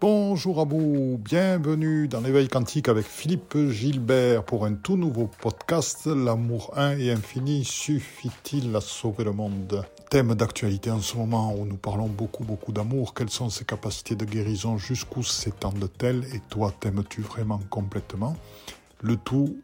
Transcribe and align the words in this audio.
Bonjour 0.00 0.60
à 0.60 0.64
vous, 0.64 1.20
bienvenue 1.22 2.08
dans 2.08 2.22
l'éveil 2.22 2.48
quantique 2.48 2.88
avec 2.88 3.04
Philippe 3.04 3.54
Gilbert 3.68 4.44
pour 4.44 4.64
un 4.64 4.72
tout 4.72 4.96
nouveau 4.96 5.28
podcast 5.42 6.06
L'amour 6.06 6.72
un 6.74 6.96
et 6.96 7.10
infini 7.10 7.66
suffit-il 7.66 8.74
à 8.74 8.80
sauver 8.80 9.24
le 9.24 9.32
monde? 9.32 9.84
Thème 10.08 10.34
d'actualité 10.34 10.90
en 10.90 11.00
ce 11.02 11.18
moment 11.18 11.54
où 11.54 11.66
nous 11.66 11.76
parlons 11.76 12.06
beaucoup 12.06 12.44
beaucoup 12.44 12.72
d'amour, 12.72 13.12
quelles 13.12 13.28
sont 13.28 13.50
ses 13.50 13.66
capacités 13.66 14.14
de 14.14 14.24
guérison, 14.24 14.78
jusqu'où 14.78 15.22
s'étendent-elles? 15.22 16.24
Et 16.34 16.40
toi 16.48 16.72
t'aimes-tu 16.80 17.20
vraiment 17.20 17.60
complètement? 17.68 18.36
Le 19.02 19.16
tout 19.16 19.58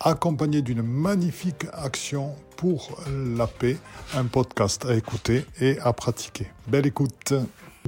accompagné 0.00 0.60
d'une 0.60 0.82
magnifique 0.82 1.64
action 1.72 2.34
pour 2.58 3.00
la 3.08 3.46
paix, 3.46 3.78
un 4.14 4.26
podcast 4.26 4.84
à 4.84 4.94
écouter 4.94 5.46
et 5.62 5.78
à 5.78 5.94
pratiquer. 5.94 6.48
Belle 6.68 6.86
écoute. 6.86 7.32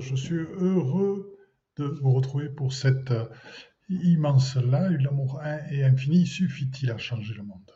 Je 0.00 0.16
suis 0.16 0.46
heureux 0.58 1.33
de 1.76 1.84
vous 2.02 2.12
retrouver 2.12 2.48
pour 2.48 2.72
cette 2.72 3.10
euh, 3.10 3.26
immense 3.88 4.56
live, 4.56 4.98
l'amour 4.98 5.40
un 5.40 5.58
et 5.70 5.84
infini, 5.84 6.26
suffit-il 6.26 6.90
à 6.90 6.98
changer 6.98 7.34
le 7.34 7.42
monde? 7.42 7.70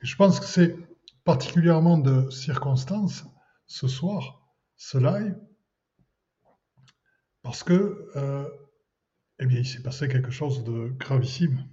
Je 0.00 0.16
pense 0.16 0.40
que 0.40 0.46
c'est 0.46 0.76
particulièrement 1.24 1.98
de 1.98 2.30
circonstance 2.30 3.24
ce 3.66 3.88
soir, 3.88 4.54
ce 4.76 4.98
live, 4.98 5.36
parce 7.42 7.62
que 7.62 8.10
euh, 8.16 8.48
eh 9.38 9.46
bien, 9.46 9.58
il 9.58 9.66
s'est 9.66 9.82
passé 9.82 10.08
quelque 10.08 10.30
chose 10.30 10.64
de 10.64 10.88
gravissime 10.98 11.68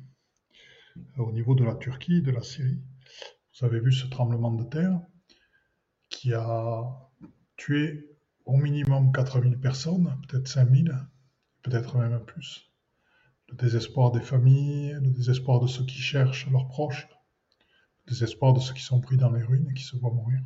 au 1.18 1.32
niveau 1.32 1.56
de 1.56 1.64
la 1.64 1.76
Turquie, 1.76 2.22
de 2.22 2.32
la 2.32 2.42
Syrie. 2.42 2.82
Vous 3.60 3.66
avez 3.66 3.80
vu 3.80 3.92
ce 3.92 4.08
tremblement 4.08 4.52
de 4.52 4.64
terre 4.64 5.00
qui 6.10 6.34
a 6.34 6.84
tué 7.56 8.13
au 8.46 8.58
minimum 8.58 9.12
4000 9.12 9.60
personnes, 9.60 10.18
peut-être 10.28 10.48
5000, 10.48 10.94
peut-être 11.62 11.98
même 11.98 12.20
plus. 12.26 12.70
Le 13.50 13.56
désespoir 13.56 14.12
des 14.12 14.22
familles, 14.22 14.94
le 14.94 15.12
désespoir 15.12 15.60
de 15.60 15.68
ceux 15.68 15.86
qui 15.86 16.00
cherchent 16.00 16.50
leurs 16.50 16.68
proches, 16.68 17.08
le 18.06 18.12
désespoir 18.12 18.54
de 18.54 18.60
ceux 18.60 18.74
qui 18.74 18.84
sont 18.84 19.00
pris 19.00 19.18
dans 19.18 19.32
les 19.32 19.44
ruines 19.44 19.68
et 19.70 19.74
qui 19.74 19.84
se 19.84 19.98
voient 19.98 20.12
mourir. 20.12 20.42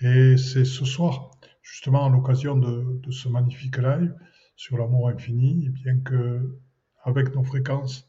Et 0.00 0.36
c'est 0.36 0.64
ce 0.64 0.84
soir, 0.84 1.32
justement 1.62 2.06
à 2.06 2.08
l'occasion 2.08 2.56
de, 2.56 3.10
ce 3.10 3.28
magnifique 3.28 3.78
live 3.78 4.14
sur 4.54 4.78
l'amour 4.78 5.08
infini, 5.08 5.66
et 5.66 5.70
bien 5.70 5.98
que 6.00 6.60
avec 7.02 7.34
nos 7.34 7.42
fréquences, 7.42 8.08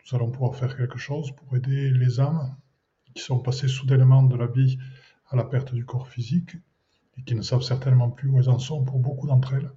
nous 0.00 0.16
allons 0.16 0.30
pouvoir 0.30 0.56
faire 0.56 0.76
quelque 0.76 0.98
chose 0.98 1.32
pour 1.32 1.56
aider 1.56 1.90
les 1.90 2.20
âmes 2.20 2.56
qui 3.14 3.22
sont 3.22 3.40
passées 3.40 3.68
soudainement 3.68 4.22
de 4.22 4.36
la 4.36 4.46
vie 4.46 4.78
à 5.28 5.36
la 5.36 5.44
perte 5.44 5.74
du 5.74 5.84
corps 5.84 6.08
physique 6.08 6.56
et 7.18 7.22
qui 7.22 7.34
ne 7.34 7.42
savent 7.42 7.62
certainement 7.62 8.10
plus 8.10 8.28
où 8.28 8.38
elles 8.38 8.48
en 8.48 8.58
sont 8.58 8.84
pour 8.84 8.98
beaucoup 8.98 9.26
d'entre 9.26 9.54
elles. 9.54 9.70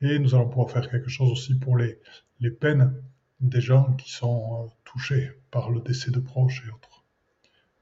Et 0.00 0.18
nous 0.18 0.34
allons 0.34 0.48
pouvoir 0.48 0.70
faire 0.70 0.88
quelque 0.90 1.08
chose 1.08 1.30
aussi 1.30 1.54
pour 1.54 1.76
les, 1.76 1.98
les 2.40 2.50
peines 2.50 2.94
des 3.40 3.60
gens 3.60 3.92
qui 3.94 4.12
sont 4.12 4.64
euh, 4.64 4.68
touchés 4.84 5.32
par 5.50 5.70
le 5.70 5.80
décès 5.80 6.10
de 6.10 6.20
proches 6.20 6.64
et 6.66 6.70
autres. 6.70 7.04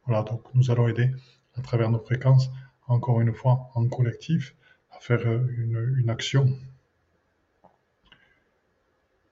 Voilà, 0.07 0.23
donc 0.23 0.43
nous 0.55 0.71
allons 0.71 0.89
aider 0.89 1.11
à 1.57 1.63
travers 1.63 1.91
nos 1.91 1.99
fréquences, 1.99 2.51
encore 2.87 3.21
une 3.21 3.33
fois 3.35 3.71
en 3.75 3.87
collectif, 3.89 4.55
à 4.91 5.01
faire 5.01 5.27
euh, 5.27 5.47
une, 5.57 5.97
une 5.99 6.11
action 6.11 6.57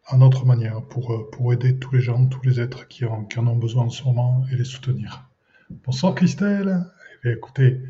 à 0.07 0.17
notre 0.17 0.45
manière 0.45 0.83
pour, 0.83 1.13
euh, 1.13 1.31
pour 1.31 1.53
aider 1.53 1.79
tous 1.79 1.95
les 1.95 2.01
gens, 2.01 2.27
tous 2.27 2.43
les 2.43 2.61
êtres 2.61 2.89
qui 2.89 3.05
en, 3.05 3.25
qui 3.25 3.39
en 3.39 3.47
ont 3.47 3.57
besoin 3.57 3.85
en 3.85 3.91
ce 3.91 4.05
moment 4.05 4.45
et 4.53 4.57
les 4.57 4.65
soutenir. 4.65 5.29
Bonsoir 5.71 6.15
Christelle. 6.15 6.85
Eh 7.25 7.31
écoutez, 7.31 7.81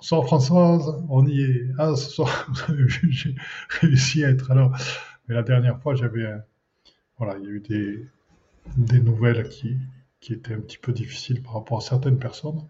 Bonsoir 0.00 0.24
Françoise, 0.24 1.04
on 1.10 1.26
y 1.26 1.42
est. 1.42 1.66
Ah, 1.76 1.94
ce 1.94 2.08
soir, 2.08 2.46
vous 2.48 2.72
avez 2.72 2.84
vu, 2.84 3.12
j'ai 3.12 3.34
réussi 3.68 4.24
à 4.24 4.30
être 4.30 4.54
là. 4.54 4.72
Mais 5.28 5.34
la 5.34 5.42
dernière 5.42 5.78
fois, 5.78 5.94
j'avais. 5.94 6.26
Voilà, 7.18 7.36
il 7.36 7.44
y 7.44 7.48
a 7.48 7.50
eu 7.50 7.60
des, 7.60 8.06
des 8.78 9.02
nouvelles 9.02 9.46
qui, 9.50 9.76
qui 10.20 10.32
étaient 10.32 10.54
un 10.54 10.60
petit 10.60 10.78
peu 10.78 10.94
difficiles 10.94 11.42
par 11.42 11.52
rapport 11.52 11.76
à 11.76 11.80
certaines 11.82 12.18
personnes. 12.18 12.66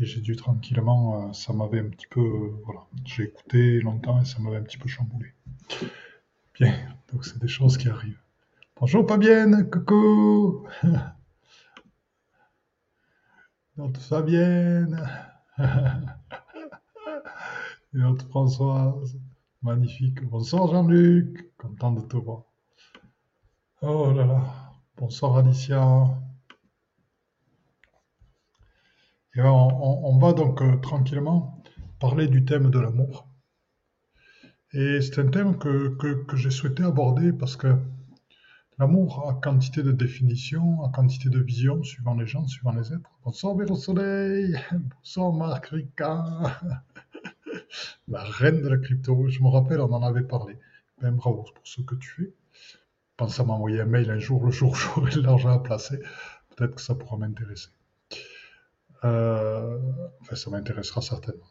Et 0.00 0.04
j'ai 0.04 0.20
dû 0.20 0.34
tranquillement, 0.34 1.28
euh, 1.28 1.32
ça 1.32 1.52
m'avait 1.52 1.78
un 1.78 1.90
petit 1.90 2.08
peu. 2.08 2.28
Voilà, 2.64 2.80
j'ai 3.04 3.22
écouté 3.22 3.80
longtemps 3.80 4.20
et 4.20 4.24
ça 4.24 4.40
m'avait 4.40 4.56
un 4.56 4.62
petit 4.62 4.78
peu 4.78 4.88
chamboulé. 4.88 5.32
Bien, 6.54 6.74
donc 7.12 7.24
c'est 7.24 7.38
des 7.38 7.46
choses 7.46 7.78
qui 7.78 7.88
arrivent. 7.88 8.18
Bonjour 8.80 9.06
Fabienne, 9.06 9.70
coucou 9.70 10.66
Notre 13.76 14.00
Fabienne 14.00 15.08
Et 17.94 17.98
notre 17.98 18.28
Françoise, 18.28 19.18
magnifique. 19.62 20.22
Bonsoir 20.22 20.68
Jean-Luc, 20.68 21.56
content 21.56 21.92
de 21.92 22.02
te 22.02 22.18
voir. 22.18 22.42
Oh 23.80 24.12
là 24.12 24.26
là, 24.26 24.72
bonsoir 24.98 25.38
Alicia. 25.38 26.04
Et 29.34 29.40
on, 29.40 30.18
va 30.18 30.34
donc 30.34 30.60
euh, 30.60 30.76
tranquillement 30.76 31.62
parler 31.98 32.28
du 32.28 32.44
thème 32.44 32.70
de 32.70 32.78
l'amour. 32.78 33.26
Et 34.74 35.00
c'est 35.00 35.18
un 35.20 35.28
thème 35.28 35.56
que, 35.56 35.96
que 35.96 36.36
j'ai 36.36 36.50
souhaité 36.50 36.82
aborder 36.82 37.32
parce 37.32 37.56
que 37.56 37.74
L'amour 38.80 39.28
a 39.28 39.34
quantité 39.34 39.82
de 39.82 39.90
définitions, 39.90 40.84
a 40.84 40.88
quantité 40.90 41.28
de 41.28 41.40
visions, 41.40 41.82
suivant 41.82 42.14
les 42.14 42.28
gens, 42.28 42.46
suivant 42.46 42.70
les 42.70 42.92
êtres. 42.92 43.10
Bonsoir 43.24 43.56
Véro 43.56 43.74
Soleil, 43.74 44.56
bonsoir 44.94 45.32
Marc 45.32 45.66
Ricard, 45.66 46.62
la 48.08 48.22
reine 48.22 48.62
de 48.62 48.68
la 48.68 48.78
crypto. 48.78 49.28
Je 49.28 49.42
me 49.42 49.48
rappelle, 49.48 49.80
on 49.80 49.92
en 49.92 50.02
avait 50.02 50.22
parlé. 50.22 50.56
Ben 51.00 51.12
bravo 51.12 51.42
pour 51.42 51.66
ce 51.66 51.80
que 51.82 51.94
tu 51.94 52.08
fais. 52.10 52.32
Pense 53.16 53.40
à 53.40 53.44
m'envoyer 53.44 53.80
un 53.80 53.86
mail 53.86 54.10
un 54.10 54.18
jour, 54.18 54.44
le 54.44 54.50
jour 54.50 54.72
où 54.72 54.74
j'aurai 54.74 55.20
l'argent 55.20 55.50
à 55.50 55.58
placer. 55.58 55.98
Peut-être 56.56 56.76
que 56.76 56.80
ça 56.80 56.94
pourra 56.94 57.16
m'intéresser. 57.16 57.70
Euh, 59.04 59.78
enfin, 60.20 60.36
ça 60.36 60.50
m'intéressera 60.50 61.00
certainement. 61.00 61.46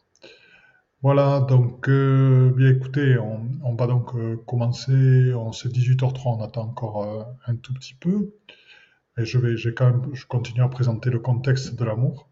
Voilà, 1.02 1.40
donc, 1.40 1.88
euh, 1.88 2.50
bien 2.56 2.70
écoutez, 2.70 3.18
on, 3.18 3.74
va 3.74 3.86
donc 3.86 4.14
euh, 4.14 4.36
commencer. 4.46 5.32
On, 5.34 5.52
c'est 5.52 5.68
18h30, 5.68 6.22
on 6.26 6.42
attend 6.42 6.62
encore 6.62 7.36
un 7.46 7.56
tout 7.56 7.72
petit 7.72 7.94
peu. 7.94 8.34
Et 9.16 9.24
je 9.24 9.38
vais, 9.38 9.56
j'ai 9.56 9.74
quand 9.74 9.90
même, 9.90 10.14
je 10.14 10.26
continue 10.26 10.62
à 10.62 10.68
présenter 10.68 11.10
le 11.10 11.20
contexte 11.20 11.74
de 11.74 11.84
l'amour. 11.84 12.28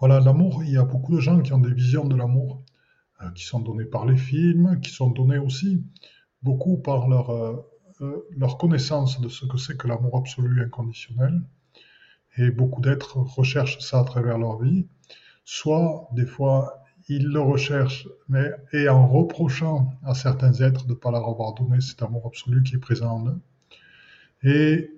Voilà, 0.00 0.20
l'amour, 0.20 0.62
il 0.64 0.72
y 0.72 0.76
a 0.76 0.84
beaucoup 0.84 1.14
de 1.14 1.20
gens 1.20 1.40
qui 1.40 1.52
ont 1.52 1.58
des 1.58 1.72
visions 1.72 2.06
de 2.06 2.16
l'amour, 2.16 2.62
qui 3.34 3.44
sont 3.44 3.60
données 3.60 3.84
par 3.84 4.06
les 4.06 4.16
films, 4.16 4.80
qui 4.80 4.90
sont 4.90 5.10
données 5.10 5.38
aussi 5.38 5.84
beaucoup 6.42 6.78
par 6.78 7.08
leur, 7.08 7.64
leur 8.36 8.58
connaissance 8.58 9.20
de 9.20 9.28
ce 9.28 9.46
que 9.46 9.58
c'est 9.58 9.76
que 9.76 9.88
l'amour 9.88 10.16
absolu 10.16 10.62
inconditionnel. 10.62 11.42
Et 12.36 12.50
beaucoup 12.50 12.80
d'êtres 12.80 13.18
recherchent 13.18 13.78
ça 13.80 14.00
à 14.00 14.04
travers 14.04 14.38
leur 14.38 14.60
vie. 14.60 14.86
Soit, 15.44 16.08
des 16.12 16.26
fois, 16.26 16.84
ils 17.08 17.26
le 17.26 17.40
recherchent, 17.40 18.06
mais 18.28 18.50
et 18.72 18.88
en 18.88 19.08
reprochant 19.08 19.90
à 20.04 20.14
certains 20.14 20.52
êtres 20.60 20.84
de 20.84 20.92
ne 20.92 20.98
pas 20.98 21.10
leur 21.10 21.26
avoir 21.26 21.54
donné 21.54 21.80
cet 21.80 22.02
amour 22.02 22.26
absolu 22.26 22.62
qui 22.62 22.76
est 22.76 22.78
présent 22.78 23.10
en 23.10 23.28
eux. 23.28 23.40
Et 24.42 24.90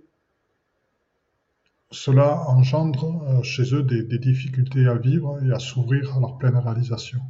cela 1.91 2.49
engendre 2.49 3.23
euh, 3.25 3.43
chez 3.43 3.75
eux 3.75 3.83
des, 3.83 4.19
difficultés 4.19 4.87
à 4.87 4.95
vivre 4.95 5.43
et 5.45 5.53
à 5.53 5.59
s'ouvrir 5.59 6.17
à 6.17 6.21
leur 6.21 6.39
pleine 6.39 6.56
réalisation. 6.56 7.21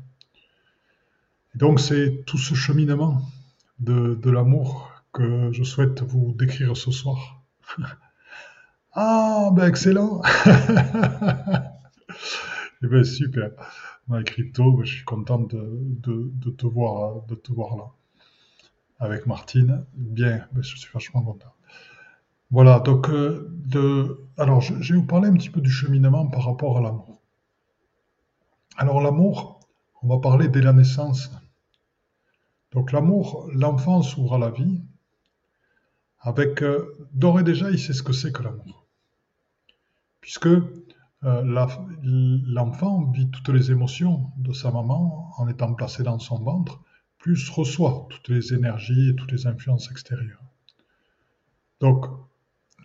Et 1.54 1.58
donc 1.58 1.80
c'est 1.80 2.24
tout 2.26 2.38
ce 2.38 2.54
cheminement 2.54 3.22
de, 3.78 4.30
l'amour 4.30 4.92
que 5.12 5.50
je 5.52 5.64
souhaite 5.64 6.02
vous 6.02 6.34
décrire 6.38 6.76
ce 6.76 6.90
soir. 6.90 7.42
ah, 8.92 9.50
ben 9.54 9.66
excellent 9.66 10.22
Eh 12.82 12.86
bien 12.86 13.04
super 13.04 13.50
crypto, 14.24 14.82
je 14.82 14.94
suis 14.94 15.04
content 15.04 15.38
de, 15.38 16.50
te 16.50 16.66
voir, 16.66 17.22
de 17.26 17.34
te 17.34 17.52
voir 17.52 17.76
là. 17.76 17.84
Avec 18.98 19.26
Martine, 19.26 19.86
bien, 19.94 20.46
je 20.60 20.76
suis 20.76 20.90
vachement 20.92 21.22
content. 21.22 21.54
Voilà, 22.50 22.80
donc, 22.80 23.08
euh, 23.08 23.48
de, 23.66 24.26
alors 24.36 24.60
je, 24.60 24.74
vais 24.74 24.98
vous 24.98 25.06
parler 25.06 25.28
un 25.28 25.34
petit 25.34 25.50
peu 25.50 25.60
du 25.60 25.70
cheminement 25.70 26.26
par 26.26 26.44
rapport 26.44 26.78
à 26.78 26.80
l'amour. 26.80 27.22
Alors 28.76 29.00
l'amour, 29.00 29.60
on 30.02 30.08
va 30.08 30.18
parler 30.18 30.48
dès 30.48 30.62
la 30.62 30.72
naissance. 30.72 31.30
Donc 32.72 32.92
l'amour, 32.92 33.48
l'enfant 33.52 34.02
s'ouvre 34.02 34.34
à 34.34 34.38
la 34.38 34.50
vie, 34.50 34.82
avec, 36.18 36.62
euh, 36.62 36.98
et 37.38 37.42
déjà, 37.42 37.70
il 37.70 37.78
sait 37.78 37.92
ce 37.92 38.02
que 38.02 38.12
c'est 38.12 38.32
que 38.32 38.42
l'amour. 38.42 38.86
Puisque 40.20 40.46
euh, 40.46 40.62
l'enfant 42.02 43.10
vit 43.12 43.30
toutes 43.30 43.48
les 43.50 43.70
émotions 43.70 44.30
de 44.36 44.52
sa 44.52 44.70
maman 44.70 45.32
en 45.36 45.48
étant 45.48 45.72
placé 45.74 46.02
dans 46.02 46.18
son 46.18 46.42
ventre, 46.42 46.80
plus 47.18 47.48
reçoit 47.50 48.06
toutes 48.10 48.28
les 48.28 48.54
énergies 48.54 49.10
et 49.10 49.14
toutes 49.14 49.32
les 49.32 49.46
influences 49.46 49.90
extérieures. 49.90 50.42
Donc, 51.80 52.06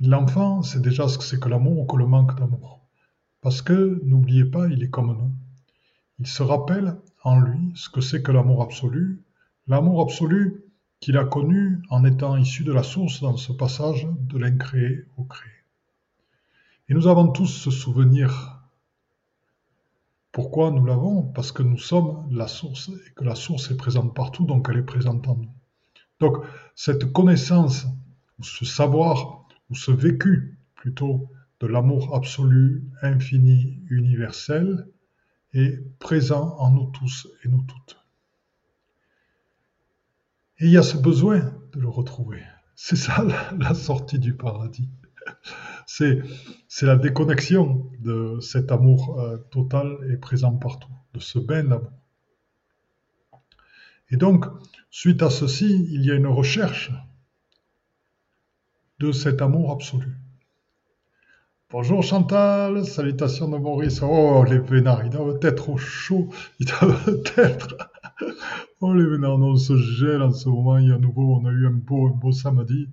l'enfant 0.02 0.62
sait 0.62 0.80
déjà 0.80 1.08
ce 1.08 1.18
que 1.18 1.24
c'est 1.24 1.40
que 1.40 1.50
l'amour 1.50 1.80
ou 1.80 1.86
que 1.86 1.98
le 1.98 2.06
manque 2.06 2.38
d'amour. 2.38 2.82
Parce 3.42 3.62
que, 3.62 4.02
n'oubliez 4.04 4.46
pas, 4.46 4.68
il 4.68 4.84
est 4.84 4.90
comme 4.90 5.16
nous. 5.16 5.32
Il 6.20 6.28
se 6.28 6.44
rappelle 6.44 6.98
en 7.24 7.40
lui 7.40 7.72
ce 7.76 7.90
que 7.90 8.02
c'est 8.02 8.24
que 8.24 8.32
l'amour 8.32 8.62
absolu. 8.62 9.22
L'amour 9.68 10.02
absolu 10.02 10.64
qu'il 11.00 11.18
a 11.18 11.26
connu 11.26 11.82
en 11.90 12.06
étant 12.06 12.38
issu 12.38 12.64
de 12.64 12.74
la 12.74 12.84
source 12.84 13.22
dans 13.22 13.38
ce 13.38 13.52
passage 13.52 14.08
de 14.12 14.38
l'incréé 14.38 15.06
au 15.18 15.24
créé. 15.24 15.52
Et 16.90 16.94
nous 16.94 17.08
avons 17.08 17.28
tous 17.28 17.48
ce 17.48 17.72
souvenir. 17.72 18.62
Pourquoi 20.32 20.72
nous 20.72 20.86
l'avons? 20.86 21.24
Parce 21.24 21.52
que 21.52 21.64
nous 21.64 21.78
sommes 21.78 22.28
la 22.32 22.48
source 22.48 22.90
et 22.90 23.14
que 23.16 23.24
la 23.24 23.36
source 23.36 23.72
est 23.72 23.78
présente 23.78 24.14
partout, 24.14 24.46
donc 24.46 24.68
elle 24.70 24.78
est 24.78 24.84
présente 24.84 25.28
en 25.28 25.36
nous. 25.36 25.50
Donc 26.20 26.38
cette 26.76 27.12
connaissance, 27.12 27.86
ce 28.42 28.66
savoir, 28.66 29.45
ou 29.70 29.76
ce 29.76 29.92
vécu 29.92 30.58
plutôt 30.76 31.30
de 31.60 31.68
l'amour 31.68 32.16
absolu, 32.16 32.84
infini, 33.02 33.82
universel, 33.90 34.88
est 35.54 35.82
présent 36.00 36.56
en 36.60 36.72
nous 36.72 36.92
tous 36.92 37.28
et 37.44 37.48
nous 37.48 37.64
toutes. 37.64 37.98
Et 40.60 40.66
il 40.66 40.72
y 40.72 40.78
a 40.78 40.84
ce 40.84 40.98
besoin 40.98 41.40
de 41.74 41.80
le 41.80 41.90
retrouver. 41.90 42.44
C'est 42.76 42.96
ça 42.96 43.26
la, 43.58 43.74
sortie 43.74 44.20
du 44.20 44.34
paradis. 44.36 44.90
C'est, 45.88 46.22
la 46.82 46.98
déconnexion 46.98 47.90
de 48.00 48.40
cet 48.42 48.72
amour 48.72 49.20
euh, 49.20 49.38
total 49.50 49.98
et 50.12 50.18
présent 50.18 50.54
partout, 50.54 50.92
de 51.14 51.20
ce 51.20 51.40
bain 51.40 51.64
d'amour. 51.64 51.92
Et 54.10 54.18
donc, 54.18 54.46
suite 54.92 55.24
à 55.24 55.30
ceci, 55.30 55.88
il 55.90 56.06
y 56.06 56.12
a 56.12 56.16
une 56.16 56.28
recherche 56.28 56.92
de 59.00 59.12
cet 59.12 59.42
amour 59.42 59.72
absolu. 59.72 60.16
Bonjour 61.70 62.02
Chantal, 62.02 62.86
salutations 62.86 63.50
de 63.50 63.58
Maurice. 63.58 64.02
Oh, 64.02 64.46
les 64.48 64.60
vénards, 64.60 65.04
ils 65.04 65.10
doivent 65.10 65.40
être 65.42 65.70
au 65.70 65.78
chaud. 65.78 66.30
Ils 66.60 66.68
doivent 66.68 67.24
être. 67.38 67.76
Oh, 68.80 68.94
les 68.94 69.06
vénards, 69.06 69.40
on 69.40 69.58
se 69.58 69.76
gèle 69.76 70.22
en 70.22 70.32
ce 70.32 70.48
moment. 70.48 70.78
Il 70.78 70.88
y 70.88 70.92
a 70.94 70.98
nouveau, 70.98 71.36
on 71.36 71.46
a 71.46 71.52
eu 71.52 71.68
un 71.68 71.72
beau, 71.72 72.08
un 72.08 72.12
beau 72.12 72.32
samedi. 72.32 72.88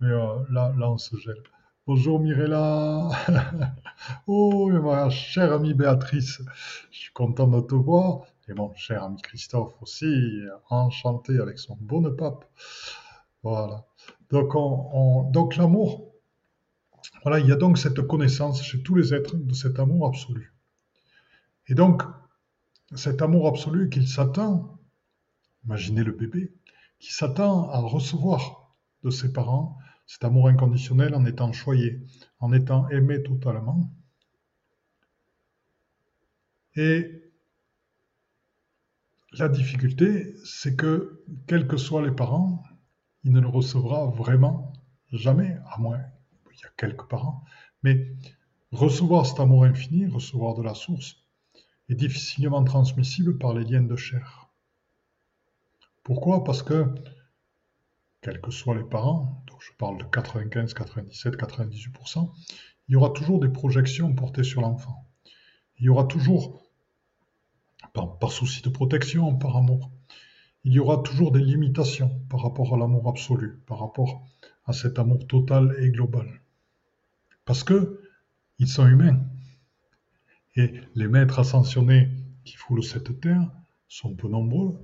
Mais 0.00 0.08
euh, 0.08 0.34
là, 0.50 0.74
là, 0.76 0.90
on 0.90 0.98
se 0.98 1.16
gèle. 1.16 1.42
Bonjour 1.86 2.18
Mirella. 2.18 3.08
oh, 4.26 4.68
ma 4.70 5.08
chère 5.10 5.52
amie 5.52 5.74
Béatrice. 5.74 6.42
Je 6.90 6.98
suis 6.98 7.12
content 7.12 7.46
de 7.46 7.60
te 7.60 7.76
voir. 7.76 8.22
Et 8.48 8.54
mon 8.54 8.74
cher 8.74 9.04
ami 9.04 9.20
Christophe 9.22 9.74
aussi, 9.80 10.40
enchanté 10.70 11.38
avec 11.38 11.58
son 11.58 11.76
bonne 11.80 12.16
pape. 12.16 12.44
Voilà. 13.44 13.84
Donc, 14.30 14.54
on, 14.54 15.30
donc 15.30 15.56
l'amour, 15.56 16.12
voilà, 17.22 17.38
il 17.38 17.46
y 17.46 17.52
a 17.52 17.56
donc 17.56 17.78
cette 17.78 18.00
connaissance 18.02 18.62
chez 18.62 18.82
tous 18.82 18.94
les 18.94 19.14
êtres 19.14 19.36
de 19.36 19.54
cet 19.54 19.78
amour 19.78 20.06
absolu. 20.06 20.54
Et 21.68 21.74
donc, 21.74 22.02
cet 22.94 23.22
amour 23.22 23.48
absolu 23.48 23.88
qu'il 23.88 24.08
s'attend, 24.08 24.78
imaginez 25.64 26.04
le 26.04 26.12
bébé, 26.12 26.52
qui 26.98 27.12
s'attend 27.12 27.70
à 27.70 27.78
recevoir 27.80 28.74
de 29.02 29.10
ses 29.10 29.32
parents 29.32 29.78
cet 30.06 30.24
amour 30.24 30.48
inconditionnel 30.48 31.14
en 31.14 31.26
étant 31.26 31.52
choyé, 31.52 32.00
en 32.38 32.52
étant 32.52 32.88
aimé 32.90 33.22
totalement. 33.22 33.90
Et 36.76 37.22
la 39.32 39.48
difficulté, 39.48 40.36
c'est 40.44 40.76
que, 40.76 41.24
quels 41.46 41.66
que 41.66 41.76
soient 41.76 42.06
les 42.06 42.14
parents, 42.14 42.62
il 43.26 43.32
ne 43.32 43.40
le 43.40 43.48
recevra 43.48 44.06
vraiment 44.06 44.72
jamais, 45.12 45.58
à 45.66 45.78
moins 45.78 46.00
il 46.52 46.60
y 46.60 46.64
a 46.64 46.70
quelques 46.76 47.08
parents, 47.08 47.42
mais 47.82 48.12
recevoir 48.70 49.26
cet 49.26 49.40
amour 49.40 49.64
infini, 49.64 50.06
recevoir 50.06 50.54
de 50.54 50.62
la 50.62 50.74
source, 50.74 51.24
est 51.88 51.96
difficilement 51.96 52.62
transmissible 52.62 53.36
par 53.36 53.52
les 53.52 53.64
liens 53.64 53.82
de 53.82 53.96
chair. 53.96 54.48
Pourquoi? 56.04 56.44
Parce 56.44 56.62
que, 56.62 56.94
quels 58.20 58.40
que 58.40 58.52
soient 58.52 58.76
les 58.76 58.84
parents, 58.84 59.44
je 59.58 59.72
parle 59.76 59.98
de 59.98 60.04
95, 60.04 60.72
97, 60.72 61.36
98%, 61.36 62.30
il 62.88 62.92
y 62.92 62.96
aura 62.96 63.10
toujours 63.10 63.40
des 63.40 63.48
projections 63.48 64.14
portées 64.14 64.44
sur 64.44 64.60
l'enfant. 64.60 65.04
Il 65.78 65.86
y 65.86 65.88
aura 65.88 66.04
toujours, 66.04 66.62
par, 67.92 68.30
souci 68.30 68.62
de 68.62 68.68
protection, 68.68 69.36
par 69.36 69.56
amour, 69.56 69.90
il 70.66 70.72
y 70.72 70.80
aura 70.80 71.00
toujours 71.00 71.30
des 71.30 71.40
limitations 71.40 72.10
par 72.28 72.42
rapport 72.42 72.74
à 72.74 72.76
l'amour 72.76 73.08
absolu, 73.08 73.60
par 73.66 73.78
rapport 73.78 74.26
à 74.64 74.72
cet 74.72 74.98
amour 74.98 75.24
total 75.28 75.76
et 75.78 75.90
global. 75.90 76.40
Parce 77.44 77.62
que 77.62 78.00
ils 78.58 78.66
sont 78.66 78.84
humains. 78.84 79.20
Et 80.56 80.72
les 80.96 81.06
maîtres 81.06 81.38
ascensionnés 81.38 82.08
qui 82.44 82.56
foulent 82.56 82.82
cette 82.82 83.20
terre 83.20 83.48
sont 83.86 84.16
peu 84.16 84.26
nombreux. 84.26 84.76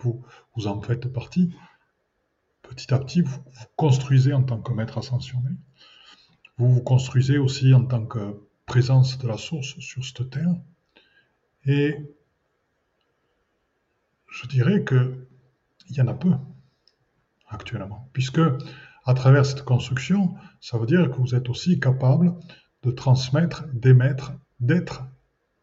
Vous, 0.00 0.24
vous 0.56 0.66
en 0.66 0.82
faites 0.82 1.06
partie. 1.06 1.54
Petit 2.62 2.92
à 2.92 2.98
petit, 2.98 3.20
vous 3.22 3.40
vous 3.46 3.66
construisez 3.76 4.32
en 4.32 4.42
tant 4.42 4.60
que 4.60 4.72
maître 4.72 4.98
ascensionné. 4.98 5.50
Vous 6.56 6.68
vous 6.68 6.82
construisez 6.82 7.38
aussi 7.38 7.72
en 7.74 7.84
tant 7.84 8.04
que 8.04 8.42
présence 8.66 9.18
de 9.18 9.28
la 9.28 9.38
source 9.38 9.78
sur 9.78 10.04
cette 10.04 10.30
terre. 10.30 10.56
Et 11.64 11.96
je 14.26 14.48
dirais 14.48 14.82
que 14.82 15.27
il 15.88 15.96
y 15.96 16.00
en 16.00 16.08
a 16.08 16.14
peu 16.14 16.32
actuellement, 17.48 18.08
puisque 18.12 18.40
à 19.04 19.14
travers 19.14 19.46
cette 19.46 19.62
construction, 19.62 20.34
ça 20.60 20.78
veut 20.78 20.86
dire 20.86 21.10
que 21.10 21.16
vous 21.16 21.34
êtes 21.34 21.48
aussi 21.48 21.80
capable 21.80 22.34
de 22.82 22.90
transmettre, 22.90 23.64
d'émettre, 23.72 24.32
d'être 24.60 25.04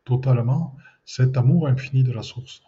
totalement 0.03 0.75
cet 1.05 1.37
amour 1.37 1.67
infini 1.67 2.03
de 2.03 2.11
la 2.11 2.23
source. 2.23 2.63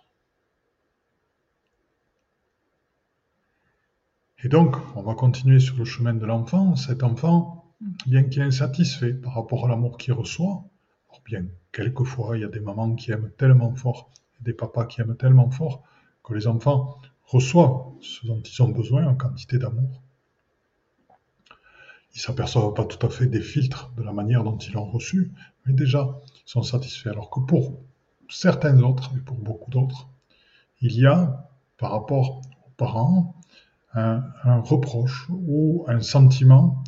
Et 4.43 4.49
donc, 4.49 4.77
on 4.95 5.01
va 5.01 5.15
continuer 5.15 5.59
sur 5.59 5.77
le 5.77 5.85
chemin 5.85 6.13
de 6.13 6.25
l'enfant. 6.25 6.75
Cet 6.75 7.01
enfant, 7.01 7.73
bien 8.05 8.23
qu'il 8.23 8.43
est 8.43 8.45
insatisfait 8.45 9.13
par 9.13 9.33
rapport 9.33 9.65
à 9.65 9.67
l'amour 9.67 9.97
qu'il 9.97 10.13
reçoit, 10.13 10.63
bien 11.25 11.45
quelquefois 11.71 12.37
il 12.37 12.41
y 12.41 12.45
a 12.45 12.49
des 12.49 12.59
mamans 12.59 12.93
qui 12.93 13.11
aiment 13.11 13.31
tellement 13.37 13.73
fort, 13.73 14.11
et 14.39 14.43
des 14.43 14.53
papas 14.53 14.85
qui 14.85 15.01
aiment 15.01 15.17
tellement 15.17 15.49
fort, 15.49 15.83
que 16.23 16.33
les 16.35 16.45
enfants 16.45 17.01
reçoivent 17.27 17.91
ce 18.01 18.25
dont 18.25 18.41
ils 18.41 18.63
ont 18.63 18.69
besoin 18.69 19.05
en 19.05 19.15
quantité 19.15 19.59
d'amour 19.59 20.01
ils 22.17 22.19
s'aperçoivent 22.19 22.73
pas 22.73 22.85
tout 22.85 23.05
à 23.05 23.11
fait 23.11 23.27
des 23.27 23.41
filtres 23.41 23.91
de 23.95 24.01
la 24.01 24.11
manière 24.11 24.43
dont 24.43 24.57
ils 24.57 24.73
l'ont 24.73 24.89
reçu, 24.89 25.31
mais 25.65 25.73
déjà, 25.73 26.19
ils 26.35 26.49
sont 26.49 26.63
satisfaits. 26.63 27.09
Alors 27.09 27.29
que 27.29 27.39
pour 27.41 27.79
certains 28.27 28.81
autres, 28.81 29.11
et 29.15 29.19
pour 29.19 29.37
beaucoup 29.37 29.69
d'autres, 29.69 30.09
il 30.81 30.99
y 30.99 31.05
a, 31.05 31.47
par 31.77 31.91
rapport 31.91 32.41
aux 32.65 32.71
parents, 32.75 33.35
un, 33.93 34.23
reproche 34.61 35.27
ou 35.29 35.85
un 35.87 36.01
sentiment 36.01 36.83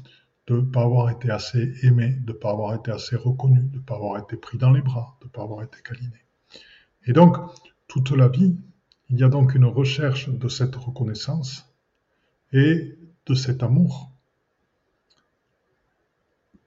de 0.47 0.55
ne 0.55 0.61
pas 0.61 0.81
avoir 0.81 1.11
été 1.11 1.29
assez 1.29 1.73
aimé, 1.83 2.17
de 2.23 2.33
ne 2.33 2.37
pas 2.37 2.49
avoir 2.49 2.73
été 2.73 2.89
assez 2.89 3.15
reconnu, 3.15 3.61
de 3.61 3.77
ne 3.77 3.81
pas 3.83 3.95
avoir 3.95 4.17
été 4.17 4.35
pris 4.35 4.57
dans 4.57 4.71
les 4.71 4.81
bras, 4.81 5.15
de 5.21 5.27
ne 5.27 5.29
pas 5.29 5.43
avoir 5.43 5.61
été 5.61 5.77
câliné. 5.83 6.25
Et 7.05 7.13
donc, 7.13 7.37
toute 7.87 8.09
la 8.09 8.29
vie, 8.29 8.57
il 9.09 9.19
y 9.19 9.23
a 9.23 9.29
donc 9.29 9.55
une 9.55 9.65
recherche 9.65 10.29
de 10.29 10.47
cette 10.47 10.75
reconnaissance 10.75 11.65
et 12.51 12.97
de 13.25 13.33
cet 13.33 13.63
amour 13.63 14.11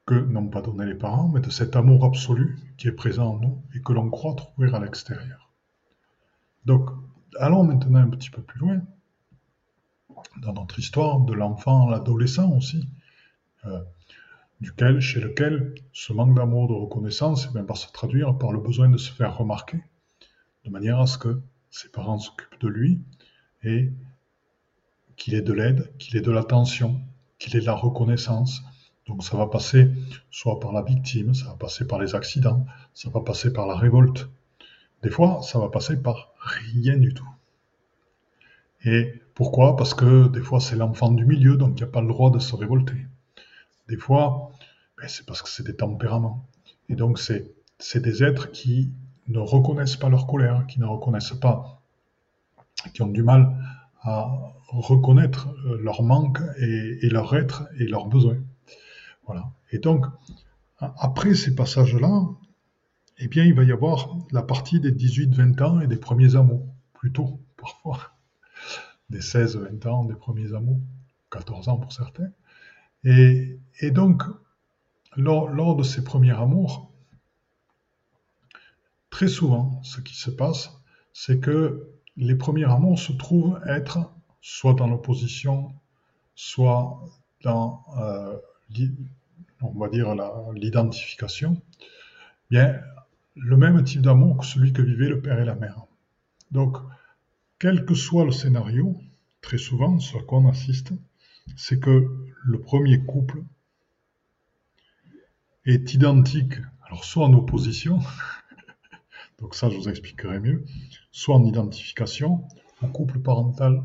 que 0.06 0.14
n'ont 0.14 0.48
pas 0.48 0.62
donné 0.62 0.84
les 0.84 0.96
parents, 0.96 1.28
mais 1.28 1.40
de 1.40 1.50
cet 1.50 1.76
amour 1.76 2.04
absolu 2.04 2.58
qui 2.76 2.88
est 2.88 2.92
présent 2.92 3.34
en 3.34 3.38
nous 3.38 3.62
et 3.74 3.80
que 3.80 3.92
l'on 3.92 4.10
croit 4.10 4.34
trouver 4.34 4.74
à 4.74 4.80
l'extérieur. 4.80 5.52
Donc, 6.64 6.90
allons 7.38 7.62
maintenant 7.62 8.00
un 8.00 8.10
petit 8.10 8.30
peu 8.30 8.42
plus 8.42 8.58
loin 8.58 8.80
dans 10.38 10.52
notre 10.52 10.78
histoire 10.78 11.20
de 11.20 11.32
l'enfant, 11.32 11.88
l'adolescent 11.88 12.50
aussi, 12.56 12.88
euh, 13.64 13.80
duquel, 14.60 15.00
chez 15.00 15.20
lequel 15.20 15.74
ce 15.92 16.12
manque 16.12 16.34
d'amour, 16.34 16.68
de 16.68 16.74
reconnaissance, 16.74 17.48
eh 17.54 17.60
va 17.60 17.74
se 17.74 17.90
traduire 17.92 18.36
par 18.36 18.52
le 18.52 18.60
besoin 18.60 18.88
de 18.88 18.96
se 18.96 19.12
faire 19.12 19.36
remarquer, 19.36 19.82
de 20.64 20.70
manière 20.70 21.00
à 21.00 21.06
ce 21.06 21.18
que 21.18 21.40
ses 21.72 21.88
parents 21.88 22.18
s'occupent 22.18 22.60
de 22.60 22.68
lui 22.68 23.00
et 23.64 23.90
qu'il 25.16 25.34
ait 25.34 25.42
de 25.42 25.52
l'aide, 25.52 25.90
qu'il 25.98 26.16
ait 26.16 26.20
de 26.20 26.30
l'attention, 26.30 27.00
qu'il 27.38 27.56
ait 27.56 27.60
de 27.60 27.66
la 27.66 27.74
reconnaissance, 27.74 28.62
donc 29.06 29.24
ça 29.24 29.36
va 29.36 29.46
passer 29.46 29.90
soit 30.30 30.60
par 30.60 30.72
la 30.72 30.82
victime, 30.82 31.34
ça 31.34 31.46
va 31.46 31.56
passer 31.56 31.86
par 31.86 31.98
les 31.98 32.14
accidents, 32.14 32.66
ça 32.94 33.08
va 33.10 33.20
passer 33.20 33.52
par 33.52 33.66
la 33.66 33.74
révolte. 33.74 34.28
Des 35.02 35.10
fois, 35.10 35.40
ça 35.42 35.58
va 35.58 35.68
passer 35.70 36.00
par 36.00 36.34
rien 36.38 36.98
du 36.98 37.14
tout. 37.14 37.28
Et 38.84 39.22
pourquoi? 39.34 39.74
Parce 39.76 39.94
que 39.94 40.28
des 40.28 40.40
fois, 40.42 40.60
c'est 40.60 40.76
l'enfant 40.76 41.10
du 41.10 41.24
milieu, 41.24 41.56
donc 41.56 41.70
il 41.70 41.82
n'y 41.82 41.88
a 41.88 41.92
pas 41.92 42.02
le 42.02 42.08
droit 42.08 42.30
de 42.30 42.38
se 42.38 42.54
révolter. 42.54 43.06
Des 43.88 43.96
fois, 43.96 44.52
ben, 44.98 45.08
c'est 45.08 45.24
parce 45.24 45.40
que 45.40 45.48
c'est 45.48 45.64
des 45.64 45.76
tempéraments. 45.76 46.46
Et 46.88 46.96
donc, 46.96 47.18
c'est 47.18 48.00
des 48.00 48.22
êtres 48.22 48.50
qui 48.50 48.92
ne 49.28 49.38
reconnaissent 49.38 49.96
pas 49.96 50.08
leur 50.08 50.26
colère, 50.26 50.66
qui 50.66 50.80
ne 50.80 50.86
reconnaissent 50.86 51.38
pas, 51.40 51.82
qui 52.94 53.02
ont 53.02 53.08
du 53.08 53.22
mal 53.22 53.56
à 54.02 54.30
reconnaître 54.68 55.48
euh, 55.66 55.78
leur 55.82 56.02
manque 56.02 56.40
et, 56.58 56.98
et 57.02 57.08
leur 57.08 57.34
être 57.36 57.68
et 57.78 57.86
leurs 57.86 58.06
besoins. 58.06 58.38
Voilà. 59.26 59.52
Et 59.70 59.78
donc, 59.78 60.06
après 60.78 61.34
ces 61.34 61.54
passages-là, 61.54 62.26
eh 63.18 63.28
bien, 63.28 63.44
il 63.44 63.54
va 63.54 63.62
y 63.62 63.72
avoir 63.72 64.16
la 64.32 64.42
partie 64.42 64.80
des 64.80 64.92
18-20 64.92 65.62
ans 65.62 65.80
et 65.80 65.86
des 65.86 65.96
premiers 65.96 66.34
amours, 66.36 66.66
plutôt, 66.92 67.40
parfois. 67.56 68.16
des 69.10 69.20
16-20 69.20 69.88
ans, 69.88 70.04
des 70.04 70.14
premiers 70.14 70.54
amours, 70.54 70.80
14 71.30 71.68
ans 71.68 71.76
pour 71.76 71.92
certains. 71.92 72.30
Et, 73.04 73.58
donc, 73.90 74.22
lors, 75.16 75.48
lors, 75.48 75.76
de 75.76 75.82
ces 75.82 76.04
premiers 76.04 76.32
amours, 76.32 76.91
très 79.12 79.28
souvent, 79.28 79.80
ce 79.84 80.00
qui 80.00 80.16
se 80.16 80.30
passe, 80.30 80.72
c'est 81.12 81.38
que 81.38 81.86
les 82.16 82.34
premiers 82.34 82.64
amours 82.64 82.98
se 82.98 83.12
trouvent 83.12 83.60
être 83.66 84.10
soit 84.40 84.74
dans 84.74 84.88
l'opposition, 84.88 85.72
soit 86.34 86.98
dans, 87.44 87.84
euh, 88.00 88.36
on 89.60 89.88
dire, 89.88 90.14
l'identification, 90.54 91.60
bien, 92.50 92.80
le 93.36 93.56
même 93.56 93.84
type 93.84 94.00
d'amour 94.00 94.38
que 94.38 94.46
celui 94.46 94.72
que 94.72 94.82
vivaient 94.82 95.10
le 95.10 95.20
père 95.20 95.38
et 95.38 95.44
la 95.44 95.54
mère. 95.54 95.84
Donc, 96.50 96.78
quel 97.58 97.84
que 97.84 97.94
soit 97.94 98.24
le 98.24 98.32
scénario, 98.32 98.98
très 99.42 99.58
souvent, 99.58 99.98
ce 99.98 100.16
à 100.16 100.22
quoi 100.22 100.42
assiste, 100.48 100.92
c'est 101.54 101.78
que 101.78 102.08
le 102.44 102.60
premier 102.60 103.04
couple 103.04 103.44
est 105.66 105.92
identique, 105.92 106.54
alors 106.86 107.04
soit 107.04 107.26
en 107.26 107.32
opposition, 107.34 108.00
donc 109.42 109.56
ça 109.56 109.68
je 109.68 109.76
vous 109.76 109.88
expliquerai 109.88 110.38
mieux, 110.38 110.64
soit 111.10 111.34
en 111.34 111.44
identification 111.44 112.44
au 112.80 112.86
couple 112.86 113.18
parental. 113.18 113.82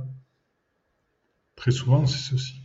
Très 1.55 1.71
souvent 1.71 2.05
c'est 2.05 2.19
ceci. 2.19 2.61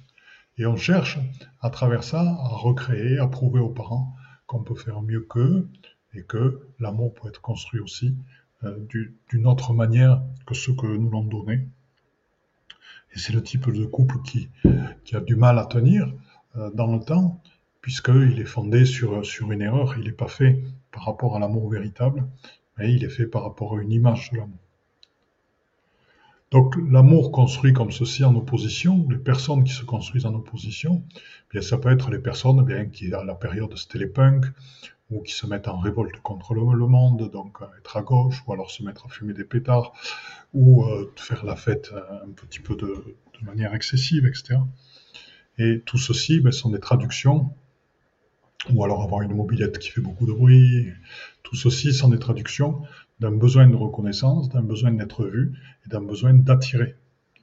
Et 0.58 0.66
on 0.66 0.76
cherche 0.76 1.18
à 1.62 1.70
travers 1.70 2.04
ça 2.04 2.20
à 2.20 2.48
recréer, 2.48 3.18
à 3.18 3.26
prouver 3.26 3.60
aux 3.60 3.70
parents 3.70 4.14
qu'on 4.46 4.62
peut 4.62 4.74
faire 4.74 5.00
mieux 5.00 5.22
qu'eux 5.22 5.68
et 6.12 6.22
que 6.22 6.60
l'amour 6.78 7.14
peut 7.14 7.28
être 7.28 7.40
construit 7.40 7.80
aussi 7.80 8.14
euh, 8.64 8.78
d'une 9.30 9.46
autre 9.46 9.72
manière 9.72 10.22
que 10.46 10.54
ce 10.54 10.70
que 10.70 10.86
nous 10.86 11.08
l'ont 11.08 11.24
donné. 11.24 11.66
Et 13.14 13.18
c'est 13.18 13.32
le 13.32 13.42
type 13.42 13.70
de 13.70 13.86
couple 13.86 14.16
qui, 14.22 14.50
a 15.14 15.20
du 15.20 15.36
mal 15.36 15.58
à 15.58 15.64
tenir 15.64 16.12
euh, 16.56 16.70
dans 16.72 16.94
le 16.94 17.02
temps, 17.02 17.40
puisqu'il 17.80 18.38
est 18.38 18.44
fondé 18.44 18.84
sur 18.84 19.22
une 19.50 19.62
erreur. 19.62 19.96
Il 19.96 20.04
n'est 20.04 20.12
pas 20.12 20.28
fait 20.28 20.62
par 20.90 21.06
rapport 21.06 21.36
à 21.36 21.38
l'amour 21.38 21.70
véritable, 21.70 22.26
mais 22.76 22.92
il 22.92 23.04
est 23.04 23.08
fait 23.08 23.26
par 23.26 23.42
rapport 23.42 23.76
à 23.76 23.82
une 23.82 23.92
image 23.92 24.30
de 24.30 24.38
l'amour. 24.38 24.58
Donc 26.50 26.76
l'amour 26.90 27.32
construit 27.32 27.72
comme 27.72 27.90
ceci 27.90 28.24
en 28.24 28.36
opposition, 28.36 29.06
les 29.08 29.16
personnes 29.16 29.64
qui 29.64 29.72
se 29.72 29.84
construisent 29.84 30.26
en 30.26 30.34
opposition, 30.34 31.02
bien 31.50 31.62
ça 31.62 31.78
peut 31.78 31.90
être 31.90 32.10
les 32.10 32.18
personnes 32.18 32.62
bien 32.62 32.86
qui 32.86 33.12
à 33.14 33.24
la 33.24 33.34
période 33.34 33.74
c'était 33.76 33.98
les 33.98 34.12
ou 35.10 35.22
qui 35.22 35.32
se 35.32 35.46
mettent 35.46 35.68
en 35.68 35.78
révolte 35.78 36.20
contre 36.22 36.54
le, 36.54 36.86
monde, 36.86 37.30
donc 37.30 37.58
être 37.78 37.96
à 37.96 38.02
gauche, 38.02 38.42
ou 38.46 38.52
alors 38.52 38.70
se 38.70 38.82
mettre 38.82 39.06
à 39.06 39.08
fumer 39.08 39.34
des 39.34 39.44
pétards, 39.44 39.92
ou 40.54 40.84
euh, 40.84 41.12
faire 41.16 41.44
la 41.44 41.56
fête 41.56 41.92
un 42.24 42.30
petit 42.30 42.60
peu 42.60 42.76
de, 42.76 43.16
manière 43.42 43.74
excessive, 43.74 44.24
etc. 44.24 44.60
Et 45.58 45.82
tout 45.84 45.98
ceci 45.98 46.40
ben, 46.40 46.52
sont 46.52 46.70
des 46.70 46.80
traductions, 46.80 47.52
ou 48.70 48.84
alors 48.84 49.02
avoir 49.02 49.22
une 49.22 49.34
mobilette 49.34 49.78
qui 49.78 49.88
fait 49.88 50.00
beaucoup 50.00 50.26
de 50.26 50.32
bruit, 50.32 50.88
tout 51.42 51.56
ceci 51.56 51.92
sont 51.92 52.08
des 52.08 52.18
traductions 52.18 52.82
d'un 53.18 53.32
besoin 53.32 53.68
de 53.68 53.76
reconnaissance, 53.76 54.48
d'un 54.48 54.62
besoin 54.62 54.92
d'être 54.92 55.24
vu 55.26 55.52
et 55.84 55.88
d'un 55.88 56.02
besoin 56.02 56.34
d'attirer 56.34 56.96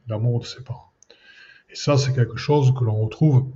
l'amour 0.07 0.39
de 0.39 0.45
ses 0.45 0.63
parents. 0.63 0.91
Et 1.69 1.75
ça, 1.75 1.97
c'est 1.97 2.13
quelque 2.13 2.37
chose 2.37 2.73
que 2.73 2.83
l'on 2.83 2.95
retrouve 2.95 3.51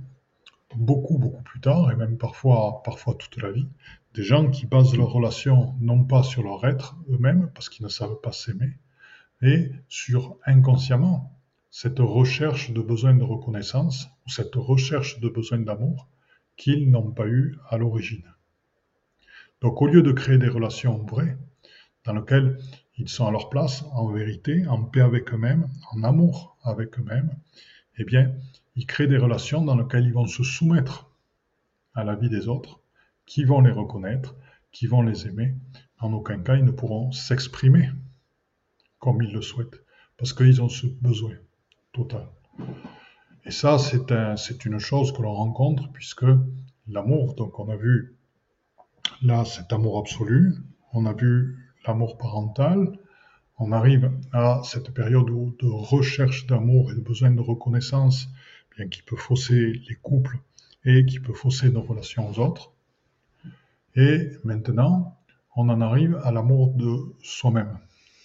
beaucoup, 0.76 1.18
beaucoup 1.18 1.42
plus 1.42 1.60
tard, 1.60 1.90
et 1.90 1.96
même 1.96 2.16
parfois, 2.16 2.82
parfois 2.84 3.14
toute 3.14 3.40
la 3.42 3.50
vie, 3.50 3.66
des 4.14 4.22
gens 4.22 4.48
qui 4.50 4.66
basent 4.66 4.96
leur 4.96 5.10
relation 5.10 5.74
non 5.80 6.04
pas 6.04 6.22
sur 6.22 6.42
leur 6.42 6.64
être 6.64 6.96
eux-mêmes, 7.10 7.50
parce 7.54 7.68
qu'ils 7.68 7.84
ne 7.84 7.90
savent 7.90 8.20
pas 8.22 8.32
s'aimer, 8.32 8.78
mais 9.40 9.70
sur 9.88 10.36
inconsciemment 10.46 11.32
cette 11.70 11.98
recherche 11.98 12.70
de 12.70 12.80
besoin 12.80 13.14
de 13.14 13.24
reconnaissance 13.24 14.08
ou 14.26 14.30
cette 14.30 14.54
recherche 14.54 15.18
de 15.18 15.28
besoin 15.28 15.58
d'amour 15.58 16.08
qu'ils 16.56 16.90
n'ont 16.90 17.10
pas 17.10 17.26
eu 17.26 17.56
à 17.68 17.78
l'origine. 17.78 18.24
Donc 19.60 19.80
au 19.82 19.86
lieu 19.86 20.02
de 20.02 20.12
créer 20.12 20.38
des 20.38 20.48
relations 20.48 20.98
vraies, 20.98 21.36
dans 22.04 22.12
lequel 22.12 22.58
ils 22.96 23.08
sont 23.08 23.26
à 23.26 23.30
leur 23.30 23.48
place, 23.48 23.84
en 23.92 24.08
vérité, 24.08 24.66
en 24.66 24.82
paix 24.84 25.00
avec 25.00 25.32
eux-mêmes, 25.32 25.68
en 25.92 26.02
amour 26.02 26.56
avec 26.62 26.98
eux-mêmes, 26.98 27.34
eh 27.96 28.04
bien, 28.04 28.34
ils 28.76 28.86
créent 28.86 29.06
des 29.06 29.18
relations 29.18 29.64
dans 29.64 29.76
lesquelles 29.76 30.06
ils 30.06 30.12
vont 30.12 30.26
se 30.26 30.42
soumettre 30.42 31.10
à 31.94 32.04
la 32.04 32.14
vie 32.14 32.28
des 32.28 32.48
autres, 32.48 32.80
qui 33.26 33.44
vont 33.44 33.60
les 33.60 33.70
reconnaître, 33.70 34.34
qui 34.72 34.86
vont 34.86 35.02
les 35.02 35.26
aimer. 35.26 35.54
En 35.98 36.12
aucun 36.12 36.40
cas, 36.40 36.56
ils 36.56 36.64
ne 36.64 36.70
pourront 36.70 37.12
s'exprimer 37.12 37.88
comme 38.98 39.22
ils 39.22 39.32
le 39.32 39.42
souhaitent, 39.42 39.82
parce 40.16 40.32
qu'ils 40.32 40.62
ont 40.62 40.68
ce 40.68 40.86
besoin 40.86 41.34
total. 41.92 42.26
Et 43.46 43.50
ça, 43.50 43.78
c'est 43.78 44.10
un, 44.10 44.36
une 44.64 44.78
chose 44.78 45.12
que 45.12 45.20
l'on 45.20 45.34
rencontre, 45.34 45.90
puisque 45.92 46.24
l'amour, 46.88 47.34
donc 47.34 47.58
on 47.58 47.68
a 47.68 47.76
vu 47.76 48.16
là 49.22 49.44
cet 49.44 49.72
amour 49.72 49.98
absolu, 49.98 50.54
on 50.92 51.04
a 51.04 51.12
vu 51.12 51.58
l'amour 51.86 52.16
parental, 52.16 52.98
on 53.58 53.70
arrive 53.70 54.10
à 54.32 54.62
cette 54.64 54.94
période 54.94 55.26
de 55.26 55.66
recherche 55.66 56.46
d'amour 56.46 56.90
et 56.90 56.94
de 56.94 57.00
besoin 57.00 57.30
de 57.30 57.40
reconnaissance, 57.40 58.28
bien 58.76 58.88
qui 58.88 59.02
peut 59.02 59.16
fausser 59.16 59.74
les 59.88 59.94
couples 59.96 60.38
et 60.86 61.04
qui 61.04 61.20
peut 61.20 61.34
fausser 61.34 61.70
nos 61.70 61.82
relations 61.82 62.28
aux 62.28 62.38
autres. 62.38 62.72
Et 63.94 64.30
maintenant, 64.42 65.18
on 65.54 65.68
en 65.68 65.82
arrive 65.82 66.18
à 66.24 66.32
l'amour 66.32 66.72
de 66.74 67.14
soi-même. 67.22 67.78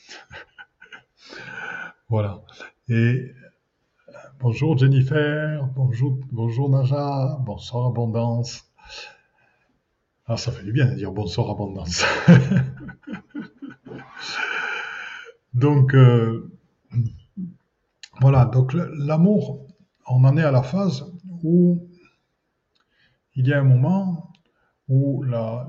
voilà. 2.09 2.41
Et 2.87 3.33
bonjour 4.39 4.77
Jennifer, 4.77 5.67
bonjour, 5.75 6.17
bonjour 6.31 6.69
Naja, 6.69 7.37
bonsoir 7.45 7.87
Abondance. 7.87 8.71
Ah, 10.25 10.37
ça 10.37 10.51
fait 10.51 10.63
du 10.63 10.71
bien 10.71 10.85
de 10.89 10.95
dire 10.95 11.11
bonsoir 11.11 11.49
Abondance. 11.49 12.05
Donc, 15.53 15.93
euh, 15.93 16.51
voilà, 18.21 18.45
donc 18.45 18.73
l'amour, 18.73 19.67
on 20.07 20.23
en 20.23 20.37
est 20.37 20.43
à 20.43 20.51
la 20.51 20.63
phase 20.63 21.11
où 21.43 21.89
il 23.35 23.47
y 23.47 23.53
a 23.53 23.59
un 23.59 23.63
moment 23.63 24.31
où 24.87 25.23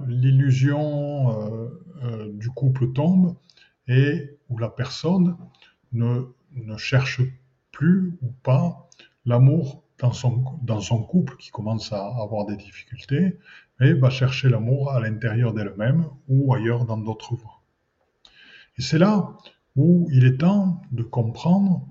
l'illusion 0.06 1.30
euh, 1.32 1.68
euh, 2.02 2.32
du 2.34 2.50
couple 2.50 2.92
tombe 2.92 3.36
et 3.88 4.38
où 4.48 4.58
la 4.58 4.68
personne 4.68 5.36
ne, 5.92 6.26
ne 6.52 6.76
cherche 6.76 7.20
ou 7.86 8.32
pas 8.42 8.88
l'amour 9.24 9.82
dans 9.98 10.12
son, 10.12 10.44
dans 10.62 10.80
son 10.80 11.02
couple 11.02 11.36
qui 11.36 11.50
commence 11.50 11.92
à 11.92 12.06
avoir 12.20 12.46
des 12.46 12.56
difficultés, 12.56 13.38
mais 13.78 13.92
va 13.92 14.10
chercher 14.10 14.48
l'amour 14.48 14.90
à 14.90 15.00
l'intérieur 15.00 15.52
d'elle-même 15.52 16.06
ou 16.28 16.54
ailleurs 16.54 16.84
dans 16.84 16.96
d'autres 16.96 17.34
voies. 17.34 17.60
Et 18.78 18.82
c'est 18.82 18.98
là 18.98 19.36
où 19.76 20.08
il 20.10 20.24
est 20.24 20.38
temps 20.38 20.82
de 20.92 21.02
comprendre 21.02 21.86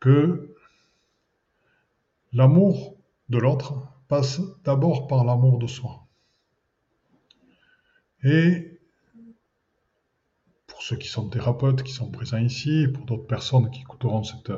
que 0.00 0.54
l'amour 2.32 2.96
de 3.28 3.38
l'autre 3.38 3.74
passe 4.08 4.40
d'abord 4.64 5.06
par 5.06 5.24
l'amour 5.24 5.58
de 5.58 5.66
soi. 5.66 6.06
Et 8.24 8.71
pour 10.82 10.88
ceux 10.88 10.96
qui 10.96 11.06
sont 11.06 11.28
thérapeutes, 11.28 11.84
qui 11.84 11.92
sont 11.92 12.10
présents 12.10 12.38
ici, 12.38 12.80
et 12.80 12.88
pour 12.88 13.04
d'autres 13.04 13.28
personnes 13.28 13.70
qui 13.70 13.82
écouteront 13.82 14.24
cette, 14.24 14.50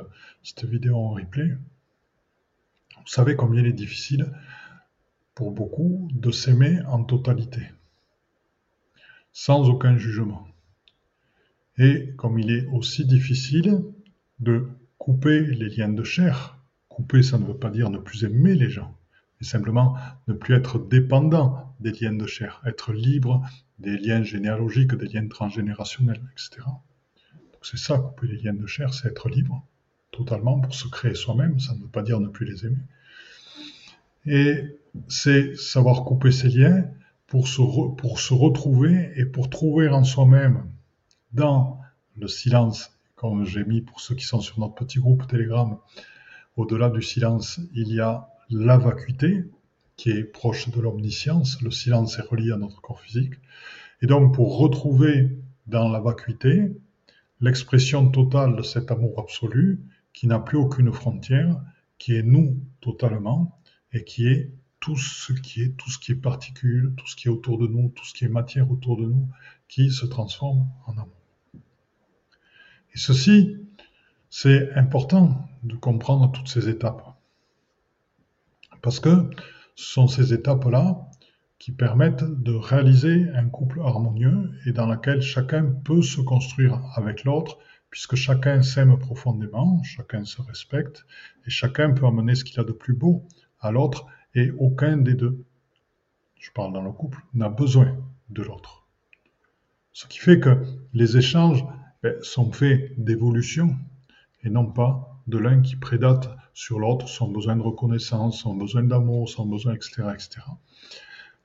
cette 0.43 0.65
vidéo 0.65 0.97
en 0.97 1.11
replay, 1.11 1.51
vous 2.97 3.07
savez 3.07 3.37
combien 3.37 3.61
il 3.61 3.67
est 3.67 3.75
difficile 3.75 4.33
pour 5.35 5.51
beaucoup 5.51 6.09
de 6.15 6.31
s'aimer 6.31 6.81
en 6.87 7.05
totalité, 7.05 7.61
sans 9.35 9.69
aucun 9.69 9.99
jugement. 9.99 10.49
Et 11.77 12.15
comme 12.17 12.39
il 12.39 12.51
est 12.51 12.67
aussi 12.69 13.05
difficile 13.05 13.83
de 14.41 14.71
couper 14.97 15.43
les 15.43 15.69
liens 15.69 15.91
de 15.91 16.05
chair, 16.05 16.57
couper 16.89 17.23
ça 17.23 17.37
ne 17.37 17.45
veut 17.45 17.59
pas 17.59 17.69
dire 17.69 17.91
ne 17.91 17.99
plus 17.99 18.25
aimer 18.25 18.55
les 18.55 18.71
gens, 18.71 18.97
mais 19.39 19.47
simplement 19.47 19.95
ne 20.27 20.33
plus 20.33 20.55
être 20.55 20.79
dépendant 20.79 21.64
des 21.81 21.93
liens 21.93 22.13
de 22.13 22.27
chair, 22.27 22.63
être 22.67 22.93
libre 22.93 23.45
des 23.79 23.97
liens 23.99 24.23
généalogiques, 24.23 24.95
des 24.95 25.09
liens 25.09 25.27
transgénérationnels, 25.29 26.23
etc. 26.33 26.67
c'est 27.63 27.79
ça, 27.79 27.99
couper 27.99 28.29
les 28.29 28.39
liens 28.43 28.55
de 28.55 28.67
chair, 28.67 28.95
c'est 28.95 29.09
être 29.09 29.29
libre 29.29 29.67
totalement 30.11 30.61
pour 30.61 30.75
se 30.75 30.87
créer 30.89 31.15
soi-même, 31.15 31.59
ça 31.59 31.75
ne 31.75 31.81
veut 31.81 31.89
pas 31.89 32.03
dire 32.03 32.21
ne 32.21 32.29
plus 32.29 32.47
les 32.47 32.67
aimer. 32.67 32.83
Et 34.27 34.79
c'est 35.09 35.57
savoir 35.57 36.05
couper 36.05 36.31
ces 36.31 36.49
liens 36.49 36.87
pour 37.27 37.49
se, 37.49 37.61
pour 37.97 38.21
se 38.21 38.33
retrouver 38.33 39.13
et 39.17 39.25
pour 39.25 39.51
trouver 39.51 39.89
en 39.89 40.05
soi-même 40.05 40.71
dans 41.33 41.81
le 42.17 42.29
silence, 42.29 42.93
comme 43.17 43.45
j'ai 43.45 43.65
mis 43.65 43.81
pour 43.81 44.01
ceux 44.01 44.15
qui 44.15 44.25
sont 44.25 44.41
sur 44.41 44.61
notre 44.61 44.75
petit 44.75 44.99
groupe 44.99 45.27
Telegram, 45.27 45.79
au-delà 46.57 46.91
du 46.91 47.03
silence, 47.03 47.61
il 47.75 47.93
y 47.93 48.01
a 48.01 48.29
la 48.51 48.79
vacuité, 48.79 49.45
qui 49.97 50.11
est 50.11 50.25
proche 50.25 50.69
de 50.71 50.81
l'omniscience. 50.81 51.61
Le 51.63 51.71
silence 51.71 52.19
est 52.19 52.23
relié 52.23 52.53
à 52.53 52.57
notre 52.57 52.81
corps 52.81 53.01
physique. 53.01 53.35
Et 54.03 54.07
donc, 54.07 54.35
pour 54.35 54.59
retrouver 54.59 55.39
dans 55.67 55.89
la 55.89 56.01
vacuité 56.01 56.73
l'expression 57.41 58.11
totale 58.11 58.57
de 58.57 58.63
cet 58.63 58.91
amour 58.91 59.19
absolu, 59.19 59.81
qui 60.13 60.27
n'a 60.27 60.39
plus 60.39 60.59
aucune 60.59 60.93
frontière, 60.93 61.61
qui 61.99 62.15
est 62.15 62.23
nous 62.23 62.61
totalement, 62.81 63.61
et 63.93 64.05
qui 64.05 64.29
est 64.29 64.53
tout 64.81 64.97
ce 64.97 65.33
qui 65.33 65.63
est, 65.63 65.77
tout 65.77 65.91
ce 65.91 65.99
qui 65.99 66.13
est 66.13 66.17
particule, 66.17 66.95
tout 66.97 67.07
ce 67.07 67.17
qui 67.17 67.29
est 67.29 67.31
autour 67.31 67.59
de 67.59 67.67
nous, 67.67 67.89
tout 67.89 68.05
ce 68.05 68.13
qui 68.13 68.25
est 68.25 68.29
matière 68.29 68.71
autour 68.71 68.97
de 68.97 69.07
nous, 69.07 69.29
qui 69.69 69.91
se 69.91 70.05
transforme 70.05 70.69
en 70.87 70.93
amour. 70.93 71.09
Et 72.95 72.99
ceci, 72.99 73.57
c'est 74.31 74.73
important 74.75 75.49
de 75.63 75.75
comprendre 75.75 76.31
toutes 76.33 76.49
ces 76.49 76.69
étapes. 76.69 77.17
Parce 78.83 79.01
que 79.01 79.31
ce 79.75 79.93
sont 79.93 80.09
ces 80.09 80.33
étapes-là 80.33 81.09
qui 81.59 81.73
permettent 81.73 82.25
de 82.25 82.53
réaliser 82.53 83.29
un 83.35 83.49
couple 83.49 83.81
harmonieux 83.81 84.51
et 84.67 84.73
dans 84.73 84.87
lequel 84.87 85.23
chacun 85.23 85.65
peut 85.65 86.03
se 86.03 86.21
construire 86.21 86.81
avec 86.95 87.25
l'autre, 87.25 87.59
puisque 87.91 88.17
chacun 88.17 88.63
s'aime 88.63 88.99
profondément, 88.99 89.83
chacun 89.83 90.25
se 90.25 90.43
respecte, 90.43 91.07
et 91.47 91.51
chacun 91.51 91.93
peut 91.93 92.07
amener 92.07 92.35
ce 92.35 92.45
qu'il 92.45 92.61
a 92.61 92.65
de 92.65 92.73
plus 92.73 92.95
beau 92.95 93.27
à 93.61 93.71
l'autre, 93.71 94.07
et 94.35 94.51
aucun 94.59 94.97
des 94.97 95.15
deux, 95.15 95.45
je 96.39 96.51
parle 96.51 96.73
dans 96.73 96.83
le 96.83 96.93
couple, 96.93 97.25
n'a 97.33 97.49
besoin 97.49 97.97
de 98.29 98.43
l'autre. 98.43 98.87
Ce 99.93 100.07
qui 100.07 100.19
fait 100.19 100.41
que 100.41 100.63
les 100.93 101.17
échanges 101.17 101.65
ben, 102.03 102.15
sont 102.21 102.53
faits 102.53 102.93
d'évolution 103.03 103.77
et 104.43 104.51
non 104.51 104.67
pas 104.67 105.23
de 105.27 105.39
l'un 105.39 105.63
qui 105.63 105.77
prédate 105.77 106.37
sur 106.55 106.79
l'autre 106.79 107.09
son 107.09 107.29
besoin 107.29 107.57
de 107.57 107.63
reconnaissance, 107.63 108.39
son 108.39 108.55
besoin 108.55 108.85
d'amour, 108.85 109.29
son 109.29 109.45
besoin, 109.45 109.75
etc., 109.75 110.05
etc. 110.15 110.41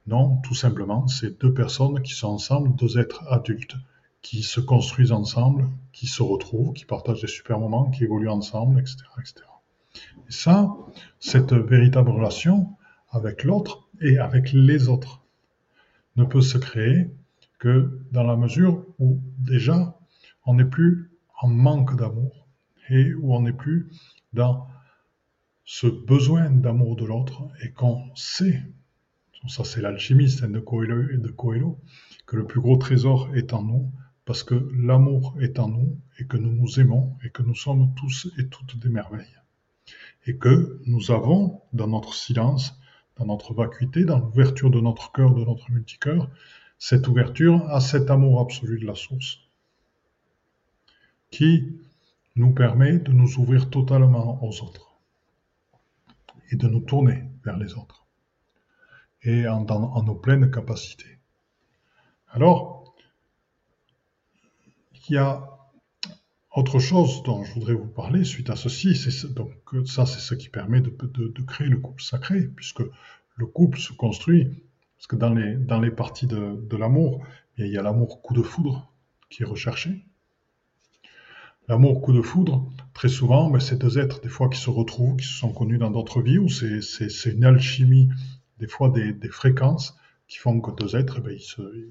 Non, 0.07 0.37
tout 0.37 0.55
simplement, 0.55 1.07
c'est 1.07 1.41
deux 1.41 1.53
personnes 1.53 2.01
qui 2.01 2.13
sont 2.13 2.29
ensemble, 2.29 2.75
deux 2.75 2.97
êtres 2.97 3.23
adultes, 3.27 3.75
qui 4.21 4.43
se 4.43 4.59
construisent 4.59 5.11
ensemble, 5.11 5.67
qui 5.91 6.07
se 6.07 6.21
retrouvent, 6.21 6.73
qui 6.73 6.85
partagent 6.85 7.21
des 7.21 7.27
super 7.27 7.59
moments, 7.59 7.89
qui 7.89 8.03
évoluent 8.03 8.29
ensemble, 8.29 8.79
etc. 8.79 8.97
etc. 9.19 9.45
Et 10.27 10.31
ça, 10.31 10.75
cette 11.19 11.53
véritable 11.53 12.11
relation 12.11 12.75
avec 13.09 13.43
l'autre 13.43 13.89
et 14.01 14.19
avec 14.19 14.51
les 14.53 14.87
autres 14.87 15.23
ne 16.15 16.23
peut 16.23 16.41
se 16.41 16.57
créer 16.57 17.11
que 17.57 17.99
dans 18.11 18.23
la 18.23 18.35
mesure 18.35 18.85
où 18.99 19.19
déjà 19.37 19.97
on 20.45 20.53
n'est 20.55 20.65
plus 20.65 21.11
en 21.41 21.47
manque 21.47 21.97
d'amour 21.97 22.47
et 22.89 23.13
où 23.13 23.35
on 23.35 23.41
n'est 23.41 23.53
plus 23.53 23.89
dans 24.33 24.67
ce 25.71 25.85
besoin 25.85 26.49
d'amour 26.49 26.95
de 26.95 27.05
l'autre 27.05 27.47
et 27.61 27.69
qu'on 27.69 28.09
sait 28.15 28.63
ça 29.47 29.63
c'est 29.63 29.81
l'alchimiste 29.81 30.43
de 30.43 30.59
Coelho, 30.59 31.15
de 31.15 31.29
Coelho, 31.29 31.79
que 32.25 32.37
le 32.37 32.47
plus 32.47 32.59
gros 32.59 32.77
trésor 32.77 33.29
est 33.35 33.53
en 33.53 33.61
nous, 33.61 33.91
parce 34.25 34.41
que 34.41 34.67
l'amour 34.75 35.35
est 35.39 35.59
en 35.59 35.69
nous, 35.69 35.95
et 36.17 36.25
que 36.25 36.37
nous 36.37 36.51
nous 36.51 36.79
aimons, 36.79 37.15
et 37.23 37.29
que 37.29 37.43
nous 37.43 37.53
sommes 37.53 37.93
tous 37.95 38.27
et 38.39 38.47
toutes 38.47 38.79
des 38.79 38.89
merveilles. 38.89 39.37
Et 40.25 40.37
que 40.37 40.81
nous 40.87 41.11
avons, 41.11 41.61
dans 41.71 41.87
notre 41.87 42.15
silence, 42.15 42.75
dans 43.17 43.27
notre 43.27 43.53
vacuité, 43.53 44.05
dans 44.05 44.17
l'ouverture 44.17 44.71
de 44.71 44.81
notre 44.81 45.11
cœur, 45.11 45.35
de 45.35 45.45
notre 45.45 45.69
multicœur, 45.69 46.31
cette 46.79 47.07
ouverture 47.07 47.63
à 47.69 47.79
cet 47.79 48.09
amour 48.09 48.41
absolu 48.41 48.79
de 48.79 48.87
la 48.87 48.95
source, 48.95 49.37
qui 51.29 51.77
nous 52.35 52.53
permet 52.55 52.97
de 52.97 53.11
nous 53.11 53.37
ouvrir 53.37 53.69
totalement 53.69 54.43
aux 54.43 54.63
autres 54.63 54.88
et 56.51 56.55
de 56.55 56.67
nous 56.67 56.81
tourner 56.81 57.23
vers 57.43 57.57
les 57.57 57.73
autres 57.75 57.99
et 59.23 59.47
en, 59.47 59.65
nos 60.03 60.15
pleines 60.15 60.49
capacités. 60.49 61.19
Alors, 62.29 62.93
il 64.93 65.15
y 65.15 65.17
a 65.17 65.43
autre 66.55 66.79
chose 66.79 67.23
dont 67.23 67.43
je 67.43 67.53
voudrais 67.53 67.73
vous 67.73 67.87
parler 67.87 68.23
suite 68.23 68.49
à 68.49 68.55
ceci, 68.55 68.95
c'est 68.95 69.33
donc 69.33 69.53
ça 69.85 70.05
c'est 70.05 70.19
ce 70.19 70.35
qui 70.35 70.49
permet 70.49 70.81
de, 70.81 70.89
créer 71.45 71.67
le 71.67 71.77
couple 71.77 72.01
sacré, 72.01 72.43
puisque 72.43 72.83
le 73.35 73.45
couple 73.45 73.79
se 73.79 73.93
construit, 73.93 74.63
parce 74.97 75.07
que 75.07 75.15
dans 75.15 75.33
dans 75.65 75.79
les 75.79 75.91
parties 75.91 76.27
de, 76.27 76.77
l'amour, 76.77 77.23
il 77.57 77.67
y 77.67 77.77
a 77.77 77.81
l'amour 77.81 78.21
coup 78.21 78.33
de 78.33 78.41
foudre 78.41 78.91
qui 79.29 79.43
est 79.43 79.45
recherché. 79.45 80.05
L'amour 81.69 82.01
coup 82.01 82.13
de 82.13 82.21
foudre, 82.23 82.67
très 82.95 83.09
souvent, 83.09 83.59
c'est 83.59 83.77
deux 83.77 83.99
êtres 83.99 84.21
des 84.21 84.27
fois 84.27 84.49
qui 84.49 84.59
se 84.59 84.71
retrouvent, 84.71 85.17
qui 85.17 85.27
se 85.27 85.35
sont 85.35 85.53
connus 85.53 85.77
dans 85.77 85.91
d'autres 85.91 86.19
vies, 86.19 86.39
où 86.39 86.49
c'est 86.49 87.31
une 87.31 87.45
alchimie 87.45 88.09
des 88.57 88.67
fois 88.67 88.89
des, 88.89 89.29
fréquences 89.29 89.95
qui 90.27 90.39
font 90.39 90.59
que 90.61 90.71
deux 90.71 90.95
êtres, 90.95 91.21
eh 91.29 91.87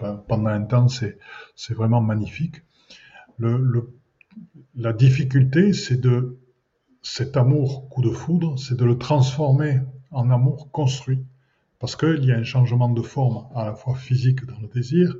ben, 0.00 0.24
pendant 0.28 0.50
un 0.50 0.62
temps, 0.62 0.86
c'est 0.86 1.18
vraiment 1.74 2.00
magnifique. 2.00 2.62
Le, 3.36 3.92
la 4.76 4.92
difficulté, 4.92 5.72
c'est 5.72 6.00
de 6.00 6.38
cet 7.02 7.36
amour 7.36 7.88
coup 7.88 8.02
de 8.02 8.10
foudre, 8.10 8.56
c'est 8.60 8.76
de 8.76 8.84
le 8.84 8.96
transformer 8.96 9.80
en 10.12 10.30
amour 10.30 10.70
construit. 10.70 11.24
Parce 11.80 11.96
qu'il 11.96 12.24
y 12.24 12.30
a 12.30 12.36
un 12.36 12.44
changement 12.44 12.88
de 12.88 13.02
forme 13.02 13.48
à 13.56 13.64
la 13.64 13.74
fois 13.74 13.96
physique 13.96 14.46
dans 14.46 14.60
le 14.60 14.68
désir, 14.68 15.16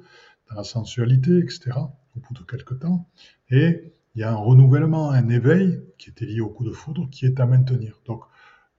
dans 0.49 0.55
la 0.55 0.65
sensualité, 0.65 1.39
etc., 1.39 1.73
au 2.17 2.21
bout 2.21 2.35
de 2.35 2.45
quelques 2.45 2.81
temps. 2.81 3.09
Et 3.51 3.93
il 4.15 4.21
y 4.21 4.25
a 4.25 4.33
un 4.33 4.37
renouvellement, 4.37 5.11
un 5.11 5.29
éveil 5.29 5.83
qui 5.99 6.11
était 6.11 6.27
lié 6.27 6.41
au 6.41 6.49
coup 6.49 6.65
de 6.65 6.73
foudre, 6.73 7.09
qui 7.11 7.27
est 7.27 7.39
à 7.41 7.47
maintenir. 7.47 8.01
Donc, 8.07 8.23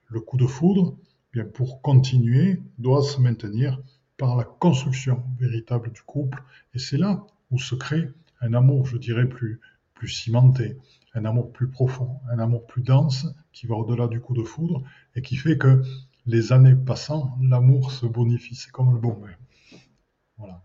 le 0.08 0.20
coup 0.20 0.36
de 0.36 0.46
foudre, 0.46 0.96
pour 1.54 1.80
continuer, 1.82 2.60
doit 2.78 3.02
se 3.02 3.20
maintenir 3.20 3.80
par 4.16 4.36
la 4.36 4.44
construction 4.44 5.22
véritable 5.38 5.92
du 5.92 6.02
couple. 6.02 6.42
Et 6.74 6.78
c'est 6.78 6.96
là 6.96 7.24
où 7.50 7.58
se 7.58 7.74
crée 7.74 8.10
un 8.40 8.54
amour, 8.54 8.86
je 8.86 8.96
dirais, 8.96 9.28
plus, 9.28 9.60
plus 9.94 10.08
cimenté, 10.08 10.76
un 11.14 11.24
amour 11.24 11.52
plus 11.52 11.68
profond, 11.68 12.18
un 12.30 12.38
amour 12.38 12.66
plus 12.66 12.82
dense 12.82 13.26
qui 13.52 13.66
va 13.66 13.74
au-delà 13.76 14.08
du 14.08 14.20
coup 14.20 14.34
de 14.34 14.42
foudre 14.42 14.82
et 15.14 15.22
qui 15.22 15.36
fait 15.36 15.58
que 15.58 15.82
les 16.26 16.52
années 16.52 16.74
passant, 16.74 17.36
l'amour 17.40 17.92
se 17.92 18.06
bonifie. 18.06 18.54
C'est 18.54 18.70
comme 18.70 18.92
le 18.92 18.98
bon 19.00 19.14
vin. 19.14 19.30
Voilà. 20.36 20.62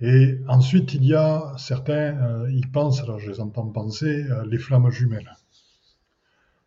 Et 0.00 0.40
ensuite, 0.46 0.94
il 0.94 1.04
y 1.04 1.14
a 1.14 1.54
certains, 1.58 2.16
euh, 2.22 2.50
ils 2.52 2.70
pensent, 2.70 3.00
alors 3.00 3.18
je 3.18 3.30
les 3.30 3.40
entends 3.40 3.66
penser, 3.66 4.24
euh, 4.30 4.46
les 4.46 4.58
flammes 4.58 4.90
jumelles. 4.90 5.36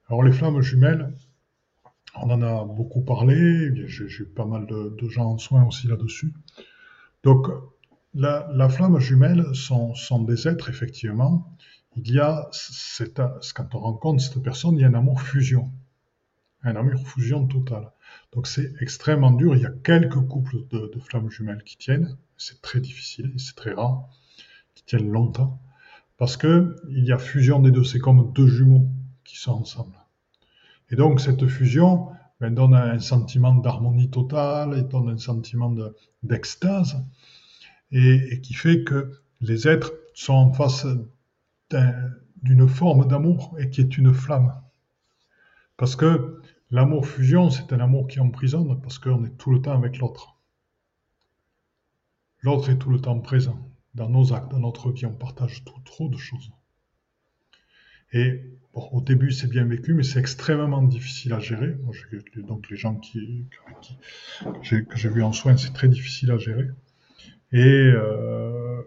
Alors 0.09 0.23
les 0.23 0.33
flammes 0.33 0.61
jumelles, 0.61 1.13
on 2.15 2.29
en 2.29 2.41
a 2.41 2.65
beaucoup 2.65 3.01
parlé, 3.01 3.71
j'ai 3.87 4.25
pas 4.25 4.45
mal 4.45 4.67
de, 4.67 5.09
gens 5.09 5.31
en 5.31 5.37
soins 5.37 5.65
aussi 5.65 5.87
là-dessus. 5.87 6.33
Donc, 7.23 7.47
la, 8.13 8.69
flamme 8.69 8.99
jumelle 8.99 9.45
sont, 9.53 9.93
des 10.23 10.47
êtres, 10.49 10.69
effectivement. 10.69 11.55
Il 11.95 12.11
y 12.11 12.19
a, 12.19 12.49
quand 13.55 13.75
on 13.75 13.79
rencontre 13.79 14.21
cette 14.21 14.43
personne, 14.43 14.75
il 14.75 14.81
y 14.81 14.83
a 14.83 14.87
un 14.87 14.93
amour 14.93 15.21
fusion. 15.21 15.71
Un 16.63 16.75
amour 16.75 17.07
fusion 17.07 17.47
total. 17.47 17.91
Donc, 18.33 18.47
c'est 18.47 18.73
extrêmement 18.81 19.31
dur. 19.31 19.55
Il 19.55 19.61
y 19.61 19.65
a 19.65 19.73
quelques 19.83 20.21
couples 20.27 20.67
de, 20.69 20.91
de 20.93 20.99
flammes 20.99 21.29
jumelles 21.29 21.63
qui 21.63 21.77
tiennent. 21.77 22.17
C'est 22.37 22.61
très 22.61 22.79
difficile 22.79 23.31
et 23.35 23.39
c'est 23.39 23.55
très 23.55 23.73
rare, 23.73 24.09
qui 24.75 24.83
tiennent 24.83 25.11
longtemps. 25.11 25.61
Parce 26.17 26.37
que 26.37 26.75
il 26.89 27.03
y 27.05 27.11
a 27.11 27.17
fusion 27.17 27.59
des 27.59 27.71
deux. 27.71 27.83
C'est 27.83 27.99
comme 27.99 28.31
deux 28.33 28.47
jumeaux 28.47 28.87
qui 29.23 29.37
sont 29.37 29.53
ensemble. 29.53 29.95
Et 30.91 30.95
donc 30.95 31.21
cette 31.21 31.47
fusion 31.47 32.09
ben, 32.39 32.53
donne 32.53 32.75
un 32.75 32.99
sentiment 32.99 33.55
d'harmonie 33.55 34.09
totale 34.09 34.77
et 34.77 34.83
donne 34.83 35.09
un 35.09 35.17
sentiment 35.17 35.73
d'extase 36.21 37.03
et, 37.91 38.41
qui 38.41 38.53
fait 38.53 38.83
que 38.83 39.11
les 39.39 39.67
êtres 39.67 39.93
sont 40.13 40.33
en 40.33 40.53
face 40.53 40.85
d'une 42.43 42.67
forme 42.67 43.07
d'amour 43.07 43.55
et 43.57 43.69
qui 43.69 43.81
est 43.81 43.97
une 43.97 44.13
flamme. 44.13 44.53
Parce 45.77 45.95
que 45.95 46.40
l'amour 46.71 47.07
fusion, 47.07 47.49
c'est 47.49 47.71
un 47.73 47.79
amour 47.79 48.07
qui 48.07 48.19
emprisonne 48.19 48.81
parce 48.81 48.97
qu'on 48.97 49.23
est 49.25 49.37
tout 49.37 49.51
le 49.51 49.61
temps 49.61 49.73
avec 49.73 49.99
l'autre. 49.99 50.37
L'autre 52.41 52.69
est 52.69 52.77
tout 52.77 52.89
le 52.89 52.99
temps 52.99 53.19
présent. 53.19 53.59
Dans 53.93 54.09
nos 54.09 54.33
actes, 54.33 54.49
dans 54.49 54.59
notre 54.59 54.91
vie, 54.91 55.05
on 55.05 55.13
partage 55.13 55.63
trop 55.85 56.09
de 56.09 56.17
choses. 56.17 56.51
Et 58.13 58.41
au 58.73 59.01
début, 59.01 59.31
c'est 59.31 59.47
bien 59.47 59.65
vécu, 59.65 59.93
mais 59.93 60.03
c'est 60.03 60.19
extrêmement 60.19 60.81
difficile 60.81 61.33
à 61.33 61.39
gérer. 61.39 61.75
donc, 62.37 62.69
les 62.69 62.77
gens 62.77 62.95
que 62.95 63.09
j'ai 64.61 65.09
vu 65.09 65.23
en 65.23 65.33
soins, 65.33 65.57
c'est 65.57 65.73
très 65.73 65.89
difficile 65.89 66.31
à 66.31 66.37
gérer. 66.37 66.67
Et 67.51 67.59
euh, 67.63 68.81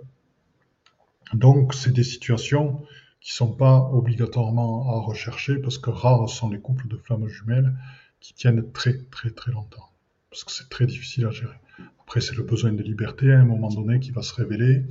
donc, 1.34 1.74
c'est 1.74 1.92
des 1.92 2.02
situations 2.02 2.82
qui 3.24 3.32
sont 3.32 3.52
pas 3.52 3.90
obligatoirement 3.92 4.94
à 4.94 5.00
rechercher 5.00 5.56
parce 5.56 5.78
que 5.78 5.90
rares 5.90 6.28
sont 6.28 6.48
les 6.48 6.60
couples 6.60 6.86
de 6.86 6.96
flammes 6.96 7.26
jumelles 7.26 7.74
qui 8.20 8.34
tiennent 8.34 8.70
très, 8.70 8.98
très, 9.10 9.30
très 9.30 9.50
longtemps. 9.50 9.90
Parce 10.30 10.44
que 10.44 10.52
c'est 10.52 10.68
très 10.68 10.86
difficile 10.86 11.26
à 11.26 11.32
gérer. 11.32 11.58
Après, 12.02 12.20
c'est 12.20 12.36
le 12.36 12.44
besoin 12.44 12.72
de 12.72 12.82
liberté 12.82 13.32
à 13.32 13.40
un 13.40 13.44
moment 13.44 13.70
donné 13.70 13.98
qui 13.98 14.12
va 14.12 14.22
se 14.22 14.34
révéler 14.34 14.84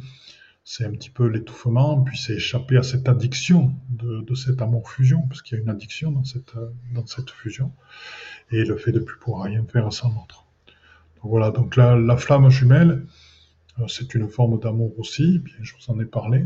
c'est 0.66 0.86
un 0.86 0.92
petit 0.92 1.10
peu 1.10 1.28
l'étouffement, 1.28 2.02
puis 2.02 2.18
c'est 2.18 2.36
échapper 2.36 2.78
à 2.78 2.84
cette 2.84 3.10
addiction 3.10 3.74
de, 3.90 4.22
de 4.22 4.36
cet 4.36 4.62
amour-fusion, 4.62 5.24
parce 5.28 5.42
qu'il 5.42 5.58
y 5.58 5.60
a 5.60 5.64
une 5.64 5.70
addiction 5.70 6.12
dans 6.12 6.24
cette, 6.24 6.54
dans 6.94 7.06
cette 7.06 7.30
fusion, 7.30 7.72
et 8.52 8.64
le 8.64 8.78
fait 8.78 8.92
de 8.92 9.00
ne 9.00 9.04
plus 9.04 9.20
pouvoir 9.20 9.44
rien 9.44 9.66
faire 9.66 9.92
sans 9.92 10.10
l'autre. 10.10 10.46
Donc 11.18 11.32
voilà, 11.32 11.52
donc 11.52 11.76
la, 11.76 11.98
la 11.98 12.16
flamme 12.16 12.50
jumelle, 12.50 13.06
euh, 13.80 13.88
c'est 13.88 14.16
une 14.16 14.30
forme 14.30 14.60
d'amour 14.60 14.98
aussi, 15.00 15.40
bien 15.40 15.56
je 15.62 15.74
vous 15.74 15.92
en 15.94 16.00
ai 16.00 16.06
parlé. 16.06 16.46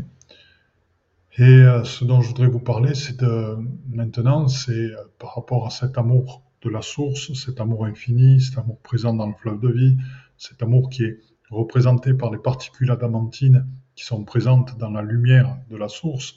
Et 1.38 1.44
euh, 1.44 1.84
ce 1.84 2.04
dont 2.04 2.20
je 2.20 2.28
voudrais 2.28 2.48
vous 2.48 2.58
parler, 2.58 2.96
c'est 2.96 3.20
de, 3.20 3.56
maintenant, 3.90 4.48
c'est 4.48 4.72
euh, 4.72 5.04
par 5.20 5.36
rapport 5.36 5.66
à 5.68 5.70
cet 5.70 5.96
amour 5.96 6.42
de 6.62 6.68
la 6.68 6.82
source, 6.82 7.32
cet 7.34 7.60
amour 7.60 7.84
infini, 7.84 8.40
cet 8.40 8.58
amour 8.58 8.80
présent 8.80 9.14
dans 9.14 9.28
le 9.28 9.34
fleuve 9.34 9.60
de 9.60 9.68
vie, 9.68 9.96
cet 10.36 10.64
amour 10.64 10.90
qui 10.90 11.04
est 11.04 11.20
représenté 11.48 12.12
par 12.12 12.32
les 12.32 12.38
particules 12.38 12.90
adamantines 12.90 13.64
qui 13.94 14.04
sont 14.04 14.24
présentes 14.24 14.76
dans 14.78 14.90
la 14.90 15.02
lumière 15.02 15.56
de 15.70 15.76
la 15.76 15.86
source, 15.86 16.34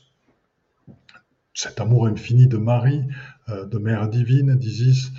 cet 1.55 1.81
amour 1.81 2.05
infini 2.05 2.45
de 2.45 2.57
Marie, 2.57 3.03
euh, 3.49 3.65
de 3.65 3.79
Mère 3.79 4.07
divine, 4.07 4.55
d'Isis, 4.55 5.11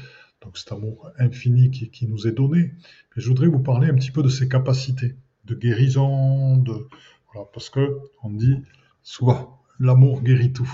donc 0.43 0.59
cet 0.59 0.71
amour 0.71 1.11
infini 1.19 1.73
qui, 1.73 2.07
nous 2.07 2.29
est 2.29 2.33
donné. 2.33 2.73
Et 3.17 3.21
je 3.21 3.27
voudrais 3.27 3.49
vous 3.49 3.59
parler 3.59 3.89
un 3.89 3.95
petit 3.95 4.13
peu 4.13 4.23
de 4.23 4.29
ses 4.29 4.49
capacités 4.49 5.17
de 5.45 5.57
guérison, 5.57 6.57
de 6.59 6.87
voilà, 7.33 7.49
parce 7.53 7.69
que 7.69 7.99
on 8.23 8.31
dit 8.31 8.63
soit 9.03 9.62
l'amour 9.83 10.23
guérit 10.23 10.53
tout. 10.53 10.71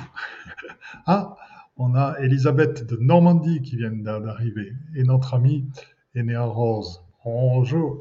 ah, 1.06 1.36
on 1.76 1.94
a 1.94 2.18
Elisabeth 2.20 2.86
de 2.86 2.96
Normandie 2.96 3.62
qui 3.62 3.76
vient 3.76 3.90
d'arriver 3.90 4.74
et 4.94 5.02
notre 5.02 5.34
amie 5.34 5.66
Enea 6.16 6.44
Rose. 6.44 7.02
Bonjour, 7.24 7.98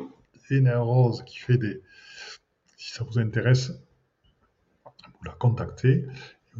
Enea 0.52 0.80
Rose 0.80 1.24
qui 1.26 1.40
fait 1.40 1.58
des. 1.58 1.82
Si 2.76 2.94
ça 2.94 3.06
vous 3.06 3.20
intéresse, 3.20 3.72
vous 4.86 5.24
la 5.26 5.32
contactez 5.32 6.06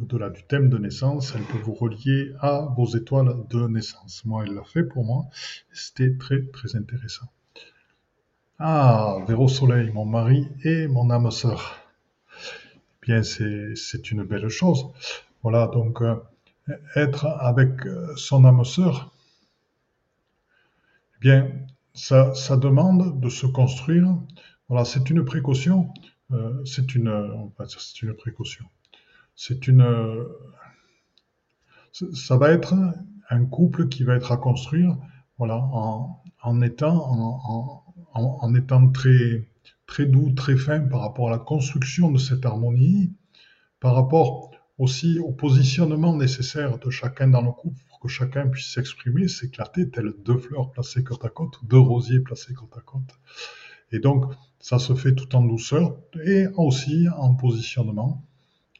au-delà 0.00 0.30
du 0.30 0.42
thème 0.44 0.70
de 0.70 0.78
naissance, 0.78 1.34
elle 1.34 1.42
peut 1.42 1.58
vous 1.58 1.74
relier 1.74 2.32
à 2.40 2.72
vos 2.76 2.86
étoiles 2.86 3.34
de 3.50 3.66
naissance. 3.66 4.24
Moi, 4.24 4.44
elle 4.46 4.54
l'a 4.54 4.64
fait 4.64 4.84
pour 4.84 5.04
moi. 5.04 5.26
C'était 5.72 6.16
très, 6.16 6.42
très 6.46 6.76
intéressant. 6.76 7.26
Ah, 8.58 9.18
Véro 9.26 9.48
Soleil, 9.48 9.90
mon 9.92 10.04
mari 10.04 10.48
et 10.64 10.86
mon 10.86 11.10
âme 11.10 11.30
sœur. 11.30 11.87
Bien, 13.08 13.22
c'est 13.22 14.10
une 14.10 14.22
belle 14.22 14.50
chose. 14.50 14.84
Voilà, 15.42 15.66
donc, 15.68 16.02
euh, 16.02 16.16
être 16.94 17.24
avec 17.24 17.86
euh, 17.86 18.14
son 18.16 18.44
âme 18.44 18.62
sœur, 18.66 19.14
eh 21.16 21.20
bien, 21.20 21.50
ça, 21.94 22.34
ça 22.34 22.58
demande 22.58 23.18
de 23.18 23.30
se 23.30 23.46
construire. 23.46 24.14
Voilà, 24.68 24.84
c'est 24.84 25.08
une 25.08 25.24
précaution. 25.24 25.88
Euh, 26.32 26.62
c'est 26.66 26.94
une, 26.94 27.08
une 28.02 28.14
précaution 28.14 28.66
c'est 29.34 29.68
une, 29.68 30.26
ça 31.92 32.36
va 32.36 32.50
être 32.50 32.74
un 33.30 33.44
couple 33.46 33.88
qui 33.88 34.04
va 34.04 34.16
être 34.16 34.32
à 34.32 34.36
construire, 34.36 34.98
voilà, 35.38 35.56
en, 36.42 36.60
étant, 36.60 37.84
en, 38.12 38.54
étant 38.54 38.88
très, 38.90 39.48
très 39.88 40.06
doux, 40.06 40.30
très 40.30 40.56
fin 40.56 40.78
par 40.80 41.00
rapport 41.00 41.28
à 41.28 41.32
la 41.32 41.38
construction 41.38 42.12
de 42.12 42.18
cette 42.18 42.46
harmonie, 42.46 43.12
par 43.80 43.96
rapport 43.96 44.52
aussi 44.76 45.18
au 45.18 45.32
positionnement 45.32 46.14
nécessaire 46.14 46.78
de 46.78 46.90
chacun 46.90 47.26
dans 47.26 47.42
le 47.42 47.50
couple 47.50 47.82
pour 47.88 47.98
que 47.98 48.06
chacun 48.06 48.46
puisse 48.46 48.72
s'exprimer, 48.72 49.26
s'éclater, 49.26 49.90
telles 49.90 50.12
deux 50.24 50.38
fleurs 50.38 50.70
placées 50.70 51.02
côte 51.02 51.24
à 51.24 51.30
côte, 51.30 51.58
deux 51.64 51.80
rosiers 51.80 52.20
placés 52.20 52.54
côte 52.54 52.76
à 52.76 52.80
côte. 52.80 53.18
Et 53.90 53.98
donc, 53.98 54.32
ça 54.60 54.78
se 54.78 54.94
fait 54.94 55.14
tout 55.14 55.34
en 55.34 55.42
douceur 55.42 55.96
et 56.24 56.46
aussi 56.56 57.08
en 57.16 57.34
positionnement 57.34 58.22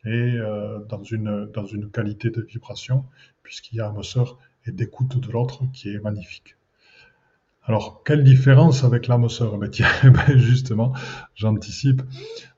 et 0.05 0.11
euh, 0.11 0.79
dans, 0.85 1.03
une, 1.03 1.47
dans 1.53 1.67
une 1.67 1.91
qualité 1.91 2.31
de 2.31 2.43
vibration, 2.43 3.05
puisqu'il 3.43 3.77
y 3.77 3.81
a 3.81 3.89
un 3.89 4.03
sœur 4.03 4.39
et 4.67 4.73
d'écoute 4.73 5.19
de 5.19 5.33
l'autre 5.33 5.65
qui 5.73 5.89
est 5.89 6.01
magnifique. 6.01 6.58
Alors, 7.69 8.03
quelle 8.03 8.25
différence 8.25 8.83
avec 8.83 9.09
l'âme 9.09 9.29
sœur 9.29 9.53
eh 10.05 10.11
ben, 10.11 10.39
Justement, 10.39 10.95
j'anticipe. 11.35 12.01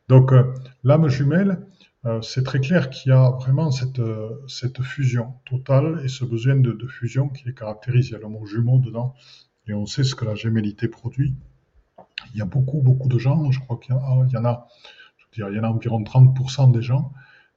Donc, 0.09 0.33
euh, 0.33 0.55
l'âme 0.85 1.09
jumelle, 1.09 1.67
euh, 2.05 2.23
c'est 2.23 2.45
très 2.45 2.61
clair 2.61 2.91
qu'il 2.91 3.11
y 3.11 3.13
a 3.13 3.31
vraiment 3.31 3.73
cette, 3.73 4.01
cette 4.47 4.83
fusion 4.83 5.35
totale 5.45 6.01
et 6.05 6.09
ce 6.09 6.25
besoin 6.25 6.55
de, 6.55 6.87
fusion 6.87 7.29
qui 7.29 7.45
les 7.45 7.55
caractérise. 7.55 8.09
Il 8.09 8.13
y 8.13 8.15
a 8.15 8.19
le 8.21 8.29
mot 8.29 8.47
jumeau 8.47 8.79
dedans 8.79 9.15
et 9.67 9.75
on 9.75 9.85
sait 9.85 10.05
ce 10.05 10.15
que 10.15 10.25
la 10.25 10.37
gémellité 10.37 10.87
produit. 10.87 11.35
Il 12.33 12.39
y 12.39 12.43
a 12.43 12.45
beaucoup, 12.45 12.81
beaucoup 12.81 13.09
de 13.09 13.19
gens, 13.19 13.51
je 13.51 13.59
crois 13.59 13.79
qu'il 13.79 13.93
y, 13.93 13.99
en 13.99 14.45
a, 14.45 14.69
je 15.17 15.25
veux 15.25 15.31
dire, 15.35 15.49
il 15.49 15.57
y 15.57 15.61
en 15.61 15.65
a 15.65 15.73
environ 15.75 16.03
30% 16.03 16.71
des 16.71 16.83
gens 16.83 17.13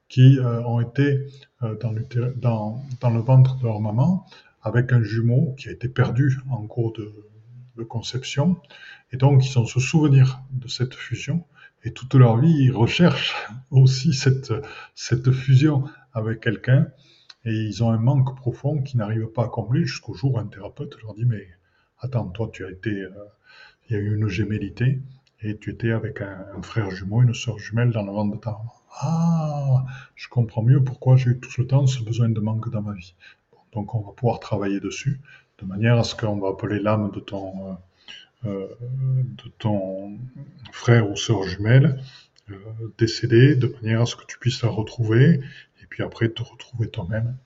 qui 0.10 0.40
euh, 0.40 0.64
ont 0.64 0.80
été 0.80 1.28
euh, 1.62 1.78
dans, 1.78 1.92
le 1.92 3.20
ventre 3.20 3.58
de 3.58 3.64
leur 3.64 3.80
maman 3.80 4.26
avec 4.64 4.92
un 4.92 5.04
jumeau 5.04 5.54
qui 5.58 5.70
a 5.70 5.72
été 5.72 5.88
perdu 5.88 6.40
en 6.50 6.66
cours 6.66 6.94
de, 6.94 7.14
de 7.78 7.84
conception. 7.84 8.58
Et 9.12 9.18
donc, 9.18 9.46
ils 9.46 9.60
ont 9.60 9.66
ce 9.66 9.80
souvenir 9.80 10.40
de 10.52 10.68
cette 10.68 10.94
fusion. 10.94 11.46
Et 11.84 11.92
toute 11.92 12.14
leur 12.14 12.38
vie, 12.38 12.66
ils 12.66 12.72
recherchent 12.72 13.36
aussi 13.72 14.14
cette, 14.14 14.54
cette 14.96 15.32
fusion 15.32 15.84
avec 16.14 16.40
quelqu'un. 16.40 16.88
Et 17.46 17.54
ils 17.54 17.84
ont 17.84 17.90
un 17.90 17.98
manque 17.98 18.38
profond 18.38 18.82
qu'ils 18.82 19.00
n'arrivent 19.00 19.28
pas 19.28 19.46
à 19.46 19.48
combler 19.50 19.86
jusqu'au 19.86 20.14
jour 20.14 20.36
où 20.36 20.40
un 20.40 20.46
thérapeute 20.46 20.98
leur 21.02 21.14
dit, 21.14 21.26
mais 21.26 21.46
attends, 22.00 22.28
toi, 22.30 22.50
tu 22.54 22.66
as 22.66 22.72
été, 22.72 22.92
euh, 22.92 23.10
il 23.88 23.94
y 23.94 23.96
a 23.96 24.00
eu 24.00 24.16
une 24.16 24.28
gémellité 24.28 25.02
et 25.42 25.58
tu 25.58 25.72
étais 25.72 25.92
avec 25.92 26.22
un, 26.22 26.62
frère 26.62 26.90
jumeau, 26.92 27.22
une 27.22 27.34
sœur 27.34 27.60
jumelle 27.60 27.92
dans 27.92 28.04
le 28.04 28.12
ventre 28.12 28.36
de 28.36 28.42
ta 28.42 28.52
maman. 28.52 28.74
Ah, 29.02 29.86
je 30.16 30.30
comprends 30.30 30.64
mieux 30.64 30.84
pourquoi 30.84 31.18
j'ai 31.18 31.32
eu 31.32 31.40
tout 31.40 31.50
le 31.58 31.68
temps 31.68 31.86
ce 31.86 32.02
besoin 32.02 32.30
de 32.30 32.40
manque 32.40 32.70
dans 32.70 32.82
ma 32.82 32.94
vie. 32.94 33.16
donc 33.74 33.94
on 33.94 34.02
va 34.02 34.14
pouvoir 34.14 34.40
travailler 34.40 34.80
dessus, 34.80 35.20
de 35.60 35.66
manière 35.66 35.98
à 35.98 36.04
ce 36.04 36.16
qu'on 36.16 36.38
va 36.40 36.50
appeler 36.50 36.80
l'âme 36.80 37.12
de 37.12 37.20
ton, 37.20 37.78
euh, 38.46 38.46
euh, 38.46 38.68
de 38.82 39.50
ton 39.60 40.18
frère 40.72 41.10
ou 41.10 41.16
sœur 41.16 41.44
jumelle 41.44 42.02
euh, 42.52 42.56
décédé, 42.98 43.56
de 43.56 43.68
manière 43.82 44.02
à 44.02 44.06
ce 44.06 44.16
que 44.16 44.26
tu 44.26 44.38
puisses 44.38 44.62
la 44.64 44.70
retrouver, 44.70 45.42
et 45.82 45.86
puis 45.90 46.04
après 46.04 46.30
te 46.30 46.42
retrouver 46.42 46.90
toi-même. 46.90 47.38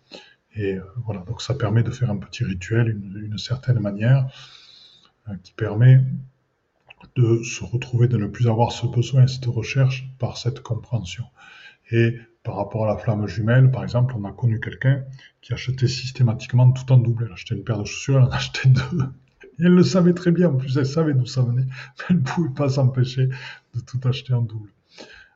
Et 0.56 0.78
voilà, 1.06 1.22
donc 1.22 1.44
ça 1.44 1.54
permet 1.54 1.84
de 1.84 1.92
faire 1.92 2.10
un 2.10 2.18
petit 2.18 2.44
rituel, 2.44 2.90
une, 2.90 3.26
une 3.32 3.38
certaine 3.38 3.80
manière, 3.80 4.26
qui 5.44 5.52
permet 5.54 6.02
de 7.16 7.44
se 7.44 7.64
retrouver, 7.64 8.08
de 8.08 8.18
ne 8.18 8.26
plus 8.26 8.48
avoir 8.48 8.72
ce 8.72 8.88
besoin, 8.88 9.28
cette 9.28 9.46
recherche 9.46 10.10
par 10.18 10.38
cette 10.38 10.62
compréhension. 10.62 11.26
Et 11.92 12.18
par 12.48 12.56
rapport 12.56 12.86
à 12.86 12.88
la 12.88 12.98
flamme 12.98 13.28
jumelle, 13.28 13.72
par 13.72 13.84
exemple, 13.84 14.16
on 14.18 14.24
a 14.24 14.32
connu 14.32 14.62
quelqu'un 14.62 15.04
qui 15.42 15.52
achetait 15.52 15.90
systématiquement 15.90 16.72
tout 16.72 16.90
en 16.94 16.98
double. 16.98 17.26
Elle 17.28 17.34
achetait 17.34 17.56
une 17.56 17.66
paire 17.66 17.78
de 17.78 17.84
chaussures, 17.84 18.20
elle 18.20 18.24
en 18.24 18.30
achetait 18.30 18.70
deux. 18.70 19.04
Et 19.60 19.66
elle 19.66 19.76
le 19.76 19.84
savait 19.84 20.14
très 20.14 20.32
bien, 20.32 20.48
en 20.48 20.56
plus 20.56 20.78
elle 20.78 20.86
savait 20.86 21.14
d'où 21.14 21.26
ça 21.26 21.42
venait, 21.42 21.66
mais 21.66 22.06
elle 22.10 22.16
ne 22.16 22.22
pouvait 22.22 22.54
pas 22.56 22.70
s'empêcher 22.70 23.28
de 23.28 23.80
tout 23.82 24.00
acheter 24.08 24.34
en 24.34 24.44
double. 24.44 24.70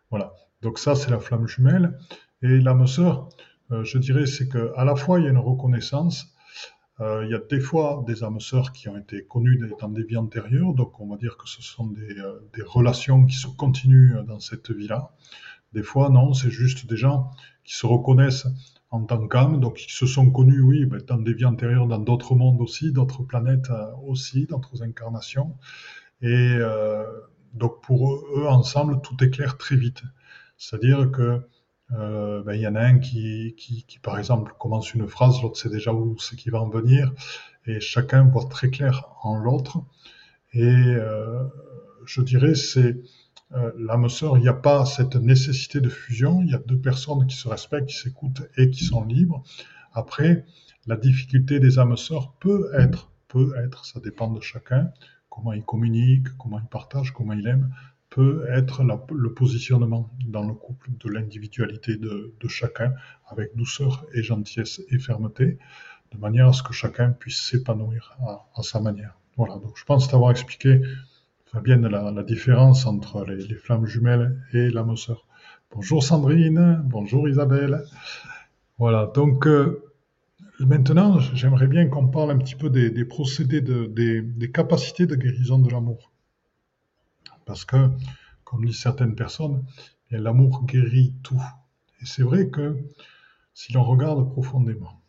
Voilà. 0.10 0.34
Donc 0.62 0.80
ça, 0.80 0.96
c'est 0.96 1.12
la 1.12 1.20
flamme 1.20 1.48
jumelle. 1.48 2.00
Et 2.44 2.62
l'âme 2.62 2.88
sœur, 2.88 3.28
euh, 3.72 3.84
je 3.84 3.98
dirais, 3.98 4.26
c'est 4.26 4.48
qu'à 4.48 4.86
la 4.86 4.96
fois, 4.96 5.20
il 5.20 5.26
y 5.26 5.28
a 5.28 5.32
une 5.32 5.38
reconnaissance, 5.38 6.34
euh, 7.02 7.26
il 7.26 7.32
y 7.32 7.36
a 7.36 7.40
des 7.40 7.60
fois 7.60 8.06
des 8.08 8.24
âmes 8.24 8.38
qui 8.74 8.88
ont 8.88 8.98
été 8.98 9.26
connues 9.26 9.60
dans 9.82 9.90
des 9.90 10.04
vies 10.04 10.18
antérieures, 10.18 10.74
donc 10.74 10.98
on 11.02 11.08
va 11.08 11.18
dire 11.18 11.36
que 11.36 11.50
ce 11.50 11.62
sont 11.62 11.88
des, 11.88 12.20
euh, 12.20 12.40
des 12.56 12.64
relations 12.64 13.26
qui 13.26 13.36
se 13.36 13.48
continuent 13.48 14.24
dans 14.26 14.40
cette 14.40 14.72
vie-là. 14.72 15.12
Des 15.74 15.84
fois, 15.84 16.10
non, 16.10 16.34
c'est 16.34 16.52
juste 16.52 16.88
des 16.88 16.98
gens 16.98 17.32
qui 17.64 17.76
se 17.76 17.86
reconnaissent 17.86 18.48
en 18.90 19.04
tant 19.06 19.26
qu'âme, 19.28 19.60
donc 19.60 19.76
qui 19.76 19.94
se 19.94 20.06
sont 20.06 20.30
connus, 20.32 20.62
oui, 20.62 20.86
ben, 20.86 21.00
dans 21.08 21.18
des 21.18 21.34
vies 21.34 21.46
antérieures, 21.46 21.88
dans 21.88 22.00
d'autres 22.00 22.36
mondes 22.36 22.60
aussi, 22.62 22.92
d'autres 22.92 23.24
planètes 23.24 23.70
euh, 23.70 23.86
aussi, 24.06 24.46
d'autres 24.46 24.84
incarnations. 24.84 25.56
Et 26.22 26.58
donc 27.54 27.82
pour 27.82 28.14
eux, 28.36 28.48
ensemble, 28.48 29.02
tout 29.02 29.24
est 29.24 29.32
clair 29.32 29.58
très 29.58 29.76
vite. 29.76 30.04
C'est-à-dire 30.58 31.10
que 31.12 31.42
euh, 31.94 32.42
ben, 32.44 32.54
il 32.54 32.62
y 32.62 32.68
en 32.68 32.76
a 32.76 32.82
un 32.82 33.00
qui, 33.00 33.54
qui, 33.58 33.84
qui, 33.84 34.00
par 34.00 34.18
exemple, 34.18 34.54
commence 34.60 34.94
une 34.94 35.08
phrase, 35.08 35.42
l'autre 35.42 35.58
sait 35.58 35.70
déjà 35.70 35.94
où 35.94 36.18
c'est 36.20 36.36
qui 36.36 36.50
va 36.50 36.62
en 36.62 36.70
venir, 36.70 37.12
et 37.66 37.80
chacun 37.80 38.24
voit 38.24 38.46
très 38.46 38.70
clair 38.70 39.10
en 39.24 39.38
l'autre. 39.38 39.80
Et 40.54 40.64
euh, 40.64 41.44
je 42.06 42.22
dirais, 42.22 42.56
c'est 42.56 42.96
euh, 42.96 43.04
l'âme 43.78 44.08
sœur, 44.10 44.38
il 44.38 44.42
n'y 44.42 44.48
a 44.48 44.54
pas 44.54 44.86
cette 44.86 45.16
nécessité 45.16 45.82
de 45.82 45.90
fusion, 45.90 46.42
il 46.42 46.52
y 46.52 46.54
a 46.54 46.60
deux 46.60 46.78
personnes 46.78 47.28
qui 47.28 47.36
se 47.36 47.48
respectent, 47.48 47.90
qui 47.90 47.98
s'écoutent 47.98 48.44
et 48.58 48.70
qui 48.70 48.84
sont 48.86 49.04
libres. 49.04 49.44
Après, 49.94 50.46
la 50.88 50.96
difficulté 50.96 51.60
des 51.60 51.80
âmes 51.80 51.98
sœurs 51.98 52.34
peut 52.40 52.72
être, 52.74 53.12
peut 53.28 53.54
être, 53.64 53.86
ça 53.86 54.00
dépend 54.00 54.30
de 54.30 54.42
chacun, 54.42 54.92
comment 55.30 55.54
ils 55.54 55.64
communiquent, 55.64 56.30
comment 56.38 56.60
ils 56.60 56.68
partagent, 56.68 57.12
comment 57.12 57.34
ils 57.34 57.48
aiment, 57.48 57.74
peut 58.10 58.46
être 58.50 58.84
le 58.84 59.34
positionnement 59.34 60.10
dans 60.28 60.46
le 60.46 60.54
couple 60.54 60.90
de 61.00 61.10
l'individualité 61.10 61.96
de, 61.96 62.34
chacun 62.48 62.94
avec 63.28 63.56
douceur 63.56 64.06
et 64.14 64.22
gentillesse 64.22 64.82
et 64.90 65.00
fermeté, 65.00 65.58
de 66.12 66.18
manière 66.18 66.50
à 66.50 66.54
ce 66.54 66.62
que 66.62 66.74
chacun 66.74 67.12
puisse 67.12 67.42
s'épanouir 67.42 68.18
à, 68.54 68.64
sa 68.64 68.82
manière. 68.82 69.18
Voilà, 69.38 69.56
donc 69.56 69.78
je 69.78 69.86
pense 69.86 70.10
t'avoir 70.10 70.32
expliqué, 70.32 70.82
Fabienne, 71.52 71.86
la, 71.86 72.12
la 72.12 72.24
différence 72.24 72.86
entre 72.86 73.26
les, 73.26 73.56
flammes 73.56 73.86
jumelles 73.86 74.42
et 74.54 74.70
l'âme 74.70 74.96
sœur. 74.96 75.28
Bonjour 75.70 76.02
Sandrine, 76.02 76.82
bonjour 76.86 77.28
Isabelle. 77.28 77.84
Voilà, 78.78 79.12
donc 79.14 79.48
euh, 79.48 79.84
maintenant 80.62 81.20
j'aimerais 81.20 81.68
bien 81.68 81.90
qu'on 81.90 82.08
parle 82.08 82.32
un 82.32 82.38
petit 82.38 82.56
peu 82.56 82.70
des, 82.70 83.04
procédés, 83.04 83.60
de, 83.60 83.86
des 83.86 84.52
capacités 84.54 85.08
de 85.08 85.16
guérison 85.16 85.60
de 85.60 85.70
l'amour. 85.70 86.14
Parce 87.46 87.66
que, 87.66 87.90
comme 88.46 88.64
disent 88.64 88.80
certaines 88.80 89.16
personnes, 89.16 89.66
l'amour 90.10 90.66
guérit 90.66 91.16
tout. 91.22 91.44
Et 92.02 92.06
c'est 92.06 92.24
vrai 92.24 92.48
que 92.48 92.78
si 93.54 93.74
l'on 93.74 93.84
regarde 93.84 94.32
profondément, 94.32 95.01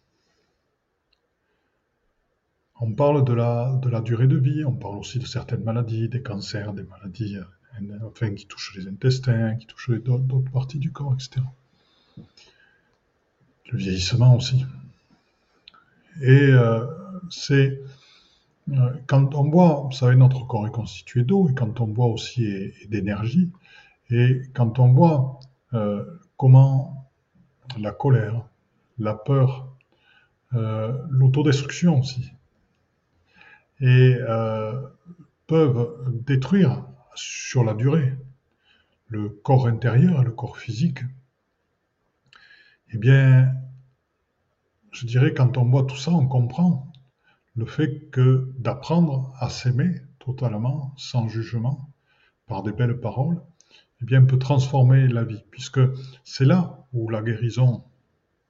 on 2.83 2.91
parle 2.95 3.25
de 3.25 3.33
la, 3.33 4.01
durée 4.05 4.27
de 4.27 4.37
vie, 4.37 4.65
on 4.65 4.73
parle 4.73 4.97
aussi 4.97 5.21
de 5.21 5.25
certaines 5.25 5.63
maladies, 5.63 6.09
des 6.09 6.21
cancers, 6.21 6.73
des 6.73 6.83
maladies 6.83 7.37
euh, 7.37 8.31
qui 8.35 8.47
touchent 8.47 8.77
les 8.77 8.89
intestins, 8.89 9.55
qui 9.55 9.67
touchent 9.67 9.91
d'autres 9.91 10.51
parties 10.53 10.81
du 10.81 10.91
corps, 10.91 11.15
etc. 11.15 11.47
Le 13.71 13.79
vieillissement 13.79 14.35
aussi. 14.35 14.67
Et 16.23 16.29
euh, 16.29 16.85
c'est 17.31 17.81
euh, 18.73 18.91
quand 19.07 19.37
on 19.37 19.45
boit, 19.45 19.83
vous 19.85 19.97
savez, 19.97 20.17
notre 20.17 20.45
corps 20.49 20.67
est 20.67 20.73
constitué 20.73 21.23
d'eau, 21.23 21.49
et 21.49 21.55
quand 21.55 21.81
on 21.81 21.87
boit 21.87 22.07
aussi 22.07 22.73
d'énergie, 22.89 23.53
et 24.11 24.43
quand 24.55 24.81
on 24.81 24.93
voit 24.93 25.39
comment 26.37 27.09
la 27.79 27.93
colère, 27.93 28.45
la 28.99 29.15
peur, 29.15 29.73
l'autodestruction 30.51 32.01
aussi, 32.01 32.33
et 33.83 34.17
euh, 34.21 34.81
peuvent 35.47 36.07
détruire 36.25 36.87
sur 37.15 37.65
la 37.65 37.75
durée 37.75 38.15
le 39.09 39.29
corps 39.29 39.67
intérieur 39.67 40.25
le 40.25 40.31
corps 40.31 40.57
physique, 40.57 41.01
eh 42.91 42.99
bien, 42.99 43.53
je 44.91 45.07
dirais 45.07 45.35
quand 45.35 45.59
on 45.59 45.69
voit 45.69 45.85
tout 45.85 45.97
ça, 45.97 46.13
on 46.13 46.27
comprend 46.27 46.91
le 47.55 47.67
fait 47.67 48.11
que 48.11 48.51
d'apprendre 48.59 49.35
à 49.39 49.51
s'aimer 49.51 50.01
totalement, 50.19 50.95
sans 50.97 51.29
jugement, 51.29 51.91
par 52.47 52.63
des 52.63 52.73
belles 52.73 52.99
paroles, 53.01 53.43
eh 54.01 54.05
bien, 54.07 54.25
peut 54.25 54.39
transformer 54.39 55.09
la 55.09 55.25
vie, 55.25 55.45
puisque 55.51 55.81
c'est 56.25 56.47
là 56.47 56.87
où 56.95 57.11
la 57.11 57.21
guérison 57.21 57.85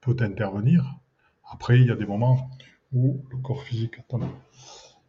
peut 0.01 0.17
intervenir. 0.21 0.99
Après, 1.51 1.81
il 1.81 1.87
y 1.89 1.91
a 1.91 1.97
des 1.97 2.07
moments 2.07 2.51
où 2.93 3.25
le 3.31 3.39
corps 3.39 3.63
physique, 3.65 3.99
attends, 3.99 4.21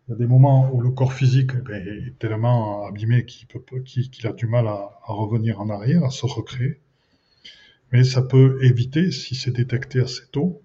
il 0.08 0.12
y 0.12 0.14
a 0.14 0.18
des 0.18 0.28
moments 0.28 0.70
où 0.72 0.82
le 0.82 0.92
corps 0.92 1.14
physique 1.14 1.52
eh 1.58 1.62
ben, 1.62 1.88
est 1.88 2.20
tellement 2.20 2.86
abîmé 2.86 3.26
qu'il 3.26 4.28
a 4.28 4.34
du 4.34 4.48
mal 4.48 4.68
à, 4.68 5.00
revenir 5.06 5.62
en 5.62 5.70
arrière, 5.70 6.04
à 6.04 6.10
se 6.10 6.26
recréer. 6.26 6.80
Mais 7.92 8.04
ça 8.04 8.22
peut 8.22 8.60
éviter, 8.64 9.12
si 9.12 9.36
c'est 9.36 9.52
détecté 9.52 10.02
assez 10.02 10.28
tôt, 10.32 10.62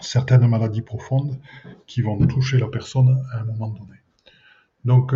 certaines 0.00 0.46
maladies 0.46 0.82
profondes 0.82 1.38
qui 1.86 2.02
vont 2.02 2.18
toucher 2.26 2.58
la 2.58 2.68
personne 2.68 3.20
à 3.32 3.40
un 3.40 3.44
moment 3.44 3.70
donné. 3.70 3.98
Donc, 4.84 5.12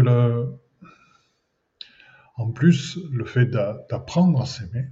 en 2.37 2.51
plus, 2.51 2.99
le 3.13 3.25
fait 3.25 3.47
d'apprendre 3.47 4.41
à 4.41 4.47
s'aimer, 4.47 4.89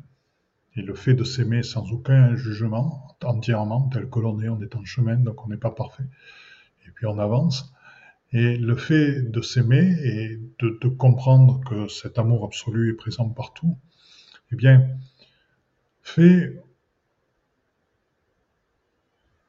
et 0.76 0.82
le 0.82 0.94
fait 0.94 1.14
de 1.14 1.24
s'aimer 1.24 1.62
sans 1.62 1.90
aucun 1.90 2.36
jugement, 2.36 3.16
entièrement, 3.24 3.88
tel 3.88 4.10
que 4.10 4.20
l'on 4.20 4.38
est, 4.40 4.48
on 4.50 4.60
est 4.60 4.76
en 4.76 4.84
chemin, 4.84 5.16
donc 5.16 5.44
on 5.44 5.48
n'est 5.48 5.56
pas 5.56 5.70
parfait, 5.70 6.04
et 6.86 6.90
puis 6.90 7.06
on 7.06 7.18
avance, 7.18 7.72
et 8.36 8.58
le 8.58 8.76
fait 8.76 9.22
de 9.22 9.40
s'aimer 9.40 9.96
et 10.04 10.38
de, 10.58 10.88
comprendre 10.88 11.62
que 11.64 11.88
cet 11.88 12.18
amour 12.18 12.44
absolu 12.44 12.90
est 12.90 12.96
présent 12.96 13.30
partout, 13.30 13.78
eh 14.52 14.56
bien, 14.56 14.86
fait 16.02 16.62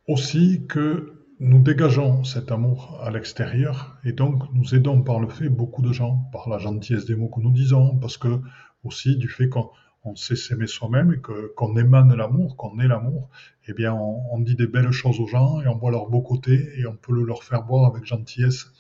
aussi 0.08 0.66
que 0.70 1.26
nous 1.42 1.62
dégageons 1.62 2.24
cet 2.24 2.50
amour 2.50 2.98
à 3.04 3.12
l'extérieur 3.12 3.98
et 4.06 4.14
donc 4.14 4.44
nous 4.54 4.74
aidons 4.74 5.02
par 5.04 5.20
le 5.20 5.28
fait 5.28 5.50
beaucoup 5.50 5.82
de 5.82 5.92
gens, 5.92 6.30
par 6.32 6.48
la 6.48 6.58
gentillesse 6.58 7.06
des 7.06 7.16
mots 7.16 7.28
que 7.28 7.42
nous 7.42 7.52
disons, 7.52 7.98
parce 7.98 8.18
que 8.18 8.40
aussi 8.86 9.18
du 9.18 9.28
fait 9.28 9.50
qu'on 9.50 9.70
on 10.08 10.16
sait 10.16 10.36
s'aimer 10.36 10.68
soi-même 10.68 11.14
et 11.14 11.20
que, 11.20 11.54
qu'on 11.56 11.76
émane 11.78 12.14
l'amour, 12.16 12.56
qu'on 12.56 12.80
est 12.80 12.88
l'amour, 12.88 13.30
eh 13.68 13.74
bien, 13.74 13.94
on, 13.94 14.40
dit 14.40 14.56
des 14.56 14.68
belles 14.68 14.92
choses 14.92 15.20
aux 15.20 15.28
gens 15.28 15.62
et 15.62 15.68
on 15.68 15.78
voit 15.78 15.92
leurs 15.92 16.10
beaux 16.10 16.22
côtés 16.22 16.70
et 16.78 16.88
on 16.88 16.96
peut 16.96 17.14
le 17.14 17.24
leur 17.24 17.44
faire 17.44 17.64
voir 17.66 17.86
avec 17.86 18.06
gentillesse 18.06 18.72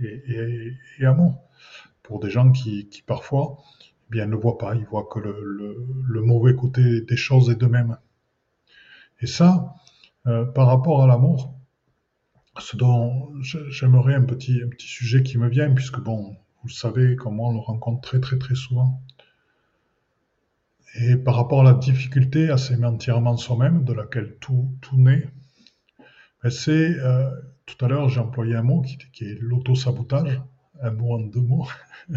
et, 0.00 0.76
amour. 1.04 1.42
Pour 2.02 2.20
des 2.20 2.30
gens 2.30 2.52
qui, 2.52 2.88
parfois, 3.06 3.58
eh 4.08 4.10
bien, 4.10 4.26
ne 4.26 4.32
le 4.32 4.36
voient 4.36 4.58
pas, 4.58 4.74
ils 4.74 4.84
voient 4.84 5.08
que 5.10 5.18
le, 5.18 6.20
mauvais 6.22 6.54
côté 6.54 7.00
des 7.00 7.16
choses 7.16 7.50
est 7.50 7.60
de 7.60 7.66
même. 7.66 7.96
Et 9.20 9.26
ça, 9.26 9.74
euh, 10.26 10.44
par 10.44 10.66
rapport 10.66 11.02
à 11.02 11.06
l'amour, 11.06 11.54
ce 12.58 12.76
dont 12.76 13.32
j'aimerais 13.40 14.14
un 14.14 14.22
petit, 14.22 14.60
un 14.62 14.68
petit 14.68 14.86
sujet 14.86 15.22
qui 15.22 15.38
me 15.38 15.48
vient, 15.48 15.72
puisque 15.72 16.00
bon, 16.00 16.36
vous 16.62 16.68
savez, 16.68 17.16
comme 17.16 17.40
on 17.40 17.52
le 17.52 17.58
rencontre 17.58 18.02
très 18.02 18.20
très 18.20 18.38
très 18.38 18.54
souvent. 18.54 19.02
Et 20.94 21.16
par 21.16 21.34
rapport 21.36 21.62
à 21.62 21.64
la 21.64 21.74
difficulté 21.74 22.50
à 22.50 22.56
s'aimer 22.56 22.86
entièrement 22.86 23.36
soi-même, 23.36 23.84
de 23.84 23.92
laquelle 23.92 24.36
tout, 24.40 24.70
tout 24.80 24.96
naît, 24.96 25.28
ben, 26.42 26.50
c'est, 26.50 26.98
euh, 27.00 27.30
tout 27.66 27.82
à 27.84 27.88
l'heure 27.88 28.08
j'ai 28.08 28.20
employé 28.20 28.54
un 28.54 28.62
mot 28.62 28.82
qui, 28.82 28.98
qui 29.12 29.24
est 29.24 29.38
l'auto-sabotage, 29.40 30.40
un 30.80 30.90
mot 30.90 31.14
en 31.14 31.20
deux 31.20 31.40
mots, 31.40 31.66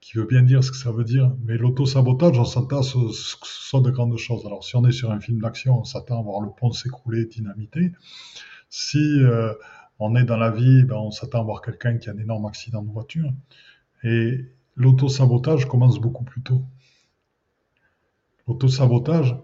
qui 0.00 0.18
veut 0.18 0.26
bien 0.26 0.42
dire 0.42 0.62
ce 0.62 0.70
que 0.70 0.76
ça 0.76 0.92
veut 0.92 1.04
dire, 1.04 1.34
mais 1.44 1.56
l'auto-sabotage, 1.56 2.38
on 2.38 2.44
s'attend 2.44 2.80
à 2.80 2.82
ce 2.82 2.96
que 3.36 3.46
ce 3.46 3.68
soit 3.68 3.80
de 3.80 3.90
grandes 3.90 4.16
choses. 4.18 4.44
Alors 4.44 4.62
si 4.62 4.76
on 4.76 4.86
est 4.86 4.92
sur 4.92 5.10
un 5.10 5.20
film 5.20 5.40
d'action, 5.40 5.80
on 5.80 5.84
s'attend 5.84 6.20
à 6.20 6.22
voir 6.22 6.40
le 6.42 6.50
pont 6.50 6.72
s'écrouler, 6.72 7.24
dynamité. 7.24 7.92
Si 8.68 8.98
euh, 8.98 9.54
on 9.98 10.14
est 10.14 10.24
dans 10.24 10.36
la 10.36 10.50
vie, 10.50 10.84
ben, 10.84 10.96
on 10.96 11.10
s'attend 11.10 11.40
à 11.40 11.44
voir 11.44 11.62
quelqu'un 11.62 11.96
qui 11.96 12.10
a 12.10 12.12
un 12.12 12.18
énorme 12.18 12.44
accident 12.46 12.82
de 12.82 12.90
voiture. 12.90 13.32
Et 14.02 14.44
l'auto-sabotage 14.74 15.66
commence 15.66 15.98
beaucoup 15.98 16.24
plus 16.24 16.42
tôt. 16.42 16.62
L'auto-sabotage, 18.46 19.36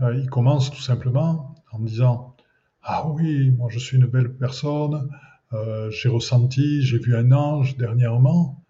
euh, 0.00 0.16
il 0.16 0.28
commence 0.28 0.70
tout 0.70 0.80
simplement 0.80 1.54
en 1.72 1.78
disant 1.80 2.36
Ah 2.82 3.08
oui, 3.08 3.50
moi 3.50 3.68
je 3.70 3.78
suis 3.78 3.96
une 3.96 4.06
belle 4.06 4.36
personne, 4.36 5.08
euh, 5.52 5.90
j'ai 5.90 6.08
ressenti, 6.08 6.82
j'ai 6.82 6.98
vu 6.98 7.16
un 7.16 7.32
ange 7.32 7.76
dernièrement, 7.76 8.64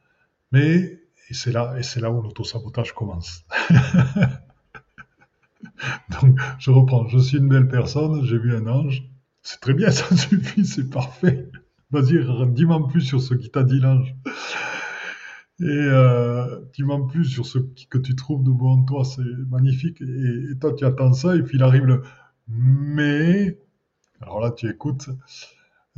mais 0.52 1.00
et 1.30 1.34
c'est 1.34 1.52
là, 1.52 1.74
et 1.78 1.82
c'est 1.82 2.00
là 2.00 2.10
où 2.10 2.20
l'auto-sabotage 2.20 2.92
commence. 2.92 3.44
Donc, 6.10 6.38
je 6.58 6.70
reprends. 6.70 7.08
Je 7.08 7.18
suis 7.18 7.38
une 7.38 7.48
belle 7.48 7.68
personne, 7.68 8.24
j'ai 8.24 8.38
vu 8.38 8.54
un 8.54 8.66
ange. 8.66 9.04
C'est 9.42 9.60
très 9.60 9.74
bien, 9.74 9.90
ça 9.92 10.14
suffit, 10.16 10.64
c'est 10.64 10.90
parfait. 10.90 11.50
Vas-y, 11.90 12.18
dis-moi 12.52 12.86
plus 12.88 13.02
sur 13.02 13.20
ce 13.22 13.34
qui 13.34 13.50
t'a 13.50 13.62
dit 13.62 13.78
l'ange. 13.78 14.14
Et 15.60 15.64
euh, 15.66 16.60
tu 16.72 16.84
m'en 16.84 17.06
plus 17.06 17.24
sur 17.26 17.46
ce 17.46 17.58
que 17.58 17.98
tu 17.98 18.16
trouves 18.16 18.42
de 18.42 18.50
beau 18.50 18.68
en 18.68 18.82
toi, 18.84 19.04
c'est 19.04 19.22
magnifique. 19.48 20.00
Et, 20.02 20.58
toi, 20.60 20.72
tu 20.74 20.84
attends 20.84 21.12
ça, 21.12 21.36
et 21.36 21.42
puis 21.42 21.58
il 21.58 21.62
arrive 21.62 21.84
le 21.84 22.02
mais. 22.48 23.58
Alors 24.20 24.40
là, 24.40 24.50
tu 24.50 24.68
écoutes. 24.68 25.08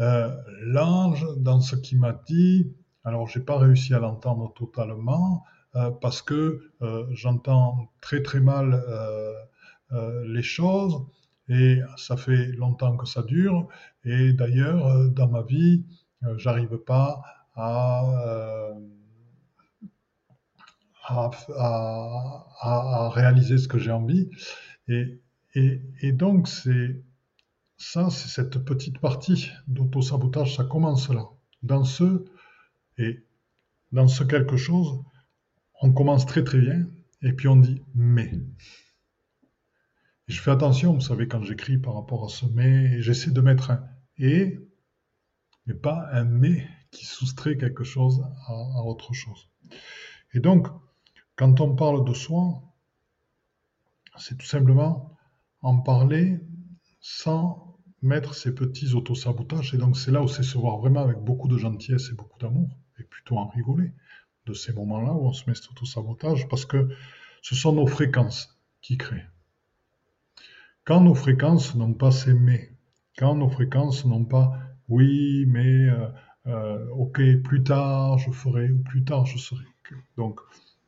Euh, 0.00 0.30
l'ange, 0.62 1.26
dans 1.38 1.60
ce 1.60 1.74
qu'il 1.76 1.98
m'a 1.98 2.12
dit, 2.12 2.70
alors 3.04 3.26
j'ai 3.28 3.40
pas 3.40 3.58
réussi 3.58 3.94
à 3.94 3.98
l'entendre 3.98 4.52
totalement, 4.54 5.44
euh, 5.74 5.90
parce 5.90 6.20
que 6.22 6.70
euh, 6.82 7.06
j'entends 7.12 7.90
très 8.00 8.22
très 8.22 8.40
mal 8.40 8.82
les 10.24 10.42
choses, 10.42 11.06
et 11.48 11.80
ça 11.96 12.16
fait 12.16 12.48
longtemps 12.52 12.96
que 12.96 13.06
ça 13.06 13.22
dure. 13.22 13.68
Et 14.04 14.32
d'ailleurs, 14.32 15.08
dans 15.10 15.28
ma 15.28 15.42
vie, 15.42 15.84
j'arrive 16.36 16.76
pas 16.78 17.22
à 17.54 18.74
à, 21.08 23.10
réaliser 23.12 23.58
ce 23.58 23.68
que 23.68 23.78
j'ai 23.78 23.92
envie. 23.92 24.28
Et, 24.88 25.20
et, 25.54 26.12
donc, 26.12 26.48
c'est 26.48 27.02
ça, 27.76 28.10
c'est 28.10 28.28
cette 28.28 28.58
petite 28.64 28.98
partie 28.98 29.50
d'auto-sabotage, 29.68 30.56
ça 30.56 30.64
commence 30.64 31.08
là. 31.08 31.28
Dans 31.62 31.84
ce, 31.84 32.24
et 32.98 33.24
dans 33.92 34.08
ce 34.08 34.24
quelque 34.24 34.56
chose, 34.56 35.00
on 35.80 35.92
commence 35.92 36.26
très 36.26 36.44
très 36.44 36.58
bien, 36.58 36.86
et 37.22 37.32
puis 37.32 37.48
on 37.48 37.56
dit 37.56 37.82
mais. 37.94 38.32
je 40.28 40.40
fais 40.40 40.50
attention, 40.50 40.94
vous 40.94 41.00
savez, 41.00 41.28
quand 41.28 41.42
j'écris 41.42 41.78
par 41.78 41.94
rapport 41.94 42.24
à 42.24 42.28
ce 42.28 42.46
mais, 42.46 43.00
j'essaie 43.00 43.30
de 43.30 43.40
mettre 43.40 43.70
un 43.70 43.84
et, 44.18 44.58
mais 45.66 45.74
pas 45.74 46.08
un 46.12 46.24
mais 46.24 46.66
qui 46.90 47.04
soustrait 47.04 47.56
quelque 47.56 47.84
chose 47.84 48.24
à 48.46 48.82
autre 48.82 49.12
chose. 49.12 49.50
Et 50.32 50.40
donc, 50.40 50.68
quand 51.36 51.60
on 51.60 51.76
parle 51.76 52.04
de 52.04 52.14
soi, 52.14 52.62
c'est 54.16 54.36
tout 54.38 54.46
simplement 54.46 55.16
en 55.60 55.78
parler 55.78 56.40
sans 57.00 57.78
mettre 58.02 58.34
ces 58.34 58.54
petits 58.54 58.94
autosabotages. 58.94 59.74
Et 59.74 59.78
donc 59.78 59.96
c'est 59.96 60.10
là 60.10 60.22
où 60.22 60.28
c'est 60.28 60.42
se 60.42 60.58
voir 60.58 60.78
vraiment 60.78 61.00
avec 61.00 61.18
beaucoup 61.18 61.48
de 61.48 61.58
gentillesse 61.58 62.10
et 62.10 62.14
beaucoup 62.14 62.38
d'amour, 62.38 62.68
et 62.98 63.04
plutôt 63.04 63.36
en 63.36 63.48
rigoler 63.48 63.92
de 64.46 64.54
ces 64.54 64.72
moments-là 64.72 65.12
où 65.12 65.26
on 65.26 65.32
se 65.32 65.48
met 65.48 65.54
cet 65.54 65.70
autosabotage, 65.70 66.48
parce 66.48 66.64
que 66.64 66.88
ce 67.42 67.54
sont 67.54 67.72
nos 67.72 67.86
fréquences 67.86 68.58
qui 68.80 68.96
créent. 68.96 69.28
Quand 70.84 71.00
nos 71.00 71.14
fréquences 71.14 71.74
n'ont 71.74 71.94
pas 71.94 72.12
s'aimer, 72.12 72.70
quand 73.18 73.34
nos 73.34 73.48
fréquences 73.48 74.04
n'ont 74.04 74.24
pas 74.24 74.58
oui, 74.88 75.44
mais 75.48 75.88
euh, 75.88 76.08
euh, 76.46 76.88
ok, 76.90 77.20
plus 77.42 77.64
tard 77.64 78.18
je 78.18 78.30
ferai, 78.30 78.70
ou 78.70 78.78
plus 78.84 79.04
tard 79.04 79.26
je 79.26 79.36
serai. 79.36 79.64
Donc, 80.16 80.40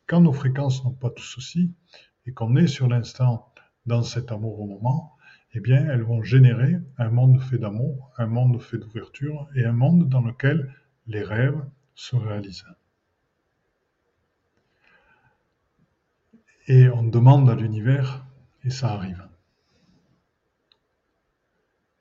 quand 0.08 0.22
nos 0.22 0.32
fréquences 0.32 0.84
n'ont 0.84 0.90
pas 0.90 1.10
tout 1.10 1.22
ceci, 1.22 1.70
et 2.26 2.32
qu'on 2.32 2.56
est 2.56 2.66
sur 2.66 2.88
l'instant 2.88 3.52
dans 3.86 4.02
cet 4.02 4.32
amour 4.32 4.58
au 4.60 4.66
moment, 4.66 5.16
eh 5.52 5.60
bien, 5.60 5.88
elles 5.88 6.02
vont 6.02 6.22
générer 6.22 6.76
un 6.98 7.10
monde 7.10 7.40
fait 7.40 7.58
d'amour, 7.58 8.10
un 8.18 8.26
monde 8.26 8.60
fait 8.60 8.78
d'ouverture 8.78 9.48
et 9.54 9.64
un 9.64 9.72
monde 9.72 10.08
dans 10.08 10.20
lequel 10.20 10.74
les 11.06 11.22
rêves 11.22 11.62
se 11.94 12.16
réalisent. 12.16 12.66
Et 16.66 16.88
on 16.88 17.02
demande 17.02 17.48
à 17.48 17.54
l'univers 17.54 18.26
et 18.64 18.70
ça 18.70 18.92
arrive. 18.92 19.26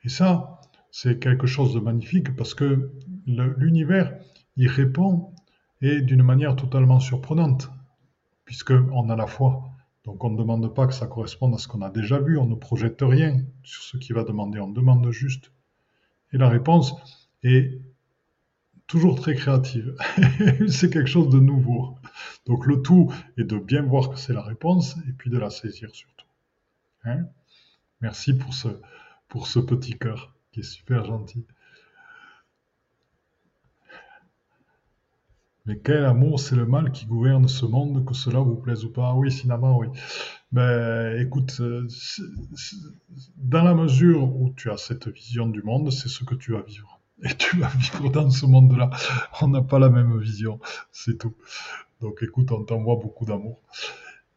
Et 0.03 0.09
ça, 0.09 0.59
c'est 0.91 1.19
quelque 1.19 1.47
chose 1.47 1.73
de 1.73 1.79
magnifique 1.79 2.35
parce 2.35 2.53
que 2.53 2.91
l'univers, 3.25 4.17
il 4.57 4.67
répond 4.67 5.33
et 5.81 6.01
d'une 6.01 6.23
manière 6.23 6.55
totalement 6.55 6.99
surprenante, 6.99 7.69
puisqu'on 8.47 9.09
a 9.09 9.15
la 9.15 9.27
foi. 9.27 9.69
Donc 10.05 10.23
on 10.23 10.29
ne 10.29 10.37
demande 10.37 10.73
pas 10.73 10.87
que 10.87 10.93
ça 10.93 11.05
corresponde 11.05 11.53
à 11.53 11.57
ce 11.57 11.67
qu'on 11.67 11.81
a 11.81 11.89
déjà 11.89 12.17
vu, 12.17 12.37
on 12.37 12.47
ne 12.47 12.55
projette 12.55 13.01
rien 13.01 13.43
sur 13.61 13.83
ce 13.83 13.97
qui 13.97 14.13
va 14.13 14.23
demander, 14.23 14.59
on 14.59 14.69
demande 14.69 15.11
juste. 15.11 15.51
Et 16.31 16.37
la 16.37 16.47
réponse 16.47 16.95
est 17.43 17.79
toujours 18.87 19.19
très 19.19 19.35
créative. 19.35 19.95
c'est 20.69 20.89
quelque 20.89 21.09
chose 21.09 21.29
de 21.29 21.39
nouveau. 21.39 21.97
Donc 22.45 22.65
le 22.65 22.81
tout 22.81 23.13
est 23.37 23.43
de 23.43 23.57
bien 23.57 23.81
voir 23.81 24.09
que 24.09 24.17
c'est 24.17 24.33
la 24.33 24.41
réponse 24.41 24.95
et 25.09 25.11
puis 25.11 25.29
de 25.29 25.37
la 25.37 25.49
saisir 25.49 25.93
surtout. 25.93 26.25
Hein? 27.03 27.25
Merci 27.99 28.33
pour 28.33 28.53
ce, 28.53 28.69
pour 29.27 29.47
ce 29.47 29.59
petit 29.59 29.99
cœur 29.99 30.33
qui 30.53 30.61
est 30.61 30.63
super 30.63 31.03
gentil. 31.03 31.45
Mais 35.67 35.77
quel 35.79 36.05
amour, 36.05 36.39
c'est 36.39 36.55
le 36.55 36.65
mal 36.65 36.93
qui 36.93 37.05
gouverne 37.05 37.49
ce 37.49 37.65
monde, 37.65 38.05
que 38.05 38.13
cela 38.13 38.39
vous 38.39 38.55
plaise 38.55 38.85
ou 38.85 38.89
pas. 38.89 39.13
Oui, 39.13 39.29
Sinama, 39.29 39.73
oui. 39.73 39.87
Ben, 40.53 41.19
écoute, 41.19 41.57
euh, 41.59 41.85
dans 43.35 43.63
la 43.63 43.73
mesure 43.73 44.33
où 44.33 44.53
tu 44.55 44.71
as 44.71 44.77
cette 44.77 45.09
vision 45.09 45.45
du 45.45 45.61
monde, 45.61 45.91
c'est 45.91 46.07
ce 46.07 46.23
que 46.23 46.35
tu 46.35 46.53
vas 46.53 46.61
vivre. 46.61 47.01
Et 47.23 47.35
tu 47.35 47.57
vas 47.57 47.67
vivre 47.67 48.09
dans 48.09 48.29
ce 48.29 48.45
monde-là. 48.45 48.91
On 49.41 49.49
n'a 49.49 49.61
pas 49.61 49.77
la 49.77 49.89
même 49.89 50.17
vision, 50.19 50.59
c'est 50.93 51.17
tout. 51.17 51.35
Donc 51.99 52.23
écoute, 52.23 52.51
on 52.53 52.63
t'envoie 52.63 52.95
beaucoup 52.95 53.25
d'amour. 53.25 53.61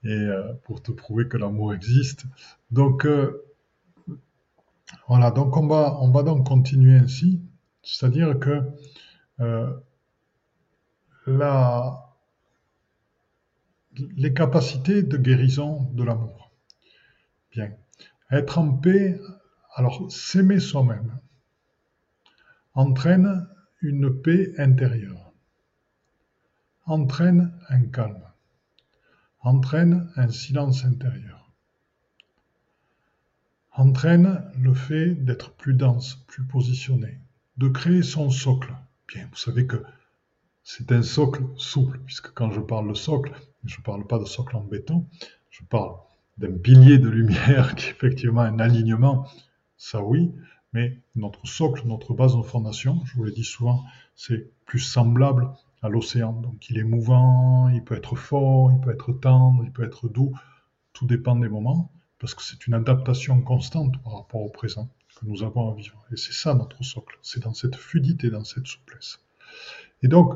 Et 0.03 0.09
euh, 0.09 0.53
pour 0.64 0.83
te 0.83 0.90
prouver 0.90 1.29
que 1.29 1.37
l'amour 1.37 1.75
existe. 1.75 2.25
Donc 2.73 3.07
euh, 3.07 3.45
voilà, 5.07 5.31
donc 5.31 5.57
on 5.57 5.69
va, 5.69 5.97
on 6.01 6.11
va 6.11 6.25
donc 6.25 6.49
continuer 6.49 6.97
ainsi. 6.97 7.40
C'est-à-dire 7.83 8.38
que 8.40 8.62
les 11.26 11.92
capacités 14.35 15.02
de 15.02 15.16
guérison 15.16 15.85
de 15.92 16.02
l'amour. 16.02 16.50
Bien. 17.52 17.72
Être 18.30 18.59
en 18.59 18.72
paix, 18.72 19.20
alors 19.74 20.11
s'aimer 20.11 20.61
soi-même, 20.61 21.18
entraîne 22.74 23.48
une 23.83 24.22
paix 24.22 24.52
intérieure, 24.59 25.33
entraîne 26.87 27.52
un 27.68 27.83
calme, 27.87 28.22
entraîne 29.40 30.11
un 30.16 30.28
silence 30.28 30.85
intérieur, 30.85 31.52
entraîne 33.72 34.44
le 34.59 34.74
fait 34.74 35.14
d'être 35.14 35.54
plus 35.54 35.74
dense, 35.74 36.16
plus 36.26 36.44
positionné, 36.44 37.20
de 37.56 37.68
créer 37.68 38.02
son 38.02 38.30
socle. 38.30 38.74
Bien, 39.09 39.26
vous 39.30 39.37
savez 39.37 39.66
que 39.66 39.83
c'est 40.62 40.92
un 40.92 41.03
socle 41.03 41.44
souple, 41.57 42.01
puisque 42.07 42.33
quand 42.33 42.51
je 42.51 42.61
parle 42.61 42.88
de 42.88 42.94
socle, 42.94 43.33
je 43.64 43.79
ne 43.79 43.83
parle 43.83 44.07
pas 44.07 44.18
de 44.18 44.25
socle 44.25 44.57
en 44.57 44.62
béton, 44.62 45.07
je 45.51 45.62
parle 45.64 45.96
d'un 46.38 46.53
pilier 46.53 46.99
de 46.99 47.09
lumière 47.09 47.75
qui 47.77 47.88
est 47.88 47.90
effectivement 47.90 48.42
un 48.42 48.59
alignement, 48.59 49.27
ça 49.77 50.03
oui, 50.03 50.33
mais 50.73 50.99
notre 51.16 51.46
socle, 51.46 51.87
notre 51.87 52.14
base 52.14 52.37
de 52.37 52.42
fondation, 52.42 53.01
je 53.05 53.14
vous 53.14 53.25
l'ai 53.25 53.33
dit 53.33 53.44
souvent, 53.44 53.85
c'est 54.14 54.51
plus 54.64 54.79
semblable 54.79 55.51
à 55.83 55.88
l'océan. 55.88 56.33
Donc 56.33 56.70
il 56.70 56.79
est 56.79 56.85
mouvant, 56.85 57.68
il 57.68 57.83
peut 57.83 57.96
être 57.96 58.16
fort, 58.16 58.70
il 58.73 58.81
peut 58.81 58.92
être 58.92 59.12
tendre, 59.12 59.64
il 59.64 59.73
peut 59.73 59.85
être 59.85 60.09
doux, 60.09 60.33
tout 60.92 61.07
dépend 61.07 61.37
des 61.37 61.49
moments, 61.49 61.90
parce 62.18 62.35
que 62.35 62.42
c'est 62.42 62.66
une 62.66 62.75
adaptation 62.75 63.40
constante 63.42 64.01
par 64.03 64.14
rapport 64.14 64.42
au 64.42 64.51
présent 64.51 64.88
que 65.16 65.27
nous 65.27 65.42
avons 65.42 65.73
à 65.73 65.75
vivre. 65.75 66.05
Et 66.12 66.16
c'est 66.16 66.33
ça 66.33 66.55
notre 66.55 66.83
socle, 66.85 67.18
c'est 67.23 67.42
dans 67.42 67.55
cette 67.55 67.77
fluidité, 67.77 68.31
dans 68.31 68.44
cette 68.44 68.66
souplesse. 68.66 69.20
Et 70.03 70.09
donc, 70.09 70.35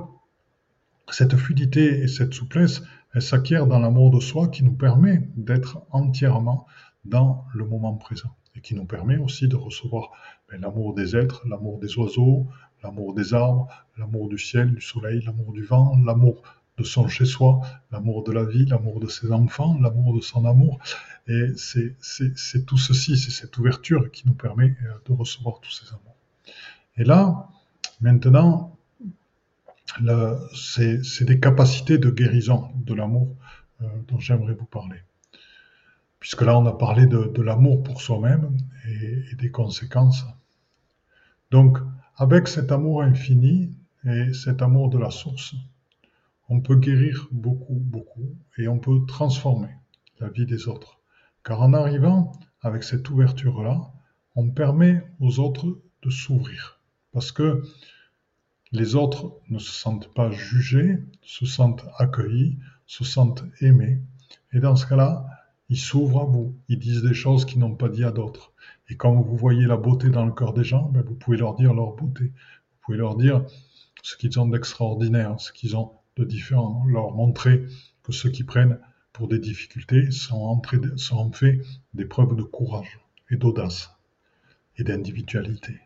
cette 1.10 1.36
fluidité 1.36 2.00
et 2.00 2.08
cette 2.08 2.34
souplesse, 2.34 2.82
elles 3.14 3.22
s'acquièrent 3.22 3.66
dans 3.66 3.78
l'amour 3.78 4.10
de 4.10 4.20
soi 4.20 4.48
qui 4.48 4.64
nous 4.64 4.74
permet 4.74 5.28
d'être 5.36 5.82
entièrement 5.90 6.66
dans 7.04 7.44
le 7.54 7.64
moment 7.64 7.94
présent 7.94 8.34
et 8.56 8.60
qui 8.60 8.74
nous 8.74 8.86
permet 8.86 9.16
aussi 9.16 9.48
de 9.48 9.56
recevoir 9.56 10.10
ben, 10.50 10.60
l'amour 10.60 10.94
des 10.94 11.16
êtres, 11.16 11.46
l'amour 11.48 11.78
des 11.78 11.98
oiseaux, 11.98 12.46
l'amour 12.82 13.14
des 13.14 13.34
arbres, 13.34 13.68
l'amour 13.96 14.28
du 14.28 14.38
ciel, 14.38 14.74
du 14.74 14.80
soleil, 14.80 15.22
l'amour 15.24 15.52
du 15.52 15.64
vent, 15.64 15.96
l'amour 16.04 16.42
de 16.76 16.82
son 16.82 17.06
chez-soi, 17.06 17.60
l'amour 17.92 18.24
de 18.24 18.32
la 18.32 18.44
vie, 18.44 18.66
l'amour 18.66 19.00
de 19.00 19.06
ses 19.06 19.30
enfants, 19.30 19.78
l'amour 19.80 20.14
de 20.14 20.20
son 20.20 20.44
amour. 20.44 20.78
Et 21.28 21.52
c'est 21.56 22.66
tout 22.66 22.78
ceci, 22.78 23.16
c'est 23.16 23.30
cette 23.30 23.56
ouverture 23.58 24.10
qui 24.10 24.26
nous 24.26 24.34
permet 24.34 24.76
euh, 24.84 24.92
de 25.06 25.12
recevoir 25.12 25.60
tous 25.60 25.70
ces 25.70 25.88
amours. 25.90 26.16
Et 26.96 27.04
là, 27.04 27.48
maintenant, 28.00 28.73
c'est 30.54 31.24
des 31.24 31.40
capacités 31.40 31.98
de 31.98 32.10
guérison 32.10 32.70
de 32.76 32.94
l'amour 32.94 33.36
euh, 33.82 33.86
dont 34.08 34.18
j'aimerais 34.18 34.54
vous 34.54 34.66
parler. 34.66 34.98
Puisque 36.20 36.42
là, 36.42 36.58
on 36.58 36.66
a 36.66 36.72
parlé 36.72 37.06
de, 37.06 37.42
l'amour 37.42 37.82
pour 37.82 38.00
soi-même 38.00 38.56
et, 38.88 39.34
des 39.36 39.50
conséquences. 39.50 40.24
Donc, 41.50 41.78
avec 42.16 42.48
cet 42.48 42.72
amour 42.72 43.02
infini 43.02 43.76
et 44.04 44.32
cet 44.32 44.62
amour 44.62 44.88
de 44.88 44.98
la 44.98 45.10
source, 45.10 45.54
on 46.48 46.60
peut 46.60 46.76
guérir 46.76 47.28
beaucoup, 47.30 47.78
beaucoup, 47.78 48.36
et 48.58 48.68
on 48.68 48.78
peut 48.78 49.04
transformer 49.06 49.74
la 50.20 50.28
vie 50.28 50.46
des 50.46 50.68
autres. 50.68 50.98
Car 51.44 51.60
en 51.60 51.74
arrivant 51.74 52.32
avec 52.62 52.84
cette 52.84 53.08
ouverture-là, 53.10 53.92
on 54.34 54.50
permet 54.50 55.04
aux 55.20 55.38
autres 55.40 55.78
de 56.02 56.10
s'ouvrir. 56.10 56.80
Parce 57.12 57.32
que 57.32 57.62
les 58.74 58.96
autres 58.96 59.32
ne 59.50 59.60
se 59.60 59.70
sentent 59.70 60.12
pas 60.14 60.32
jugés, 60.32 60.98
se 61.22 61.46
sentent 61.46 61.86
accueillis, 61.96 62.58
se 62.86 63.04
sentent 63.04 63.44
aimés. 63.60 64.00
Et 64.52 64.58
dans 64.58 64.74
ce 64.74 64.84
cas-là, 64.84 65.26
ils 65.68 65.78
s'ouvrent 65.78 66.22
à 66.22 66.24
vous, 66.24 66.56
ils 66.68 66.80
disent 66.80 67.04
des 67.04 67.14
choses 67.14 67.44
qu'ils 67.44 67.60
n'ont 67.60 67.76
pas 67.76 67.88
dit 67.88 68.02
à 68.02 68.10
d'autres. 68.10 68.52
Et 68.88 68.96
quand 68.96 69.14
vous 69.14 69.36
voyez 69.36 69.66
la 69.66 69.76
beauté 69.76 70.10
dans 70.10 70.26
le 70.26 70.32
cœur 70.32 70.52
des 70.52 70.64
gens, 70.64 70.88
ben, 70.88 71.02
vous 71.02 71.14
pouvez 71.14 71.36
leur 71.36 71.54
dire 71.54 71.72
leur 71.72 71.92
beauté. 71.92 72.24
Vous 72.24 72.78
pouvez 72.80 72.98
leur 72.98 73.14
dire 73.14 73.46
ce 74.02 74.16
qu'ils 74.16 74.40
ont 74.40 74.48
d'extraordinaire, 74.48 75.38
ce 75.38 75.52
qu'ils 75.52 75.76
ont 75.76 75.92
de 76.16 76.24
différent, 76.24 76.84
leur 76.88 77.12
montrer 77.12 77.64
que 78.02 78.10
ceux 78.10 78.30
qui 78.30 78.42
prennent 78.42 78.80
pour 79.12 79.28
des 79.28 79.38
difficultés 79.38 80.10
sont, 80.10 80.60
sont 80.96 81.30
fait 81.30 81.60
des 81.94 82.06
preuves 82.06 82.34
de 82.34 82.42
courage 82.42 82.98
et 83.30 83.36
d'audace 83.36 83.92
et 84.78 84.82
d'individualité. 84.82 85.78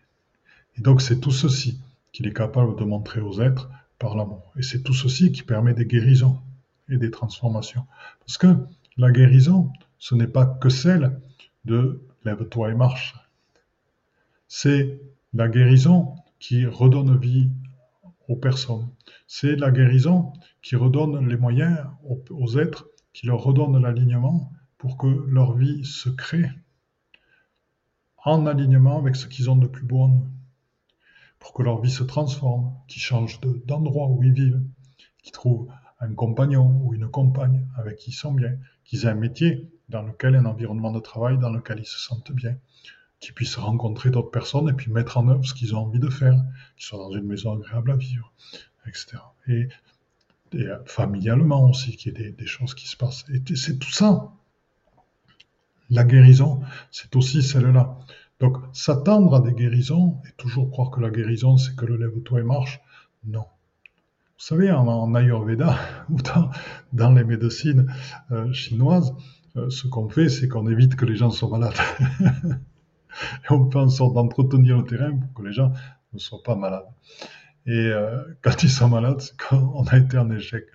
Et 0.78 0.80
donc 0.80 1.02
c'est 1.02 1.20
tout 1.20 1.30
ceci 1.30 1.78
qu'il 2.12 2.26
est 2.26 2.32
capable 2.32 2.76
de 2.76 2.84
montrer 2.84 3.20
aux 3.20 3.40
êtres 3.40 3.70
par 3.98 4.16
l'amour. 4.16 4.52
Et 4.56 4.62
c'est 4.62 4.82
tout 4.82 4.94
ceci 4.94 5.32
qui 5.32 5.42
permet 5.42 5.74
des 5.74 5.86
guérisons 5.86 6.40
et 6.88 6.96
des 6.96 7.10
transformations. 7.10 7.86
Parce 8.20 8.38
que 8.38 8.56
la 8.96 9.10
guérison, 9.10 9.72
ce 9.98 10.14
n'est 10.14 10.26
pas 10.26 10.46
que 10.46 10.68
celle 10.68 11.20
de 11.64 12.02
lève-toi 12.24 12.70
et 12.70 12.74
marche. 12.74 13.14
C'est 14.46 15.00
la 15.34 15.48
guérison 15.48 16.14
qui 16.38 16.66
redonne 16.66 17.18
vie 17.18 17.50
aux 18.28 18.36
personnes. 18.36 18.88
C'est 19.26 19.56
la 19.56 19.70
guérison 19.70 20.32
qui 20.62 20.76
redonne 20.76 21.28
les 21.28 21.36
moyens 21.36 21.78
aux, 22.30 22.58
êtres, 22.58 22.88
qui 23.12 23.26
leur 23.26 23.42
redonne 23.42 23.80
l'alignement 23.80 24.52
pour 24.78 24.96
que 24.96 25.06
leur 25.06 25.56
vie 25.56 25.84
se 25.84 26.08
crée 26.08 26.50
en 28.24 28.46
alignement 28.46 28.98
avec 28.98 29.16
ce 29.16 29.26
qu'ils 29.26 29.50
ont 29.50 29.56
de 29.56 29.66
plus 29.66 29.84
beau 29.84 30.02
en 30.02 30.14
eux 30.16 30.37
pour 31.38 31.52
que 31.52 31.62
leur 31.62 31.80
vie 31.80 31.90
se 31.90 32.02
transforme, 32.02 32.72
qu'ils 32.88 33.02
changent 33.02 33.40
d'endroit 33.66 34.08
où 34.08 34.22
ils 34.22 34.32
vivent, 34.32 34.62
qu'ils 35.22 35.32
trouvent 35.32 35.68
un 36.00 36.14
compagnon 36.14 36.80
ou 36.82 36.94
une 36.94 37.08
compagne 37.08 37.66
avec 37.76 37.98
qui 37.98 38.10
ils 38.10 38.14
sont 38.14 38.32
bien, 38.32 38.56
qu'ils 38.84 39.04
aient 39.04 39.08
un 39.08 39.14
métier 39.14 39.68
dans 39.88 40.02
lequel, 40.02 40.36
un 40.36 40.44
environnement 40.44 40.92
de 40.92 41.00
travail 41.00 41.38
dans 41.38 41.50
lequel 41.50 41.80
ils 41.80 41.86
se 41.86 41.98
sentent 41.98 42.32
bien, 42.32 42.56
qu'ils 43.20 43.34
puissent 43.34 43.56
rencontrer 43.56 44.10
d'autres 44.10 44.30
personnes 44.30 44.68
et 44.68 44.72
puis 44.72 44.90
mettre 44.92 45.16
en 45.16 45.28
œuvre 45.28 45.44
ce 45.44 45.54
qu'ils 45.54 45.74
ont 45.74 45.80
envie 45.80 45.98
de 45.98 46.08
faire, 46.08 46.36
qu'ils 46.76 46.86
soient 46.86 46.98
dans 46.98 47.12
une 47.12 47.26
maison 47.26 47.54
agréable 47.54 47.90
à 47.90 47.96
vivre, 47.96 48.32
etc. 48.86 49.18
Et, 49.48 49.68
euh, 50.54 50.78
familialement 50.86 51.68
aussi, 51.68 51.96
qu'il 51.96 52.12
y 52.12 52.16
ait 52.16 52.24
des, 52.24 52.32
des 52.32 52.46
choses 52.46 52.74
qui 52.74 52.88
se 52.88 52.96
passent. 52.96 53.24
Et 53.28 53.56
c'est 53.56 53.78
tout 53.78 53.90
ça. 53.90 54.32
La 55.90 56.04
guérison, 56.04 56.60
c'est 56.90 57.16
aussi 57.16 57.42
celle-là. 57.42 57.98
Donc, 58.40 58.56
s'attendre 58.72 59.34
à 59.34 59.40
des 59.40 59.52
guérisons 59.52 60.20
et 60.26 60.32
toujours 60.36 60.70
croire 60.70 60.90
que 60.90 61.00
la 61.00 61.10
guérison, 61.10 61.56
c'est 61.56 61.74
que 61.74 61.84
le 61.84 61.96
lève-toi 61.96 62.40
et 62.40 62.44
marche, 62.44 62.80
non. 63.24 63.44
Vous 64.38 64.44
savez, 64.44 64.70
en, 64.70 65.14
Ayurveda 65.16 65.76
ou 66.10 66.18
dans, 66.92 67.12
les 67.12 67.24
médecines 67.24 67.92
euh, 68.30 68.52
chinoises, 68.52 69.12
euh, 69.56 69.68
ce 69.70 69.88
qu'on 69.88 70.08
fait, 70.08 70.28
c'est 70.28 70.46
qu'on 70.46 70.68
évite 70.68 70.94
que 70.94 71.04
les 71.04 71.16
gens 71.16 71.30
soient 71.30 71.48
malades. 71.48 71.74
et 72.20 73.50
on 73.50 73.68
fait 73.68 73.78
en 73.78 73.88
sorte 73.88 74.14
d'entretenir 74.14 74.78
le 74.78 74.84
terrain 74.84 75.16
pour 75.16 75.32
que 75.34 75.42
les 75.48 75.52
gens 75.52 75.72
ne 76.12 76.18
soient 76.18 76.42
pas 76.44 76.54
malades. 76.54 76.86
Et 77.66 77.72
euh, 77.72 78.22
quand 78.42 78.62
ils 78.62 78.70
sont 78.70 78.88
malades, 78.88 79.20
c'est 79.20 79.36
qu'on 79.36 79.82
a 79.82 79.96
été 79.96 80.16
en 80.16 80.30
échec. 80.30 80.66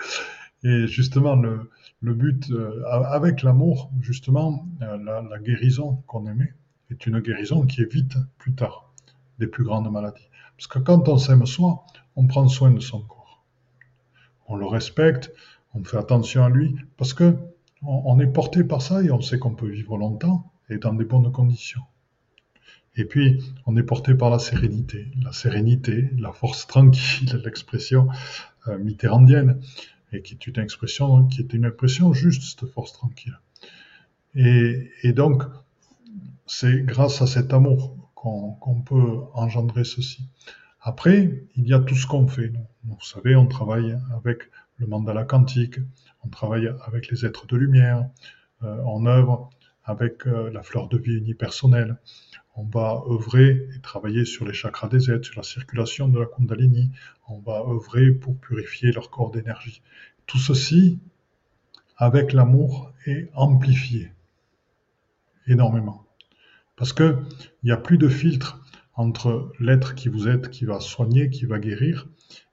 Et 0.64 0.88
justement, 0.88 1.36
le, 1.36 1.70
but, 2.01 2.51
avec 2.89 3.43
l'amour, 3.43 3.89
justement, 4.01 4.66
la, 4.80 5.39
guérison 5.39 6.03
qu'on 6.07 6.26
aimait 6.26 6.53
est 6.89 7.05
une 7.05 7.19
guérison 7.19 7.65
qui 7.65 7.81
évite 7.81 8.15
plus 8.38 8.53
tard 8.53 8.93
des 9.39 9.47
plus 9.47 9.63
grandes 9.63 9.91
maladies. 9.91 10.29
Parce 10.57 10.67
que 10.67 10.79
quand 10.79 11.07
on 11.09 11.17
s'aime 11.17 11.45
soi, 11.45 11.86
on 12.15 12.27
prend 12.27 12.47
soin 12.47 12.71
de 12.71 12.79
son 12.79 13.01
corps. 13.01 13.43
On 14.47 14.55
le 14.55 14.65
respecte, 14.65 15.31
on 15.73 15.84
fait 15.84 15.97
attention 15.97 16.43
à 16.43 16.49
lui, 16.49 16.75
parce 16.97 17.13
que 17.13 17.36
on, 17.86 18.19
est 18.19 18.27
porté 18.27 18.63
par 18.63 18.81
ça 18.81 19.03
et 19.03 19.11
on 19.11 19.21
sait 19.21 19.39
qu'on 19.39 19.55
peut 19.55 19.67
vivre 19.67 19.97
longtemps 19.97 20.53
et 20.69 20.77
dans 20.77 20.93
des 20.93 21.03
bonnes 21.03 21.31
conditions. 21.31 21.81
Et 22.95 23.05
puis, 23.05 23.43
on 23.65 23.75
est 23.75 23.84
porté 23.84 24.13
par 24.13 24.29
la 24.29 24.39
sérénité, 24.39 25.07
la 25.21 25.34
sérénité, 25.34 26.11
la 26.17 26.31
force 26.31 26.67
tranquille, 26.67 27.41
l'expression 27.45 28.07
euh, 28.67 28.77
mitterrandienne, 28.77 29.59
et 30.11 30.21
qui 30.21 30.36
est 30.36 30.47
une 30.47 30.59
expression, 30.59 31.25
qui 31.25 31.41
est 31.41 31.53
une 31.53 31.73
juste, 32.13 32.43
cette 32.43 32.69
force 32.69 32.93
tranquille. 32.93 33.38
Et, 34.36 35.13
donc, 35.13 35.43
c'est 36.46 36.84
grâce 36.86 37.22
à 37.22 37.28
cet 37.28 37.54
amour 37.54 37.98
qu'on 38.16 38.82
peut 38.82 39.20
engendrer 39.34 39.84
ceci. 39.84 40.30
Après, 40.82 41.44
il 41.56 41.68
y 41.68 41.74
a 41.74 41.80
tout 41.80 41.96
ce 41.96 42.08
qu'on 42.08 42.28
fait. 42.28 42.52
Vous 42.84 43.02
savez, 43.02 43.36
on 43.36 43.48
travaille 43.48 43.98
avec 44.16 44.50
le 44.78 44.88
mandala 44.88 45.24
quantique, 45.24 45.80
on 46.24 46.30
travaille 46.30 46.70
avec 46.86 47.10
les 47.10 47.26
êtres 47.26 47.48
de 47.48 47.58
lumière, 47.58 48.08
euh, 48.64 48.82
on 48.86 49.06
œuvre 49.06 49.50
avec 49.84 50.26
euh, 50.28 50.50
la 50.52 50.64
fleur 50.64 50.88
de 50.88 50.98
vie 50.98 51.18
unipersonnelle. 51.18 51.98
On 52.56 52.64
va 52.64 53.04
œuvrer 53.10 53.68
et 53.76 53.82
travailler 53.82 54.26
sur 54.26 54.46
les 54.46 54.54
chakras 54.54 54.88
des 54.88 55.10
êtres, 55.10 55.26
sur 55.26 55.38
la 55.38 55.44
circulation 55.44 56.08
de 56.08 56.20
la 56.20 56.26
Kundalini. 56.26 56.91
On 57.28 57.39
va 57.39 57.64
œuvrer 57.68 58.12
pour 58.12 58.38
purifier 58.38 58.91
leur 58.91 59.10
corps 59.10 59.32
d'énergie. 59.32 59.82
Tout 60.28 60.38
ceci, 60.38 61.00
avec 61.98 62.32
l'amour, 62.32 62.91
est 63.06 63.30
amplifié 63.34 64.12
énormément. 65.48 66.03
Parce 66.84 66.91
qu'il 66.91 67.15
n'y 67.63 67.71
a 67.71 67.77
plus 67.77 67.97
de 67.97 68.09
filtre 68.09 68.61
entre 68.93 69.53
l'être 69.57 69.95
qui 69.95 70.09
vous 70.09 70.27
êtes, 70.27 70.49
qui 70.49 70.65
va 70.65 70.81
soigner, 70.81 71.29
qui 71.29 71.45
va 71.45 71.57
guérir, 71.57 72.09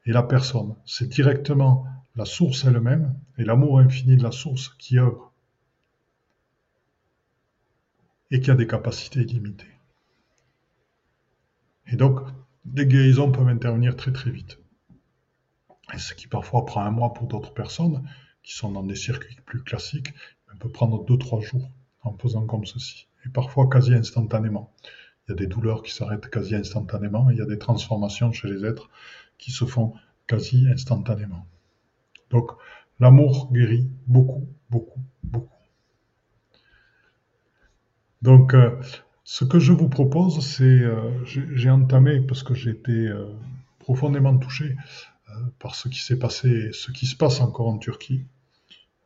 et 0.06 0.12
la 0.12 0.22
personne. 0.22 0.76
C'est 0.86 1.08
directement 1.08 1.84
la 2.14 2.24
source 2.24 2.64
elle-même 2.64 3.18
et 3.38 3.44
l'amour 3.44 3.80
infini 3.80 4.16
de 4.16 4.22
la 4.22 4.30
source 4.30 4.68
qui 4.78 5.00
œuvre 5.00 5.32
et 8.30 8.38
qui 8.38 8.52
a 8.52 8.54
des 8.54 8.68
capacités 8.68 9.22
illimitées. 9.22 9.76
Et 11.88 11.96
donc, 11.96 12.20
des 12.64 12.86
guérisons 12.86 13.32
peuvent 13.32 13.48
intervenir 13.48 13.96
très 13.96 14.12
très 14.12 14.30
vite. 14.30 14.60
Et 15.92 15.98
ce 15.98 16.14
qui 16.14 16.28
parfois 16.28 16.64
prend 16.64 16.82
un 16.82 16.92
mois 16.92 17.14
pour 17.14 17.26
d'autres 17.26 17.52
personnes 17.52 18.08
qui 18.44 18.54
sont 18.54 18.70
dans 18.70 18.84
des 18.84 18.94
circuits 18.94 19.40
plus 19.44 19.64
classiques, 19.64 20.14
peut 20.60 20.70
prendre 20.70 21.04
2-3 21.04 21.40
jours 21.40 21.68
en 22.02 22.16
faisant 22.16 22.46
comme 22.46 22.64
ceci. 22.64 23.08
Et 23.26 23.28
parfois 23.28 23.68
quasi 23.68 23.94
instantanément. 23.94 24.72
Il 25.26 25.32
y 25.32 25.34
a 25.34 25.36
des 25.36 25.46
douleurs 25.46 25.82
qui 25.82 25.92
s'arrêtent 25.92 26.28
quasi 26.28 26.54
instantanément 26.54 27.30
il 27.30 27.36
y 27.38 27.42
a 27.42 27.46
des 27.46 27.58
transformations 27.58 28.32
chez 28.32 28.48
les 28.48 28.64
êtres 28.64 28.90
qui 29.38 29.50
se 29.50 29.64
font 29.64 29.94
quasi 30.26 30.66
instantanément. 30.68 31.46
Donc, 32.30 32.50
l'amour 33.00 33.50
guérit 33.52 33.88
beaucoup, 34.06 34.48
beaucoup, 34.70 35.00
beaucoup. 35.24 35.48
Donc, 38.22 38.54
euh, 38.54 38.78
ce 39.24 39.44
que 39.44 39.58
je 39.58 39.72
vous 39.72 39.88
propose, 39.88 40.40
c'est, 40.40 40.64
euh, 40.64 41.24
j'ai 41.24 41.70
entamé, 41.70 42.20
parce 42.20 42.42
que 42.42 42.54
j'ai 42.54 42.70
été 42.70 42.92
euh, 42.92 43.32
profondément 43.78 44.36
touché 44.38 44.76
par 45.60 45.76
ce 45.76 45.88
qui 45.88 46.00
s'est 46.00 46.18
passé, 46.18 46.70
ce 46.72 46.90
qui 46.90 47.06
se 47.06 47.16
passe 47.16 47.40
encore 47.40 47.68
en 47.68 47.78
Turquie, 47.78 48.24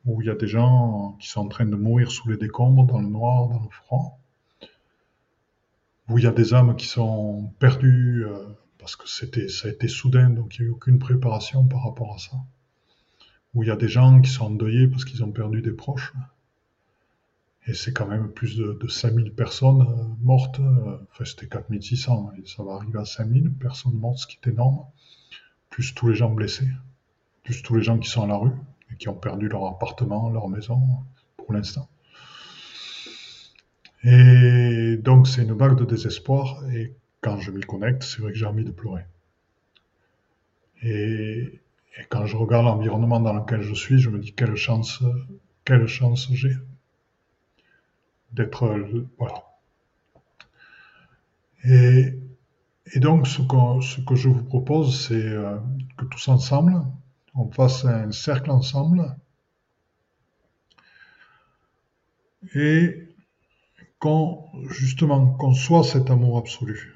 où 0.05 0.21
il 0.21 0.27
y 0.27 0.29
a 0.29 0.35
des 0.35 0.47
gens 0.47 1.17
qui 1.19 1.27
sont 1.27 1.41
en 1.41 1.47
train 1.47 1.65
de 1.65 1.75
mourir 1.75 2.11
sous 2.11 2.29
les 2.29 2.37
décombres, 2.37 2.85
dans 2.85 3.01
le 3.01 3.07
noir, 3.07 3.47
dans 3.47 3.61
le 3.61 3.69
froid, 3.69 4.19
où 6.09 6.19
il 6.19 6.23
y 6.23 6.27
a 6.27 6.31
des 6.31 6.53
âmes 6.53 6.75
qui 6.75 6.85
sont 6.85 7.51
perdues 7.59 8.25
parce 8.77 8.95
que 8.95 9.07
ça 9.07 9.25
a 9.25 9.71
été 9.71 9.87
soudain, 9.87 10.29
donc 10.29 10.57
il 10.57 10.61
n'y 10.61 10.67
a 10.67 10.69
eu 10.69 10.71
aucune 10.71 10.99
préparation 10.99 11.65
par 11.65 11.83
rapport 11.83 12.13
à 12.13 12.19
ça 12.19 12.37
où 13.55 13.63
il 13.63 13.67
y 13.67 13.71
a 13.71 13.75
des 13.75 13.87
gens 13.87 14.21
qui 14.21 14.29
sont 14.29 14.45
endeuillés 14.45 14.87
parce 14.87 15.05
qu'ils 15.05 15.23
ont 15.23 15.31
perdu 15.31 15.61
des 15.61 15.71
proches. 15.71 16.13
Et 17.67 17.73
c'est 17.73 17.93
quand 17.93 18.05
même 18.05 18.31
plus 18.31 18.57
de, 18.57 18.87
5000 18.87 19.31
personnes 19.31 19.81
euh, 19.81 20.03
mortes. 20.21 20.59
Euh, 20.59 20.97
enfin, 21.11 21.25
c'était 21.25 21.47
4600, 21.47 22.33
et 22.37 22.45
ça 22.45 22.63
va 22.63 22.73
arriver 22.73 22.99
à 22.99 23.05
5000 23.05 23.51
personnes 23.53 23.95
mortes, 23.95 24.19
ce 24.19 24.27
qui 24.27 24.37
est 24.43 24.51
énorme. 24.51 24.85
Plus 25.71 25.95
tous 25.95 26.09
les 26.09 26.15
gens 26.15 26.29
blessés. 26.29 26.67
Plus 27.43 27.63
tous 27.63 27.75
les 27.75 27.81
gens 27.81 27.97
qui 27.97 28.09
sont 28.09 28.23
à 28.23 28.27
la 28.27 28.35
rue 28.35 28.51
qui 28.99 29.09
ont 29.09 29.15
perdu 29.15 29.47
leur 29.47 29.65
appartement, 29.65 30.29
leur 30.29 30.47
maison, 30.47 30.79
pour 31.37 31.53
l'instant. 31.53 31.89
Et 34.03 34.97
donc, 34.97 35.27
c'est 35.27 35.43
une 35.43 35.53
vague 35.53 35.77
de 35.77 35.85
désespoir. 35.85 36.63
Et 36.71 36.93
quand 37.21 37.39
je 37.39 37.51
m'y 37.51 37.61
connecte, 37.61 38.03
c'est 38.03 38.21
vrai 38.21 38.31
que 38.31 38.37
j'ai 38.37 38.45
envie 38.45 38.63
de 38.63 38.71
pleurer. 38.71 39.05
Et, 40.83 41.59
quand 42.09 42.25
je 42.25 42.35
regarde 42.35 42.65
l'environnement 42.65 43.19
dans 43.21 43.33
lequel 43.33 43.61
je 43.61 43.73
suis, 43.73 43.99
je 43.99 44.09
me 44.09 44.19
dis 44.19 44.33
quelle 44.33 44.55
chance, 44.55 45.01
quelle 45.63 45.87
chance 45.87 46.29
j'ai 46.33 46.55
d'être 48.33 48.77
voilà. 49.17 49.45
Et, 51.63 52.13
donc 52.97 53.27
ce 53.27 53.41
que, 53.41 53.81
ce 53.81 54.01
que 54.01 54.15
je 54.15 54.29
vous 54.29 54.43
propose, 54.43 55.07
c'est 55.07 55.15
euh, 55.15 55.57
que 55.97 56.05
tous 56.05 56.27
ensemble, 56.27 56.73
on 57.35 57.51
fasse 57.51 57.85
un 57.85 58.11
cercle 58.11 58.51
ensemble. 58.51 59.15
Et 62.55 63.09
qu'on 63.99 64.49
justement 64.69 65.33
qu'on 65.35 65.53
soit 65.53 65.83
cet 65.83 66.09
amour 66.09 66.37
absolu. 66.37 66.95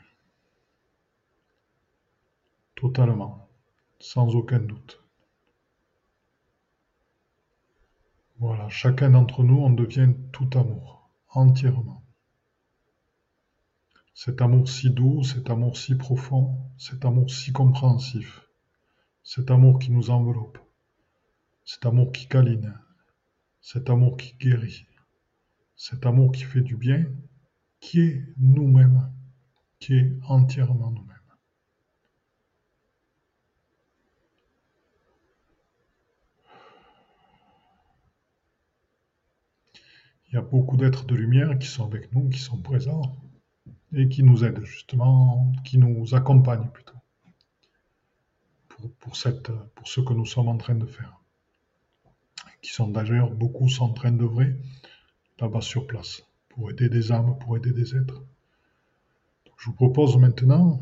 Totalement. 2.75 3.49
Sans 3.99 4.35
aucun 4.35 4.59
doute. 4.59 5.03
Voilà, 8.37 8.69
chacun 8.69 9.09
d'entre 9.09 9.43
nous, 9.43 9.57
on 9.57 9.69
devient 9.69 10.13
tout 10.31 10.49
amour, 10.53 11.09
entièrement. 11.27 12.01
Cet 14.13 14.41
amour 14.41 14.69
si 14.69 14.89
doux, 14.91 15.23
cet 15.23 15.49
amour 15.49 15.75
si 15.75 15.95
profond, 15.95 16.57
cet 16.77 17.03
amour 17.03 17.29
si 17.29 17.51
compréhensif, 17.51 18.48
cet 19.29 19.51
amour 19.51 19.77
qui 19.77 19.91
nous 19.91 20.09
enveloppe, 20.09 20.57
cet 21.63 21.85
amour 21.85 22.11
qui 22.11 22.27
câline, 22.27 22.73
cet 23.61 23.91
amour 23.91 24.17
qui 24.17 24.33
guérit, 24.39 24.87
cet 25.75 26.07
amour 26.07 26.31
qui 26.31 26.41
fait 26.41 26.61
du 26.61 26.75
bien, 26.75 27.05
qui 27.79 27.99
est 27.99 28.23
nous-mêmes, 28.37 29.07
qui 29.77 29.93
est 29.93 30.17
entièrement 30.27 30.89
nous-mêmes. 30.89 31.15
il 40.31 40.35
y 40.35 40.37
a 40.37 40.41
beaucoup 40.41 40.75
d'êtres 40.75 41.05
de 41.05 41.13
lumière 41.13 41.59
qui 41.59 41.67
sont 41.67 41.85
avec 41.85 42.11
nous, 42.13 42.29
qui 42.29 42.39
sont 42.39 42.57
présents 42.57 43.15
et 43.93 44.09
qui 44.09 44.23
nous 44.23 44.43
aident 44.43 44.65
justement, 44.65 45.51
qui 45.63 45.77
nous 45.77 46.15
accompagnent 46.15 46.69
plutôt 46.69 46.98
pour, 48.99 49.15
cette, 49.15 49.51
pour 49.75 49.87
ce 49.87 50.01
que 50.01 50.13
nous 50.13 50.25
sommes 50.25 50.47
en 50.47 50.57
train 50.57 50.75
de 50.75 50.85
faire. 50.85 51.19
Qui 52.61 52.71
sont 52.71 52.87
d'ailleurs, 52.87 53.31
beaucoup 53.31 53.67
en 53.79 53.93
train 53.93 54.11
d'œuvrer 54.11 54.55
là-bas 55.39 55.61
sur 55.61 55.87
place 55.87 56.23
pour 56.49 56.69
aider 56.71 56.89
des 56.89 57.11
âmes, 57.11 57.37
pour 57.39 57.55
aider 57.55 57.71
des 57.71 57.95
êtres. 57.95 58.21
je 59.57 59.65
vous 59.65 59.73
propose 59.73 60.17
maintenant 60.17 60.81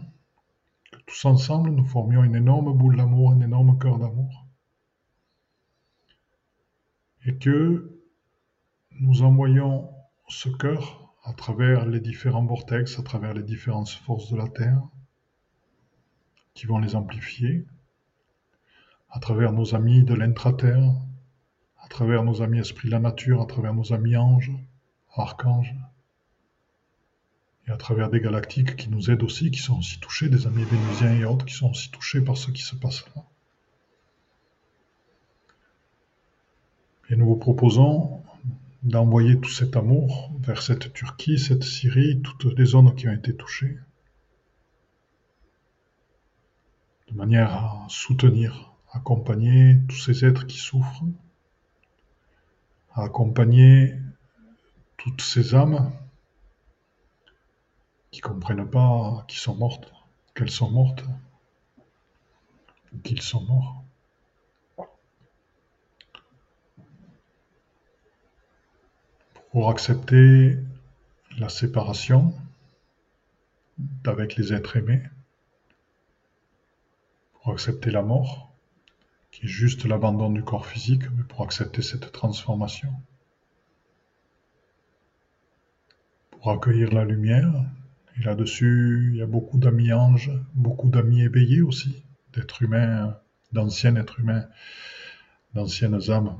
que 0.91 0.99
tous 1.05 1.25
ensemble 1.25 1.69
nous 1.69 1.85
formions 1.85 2.23
une 2.23 2.35
énorme 2.35 2.75
boule 2.75 2.97
d'amour, 2.97 3.31
un 3.31 3.41
énorme 3.41 3.77
cœur 3.77 3.99
d'amour. 3.99 4.45
Et 7.25 7.37
que 7.37 7.99
nous 8.99 9.21
envoyons 9.21 9.91
ce 10.29 10.49
cœur 10.49 11.13
à 11.23 11.33
travers 11.33 11.85
les 11.85 11.99
différents 11.99 12.45
vortex, 12.45 12.97
à 12.97 13.03
travers 13.03 13.33
les 13.33 13.43
différentes 13.43 13.89
forces 13.89 14.31
de 14.31 14.37
la 14.37 14.47
Terre, 14.47 14.81
qui 16.53 16.65
vont 16.65 16.79
les 16.79 16.95
amplifier, 16.95 17.67
à 19.09 19.19
travers 19.19 19.51
nos 19.51 19.75
amis 19.75 20.03
de 20.03 20.13
l'intra-terre, 20.13 20.93
à 21.79 21.87
travers 21.87 22.23
nos 22.23 22.41
amis 22.41 22.59
esprits 22.59 22.87
de 22.87 22.93
la 22.93 22.99
nature, 22.99 23.41
à 23.41 23.45
travers 23.45 23.73
nos 23.73 23.93
amis 23.93 24.17
anges, 24.17 24.51
archanges, 25.15 25.75
et 27.67 27.71
à 27.71 27.77
travers 27.77 28.09
des 28.09 28.21
galactiques 28.21 28.75
qui 28.75 28.89
nous 28.89 29.09
aident 29.09 29.23
aussi, 29.23 29.51
qui 29.51 29.59
sont 29.59 29.77
aussi 29.77 29.99
touchés, 29.99 30.29
des 30.29 30.47
amis 30.47 30.63
vénusiens 30.63 31.13
et 31.13 31.25
autres 31.25 31.45
qui 31.45 31.53
sont 31.53 31.69
aussi 31.69 31.91
touchés 31.91 32.21
par 32.21 32.37
ce 32.37 32.51
qui 32.51 32.61
se 32.61 32.75
passe 32.75 33.05
là. 33.15 33.23
Et 37.09 37.15
nous 37.15 37.25
vous 37.25 37.37
proposons 37.37 38.21
d'envoyer 38.83 39.39
tout 39.39 39.49
cet 39.49 39.75
amour 39.75 40.31
vers 40.39 40.61
cette 40.61 40.93
Turquie, 40.93 41.39
cette 41.39 41.63
Syrie, 41.63 42.21
toutes 42.21 42.57
les 42.57 42.65
zones 42.65 42.95
qui 42.95 43.07
ont 43.07 43.13
été 43.13 43.35
touchées, 43.35 43.77
de 47.09 47.15
manière 47.15 47.53
à 47.53 47.85
soutenir, 47.89 48.66
accompagner 48.91 49.79
tous 49.87 49.97
ces 49.97 50.25
êtres 50.25 50.45
qui 50.45 50.57
souffrent, 50.57 51.03
accompagner 52.93 53.95
toutes 54.97 55.21
ces 55.21 55.55
âmes 55.55 55.91
qui 58.11 58.21
comprennent 58.21 58.69
pas 58.69 59.25
qu'ils 59.27 59.39
sont 59.39 59.55
mortes, 59.55 59.93
qu'elles 60.33 60.49
sont 60.49 60.71
mortes, 60.71 61.03
qu'ils 63.03 63.21
sont 63.21 63.41
morts. 63.41 63.83
Pour 69.51 69.69
accepter 69.69 70.57
la 71.37 71.49
séparation 71.49 72.33
d'avec 73.77 74.35
les 74.35 74.53
êtres 74.53 74.77
aimés, 74.77 75.03
pour 77.33 77.51
accepter 77.51 77.91
la 77.91 78.01
mort, 78.01 78.46
qui 79.37 79.45
est 79.45 79.49
juste 79.49 79.85
l'abandon 79.85 80.31
du 80.31 80.41
corps 80.41 80.65
physique, 80.65 81.03
mais 81.15 81.21
pour 81.21 81.43
accepter 81.43 81.83
cette 81.83 82.11
transformation, 82.11 82.91
pour 86.31 86.49
accueillir 86.49 86.91
la 86.91 87.05
lumière, 87.05 87.53
et 88.19 88.23
là-dessus, 88.23 89.11
il 89.11 89.17
y 89.17 89.21
a 89.21 89.27
beaucoup 89.27 89.59
d'amis 89.59 89.93
anges, 89.93 90.31
beaucoup 90.55 90.89
d'amis 90.89 91.21
éveillés 91.21 91.61
aussi, 91.61 92.03
d'êtres 92.33 92.63
humains, 92.63 93.15
d'anciens 93.51 93.95
êtres 93.95 94.19
humains, 94.21 94.47
d'anciennes 95.53 96.09
âmes 96.09 96.35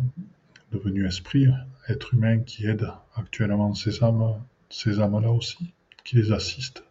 devenues 0.72 1.06
esprits, 1.06 1.50
êtres 1.88 2.16
humains 2.16 2.40
qui 2.40 2.66
aident 2.66 2.92
actuellement 3.16 3.76
ces 3.76 4.04
âmes, 4.04 4.42
ces 4.72 5.00
âmes-là 5.00 5.30
aussi, 5.30 5.72
qui 6.04 6.16
les 6.16 6.32
assistent. 6.32 6.84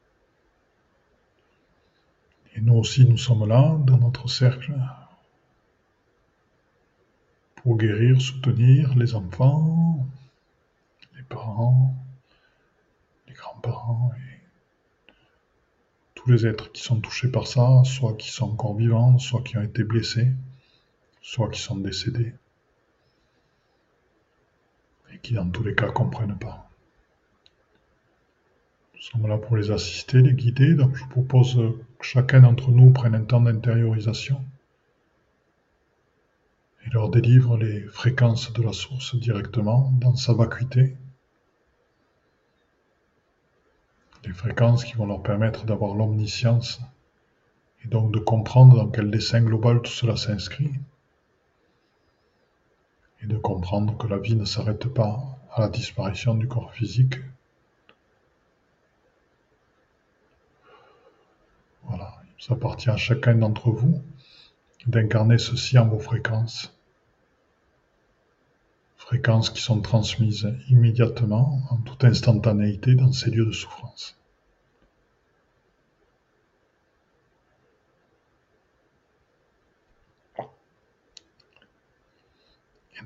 Et 2.55 2.61
nous 2.61 2.75
aussi, 2.75 3.09
nous 3.09 3.19
sommes 3.19 3.49
là, 3.49 3.77
dans 3.85 3.99
notre 3.99 4.29
cercle, 4.29 4.73
pour 7.67 7.79
guérir, 7.79 8.23
soutenir 8.23 8.95
les 8.95 9.17
enfants, 9.17 10.07
les 11.17 11.25
parents, 11.25 11.97
les 13.27 13.35
grands-parents 13.35 14.13
et 14.15 14.21
les 16.31 16.47
êtres 16.47 16.71
qui 16.71 16.81
sont 16.81 17.01
touchés 17.01 17.29
par 17.29 17.49
ça, 17.49 17.83
soit 17.83 18.15
qui 18.15 18.31
sont 18.31 18.53
encore 18.53 18.77
vivants, 18.77 19.19
soit 19.19 19.43
qui 19.43 19.59
ont 19.59 19.63
été 19.63 19.83
blessés, 19.83 20.31
soit 21.21 21.51
qui 21.51 21.61
sont 21.61 21.77
décédés, 21.77 22.35
et 25.13 25.19
qui 25.19 25.35
dans 25.35 25.51
tous 25.51 25.65
les 25.65 25.75
cas 25.75 25.91
comprennent 25.91 26.39
pas. 26.39 26.71
Nous 28.95 29.01
sommes 29.01 29.27
là 29.27 29.39
pour 29.39 29.57
les 29.57 29.73
assister, 29.73 30.23
les 30.23 30.35
guider, 30.35 30.75
donc 30.75 30.95
je 30.95 31.05
propose 31.07 31.57
que 31.99 32.05
chacun 32.05 32.43
d'entre 32.43 32.71
nous 32.71 32.93
prenne 32.93 33.17
un 33.17 33.25
temps 33.25 33.41
d'intériorisation 33.41 34.41
et 36.87 36.91
leur 36.91 37.09
délivre 37.09 37.57
les 37.57 37.81
fréquences 37.89 38.53
de 38.53 38.63
la 38.63 38.73
source 38.73 39.17
directement 39.17 39.93
dans 40.01 40.15
sa 40.15 40.33
vacuité 40.33 40.97
des 44.23 44.33
fréquences 44.33 44.85
qui 44.85 44.95
vont 44.95 45.07
leur 45.07 45.23
permettre 45.23 45.65
d'avoir 45.65 45.95
l'omniscience 45.95 46.81
et 47.85 47.89
donc 47.89 48.13
de 48.13 48.19
comprendre 48.19 48.77
dans 48.77 48.89
quel 48.89 49.11
dessin 49.11 49.41
global 49.41 49.83
tout 49.83 49.93
cela 49.93 50.17
s'inscrit 50.17 50.73
et 53.23 53.27
de 53.27 53.37
comprendre 53.37 53.97
que 53.97 54.07
la 54.07 54.19
vie 54.19 54.37
ne 54.37 54.45
s'arrête 54.45 54.87
pas 54.87 55.39
à 55.53 55.61
la 55.61 55.69
disparition 55.69 56.35
du 56.35 56.47
corps 56.49 56.73
physique. 56.73 57.17
Voilà, 61.85 62.13
ça 62.39 62.55
appartient 62.55 62.91
à 62.91 62.97
chacun 62.97 63.37
d'entre 63.37 63.71
vous 63.71 64.03
d'incarner 64.87 65.39
ceci 65.39 65.79
en 65.79 65.89
vos 65.89 65.99
fréquences. 65.99 66.76
Fréquences 69.07 69.51
qui 69.51 69.63
sont 69.63 69.81
transmises 69.81 70.53
immédiatement, 70.69 71.61
en 71.71 71.77
toute 71.77 72.03
instantanéité, 72.03 72.97
dans 72.97 73.13
ces 73.13 73.31
lieux 73.31 73.47
de 73.47 73.53
souffrance. 73.53 74.19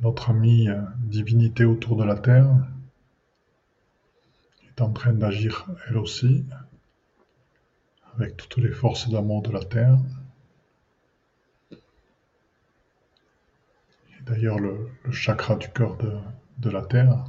notre 0.01 0.31
amie 0.31 0.71
euh, 0.71 0.81
divinité 1.01 1.67
autour 1.67 1.99
de 1.99 2.05
la 2.05 2.15
Terre 2.15 2.49
est 4.67 4.81
en 4.81 4.91
train 4.91 5.13
d'agir 5.13 5.67
elle 5.87 5.99
aussi 5.99 6.47
avec 8.15 8.39
toutes 8.39 8.57
les 8.57 8.73
forces 8.73 9.11
d'amour 9.11 9.43
de 9.43 9.53
la 9.53 9.63
Terre. 9.63 9.99
D'ailleurs, 14.27 14.59
le, 14.59 14.89
chakra 15.11 15.57
du 15.57 15.69
cœur 15.71 15.97
de, 15.97 16.71
la 16.71 16.83
Terre, 16.83 17.25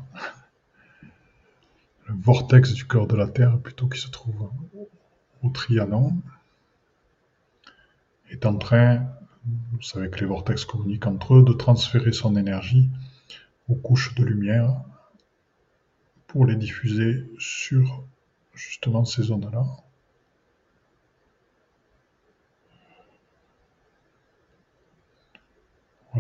le 2.08 2.16
vortex 2.16 2.74
du 2.74 2.86
cœur 2.86 3.08
de 3.08 3.16
la 3.16 3.28
Terre, 3.28 3.60
plutôt 3.60 3.88
qui 3.88 4.00
se 4.00 4.10
trouve 4.10 4.52
au 5.42 5.50
Trianon, 5.50 6.22
est 8.30 8.46
en 8.46 8.58
train 8.58 9.06
vous 9.46 9.82
savez 9.82 10.10
que 10.10 10.20
les 10.20 10.26
vortex 10.26 10.66
communiquent 10.66 11.08
entre 11.08 11.36
eux, 11.36 11.44
de 11.44 11.54
transférer 11.54 12.14
son 12.14 12.36
énergie 12.36 12.90
aux 13.68 13.76
couches 13.76 14.14
de 14.16 14.24
lumière 14.24 14.84
pour 16.28 16.46
les 16.46 16.56
diffuser 16.56 17.26
sur 17.40 18.04
justement 18.54 19.06
ces 19.06 19.24
zones-là. 19.24 19.66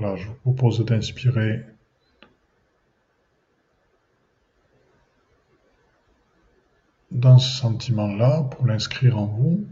Je 0.01 0.27
vous 0.27 0.33
propose 0.41 0.83
d'inspirer 0.83 1.63
dans 7.11 7.37
ce 7.37 7.59
sentiment-là 7.59 8.43
pour 8.49 8.65
l'inscrire 8.65 9.19
en 9.19 9.27
vous 9.27 9.67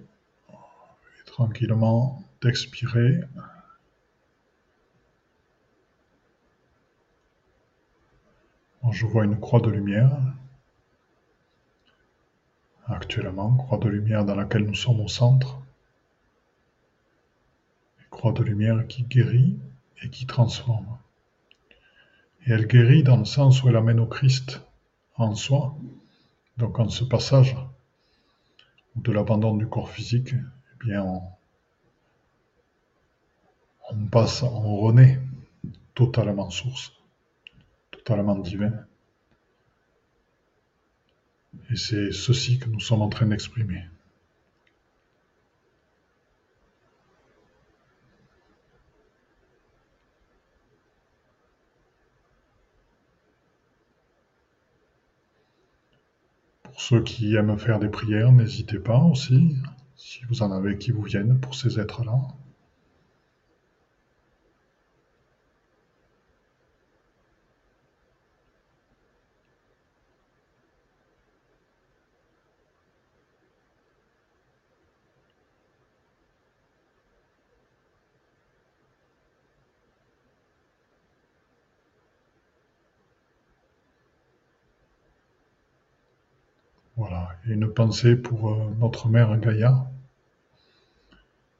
et 0.51 1.25
tranquillement 1.25 2.23
d'expirer. 2.43 3.21
je 8.91 9.05
vois 9.05 9.23
une 9.23 9.39
croix 9.39 9.61
de 9.61 9.69
lumière. 9.69 10.15
Actuellement, 12.87 13.55
croix 13.55 13.77
de 13.77 13.87
lumière 13.87 14.25
dans 14.25 14.35
laquelle 14.35 14.65
nous 14.65 14.75
sommes 14.75 15.01
au 15.01 15.07
centre. 15.07 15.59
croix 18.09 18.31
de 18.31 18.43
lumière 18.43 18.85
qui 18.87 19.03
guérit 19.03 19.57
et 20.01 20.09
qui 20.09 20.25
transforme. 20.25 20.97
Et 22.45 22.51
elle 22.51 22.67
guérit 22.67 23.03
dans 23.03 23.17
le 23.17 23.25
sens 23.25 23.63
où 23.63 23.69
elle 23.69 23.75
amène 23.75 23.99
au 23.99 24.07
Christ 24.07 24.61
en 25.15 25.35
soi. 25.35 25.75
Donc 26.57 26.79
en 26.79 26.89
ce 26.89 27.03
passage 27.03 27.55
de 28.95 29.11
l'abandon 29.11 29.55
du 29.55 29.67
corps 29.67 29.89
physique, 29.89 30.33
eh 30.33 30.85
bien 30.85 31.03
on, 31.03 31.21
on 33.91 34.05
passe, 34.07 34.43
on 34.43 34.77
renaît 34.77 35.19
totalement 35.93 36.49
source, 36.49 36.93
totalement 37.91 38.35
divin. 38.35 38.73
Et 41.69 41.75
c'est 41.75 42.11
ceci 42.11 42.59
que 42.59 42.69
nous 42.69 42.79
sommes 42.79 43.01
en 43.01 43.09
train 43.09 43.27
d'exprimer. 43.27 43.83
Pour 56.79 56.87
ceux 56.87 57.03
qui 57.03 57.35
aiment 57.35 57.59
faire 57.59 57.77
des 57.77 57.89
prières, 57.89 58.31
n'hésitez 58.31 58.79
pas 58.79 58.99
aussi, 58.99 59.57
si 59.97 60.21
vous 60.29 60.43
en 60.43 60.51
avez 60.53 60.77
qui 60.77 60.91
vous 60.91 61.01
viennent 61.01 61.37
pour 61.37 61.53
ces 61.53 61.77
êtres-là. 61.77 62.21
Une 87.45 87.71
pensée 87.71 88.15
pour 88.15 88.49
euh, 88.49 88.69
notre 88.77 89.07
mère 89.09 89.37
Gaïa, 89.37 89.89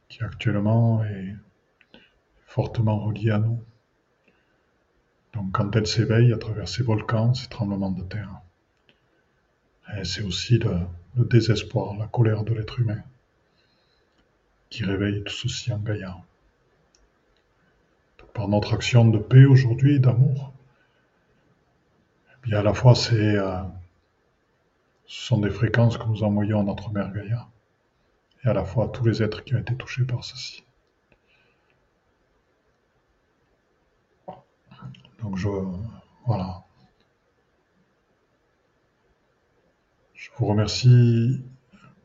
qui 0.07 0.23
actuellement 0.23 1.03
est 1.03 1.35
fortement 2.45 2.99
reliée 2.99 3.31
à 3.31 3.39
nous. 3.39 3.63
Donc 5.33 5.51
quand 5.51 5.75
elle 5.75 5.87
s'éveille 5.87 6.33
à 6.33 6.37
travers 6.37 6.67
ces 6.67 6.83
volcans, 6.83 7.33
ces 7.33 7.47
tremblements 7.47 7.91
de 7.91 8.03
terre, 8.03 8.41
c'est 10.03 10.21
aussi 10.21 10.59
le, 10.59 10.79
le, 11.15 11.25
désespoir, 11.25 11.95
la 11.97 12.07
colère 12.07 12.43
de 12.43 12.53
l'être 12.53 12.79
humain 12.79 13.01
qui 14.69 14.83
réveille 14.83 15.23
tout 15.23 15.33
ceci 15.33 15.71
en 15.71 15.79
Gaïa. 15.79 16.15
Par 18.33 18.47
notre 18.47 18.73
action 18.73 19.07
de 19.07 19.17
paix 19.17 19.45
aujourd'hui, 19.45 19.99
d'amour, 19.99 20.53
eh 22.31 22.47
bien 22.47 22.59
à 22.59 22.63
la 22.63 22.73
fois 22.73 22.95
c'est, 22.95 23.35
euh, 23.35 23.63
ce 25.09 25.25
sont 25.25 25.39
des 25.39 25.49
fréquences 25.49 25.97
que 25.97 26.05
nous 26.05 26.21
envoyons 26.23 26.59
à 26.59 26.63
notre 26.63 26.91
mère 26.91 27.11
Gaïa, 27.11 27.49
et 28.43 28.47
à 28.47 28.53
la 28.53 28.63
fois 28.63 28.85
à 28.85 28.87
tous 28.89 29.03
les 29.05 29.23
êtres 29.23 29.43
qui 29.43 29.55
ont 29.55 29.57
été 29.57 29.75
touchés 29.75 30.05
par 30.05 30.23
ceci. 30.23 30.63
Donc 35.19 35.35
je, 35.35 35.47
voilà. 36.27 36.63
Je 40.13 40.29
vous 40.37 40.45
remercie 40.45 41.43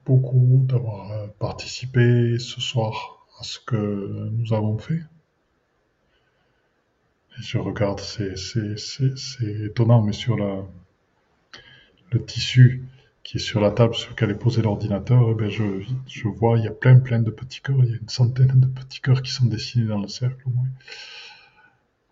beaucoup 0.07 0.65
d'avoir 0.67 1.31
participé 1.35 2.39
ce 2.39 2.63
soir 2.63 3.27
à 3.39 3.43
ce 3.43 3.59
que 3.59 4.31
nous 4.33 4.55
avons 4.55 4.79
fait. 4.79 5.03
Et 7.39 7.43
je 7.43 7.59
regarde, 7.59 8.01
c'est 8.01 8.35
étonnant, 9.43 10.01
mais 10.01 10.15
sur 10.15 10.39
le 10.39 12.25
tissu 12.25 12.83
qui 13.25 13.39
est 13.39 13.41
sur 13.41 13.61
la 13.61 13.71
table 13.71 13.95
sur 13.95 14.11
laquelle 14.11 14.31
est 14.31 14.39
posé 14.39 14.63
l'ordinateur, 14.63 15.31
eh 15.31 15.35
ben 15.35 15.51
je, 15.51 16.29
vois, 16.29 16.59
il 16.59 16.65
y 16.65 16.69
a 16.69 16.73
plein, 16.73 17.01
plein 17.01 17.21
de 17.21 17.31
petits 17.31 17.63
cœurs. 17.63 17.79
Il 17.83 17.91
y 17.91 17.95
a 17.95 17.97
une 17.97 18.09
centaine 18.09 18.61
de 18.61 18.67
petits 18.67 19.01
cœurs 19.01 19.23
qui 19.23 19.33
sont 19.33 19.47
dessinés 19.47 19.87
dans 19.87 19.99
le 20.01 20.09
cercle. 20.09 20.45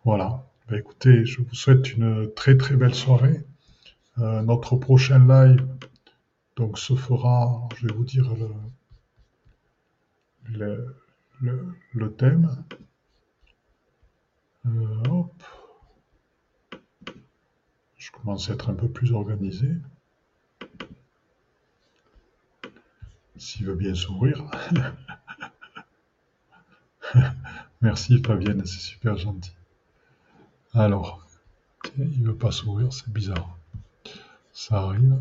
Voilà. 0.05 0.45
Ben 0.69 0.79
écoutez, 0.79 1.27
je 1.27 1.43
vous 1.43 1.55
souhaite 1.55 1.93
une 1.93 2.33
très, 2.35 2.57
très 2.57 2.77
belle 2.77 2.95
soirée. 2.95 3.45
Euh, 4.19 4.43
notre 4.43 4.77
prochain 4.77 5.19
live 5.19 5.67
donc 6.57 6.79
se 6.79 6.95
fera, 6.95 7.69
je 7.77 7.87
vais 7.87 7.93
vous 7.93 8.05
dire 8.05 8.35
le, 10.45 10.97
le, 11.93 12.13
thème. 12.13 12.65
Euh, 14.67 15.03
hop. 15.11 15.43
Je 17.97 18.11
commence 18.11 18.49
à 18.51 18.55
être 18.55 18.71
un 18.71 18.75
peu 18.75 18.89
plus 18.89 19.13
organisé. 19.13 19.69
S'il 23.43 23.67
veut 23.67 23.75
bien 23.75 23.93
s'ouvrir. 23.93 24.45
Merci 27.81 28.23
Fabienne, 28.23 28.65
c'est 28.65 28.79
super 28.79 29.17
gentil. 29.17 29.51
Alors, 30.75 31.27
il 31.99 32.23
veut 32.23 32.37
pas 32.37 32.53
s'ouvrir, 32.53 32.93
c'est 32.93 33.09
bizarre. 33.09 33.59
Ça 34.53 34.83
arrive. 34.83 35.21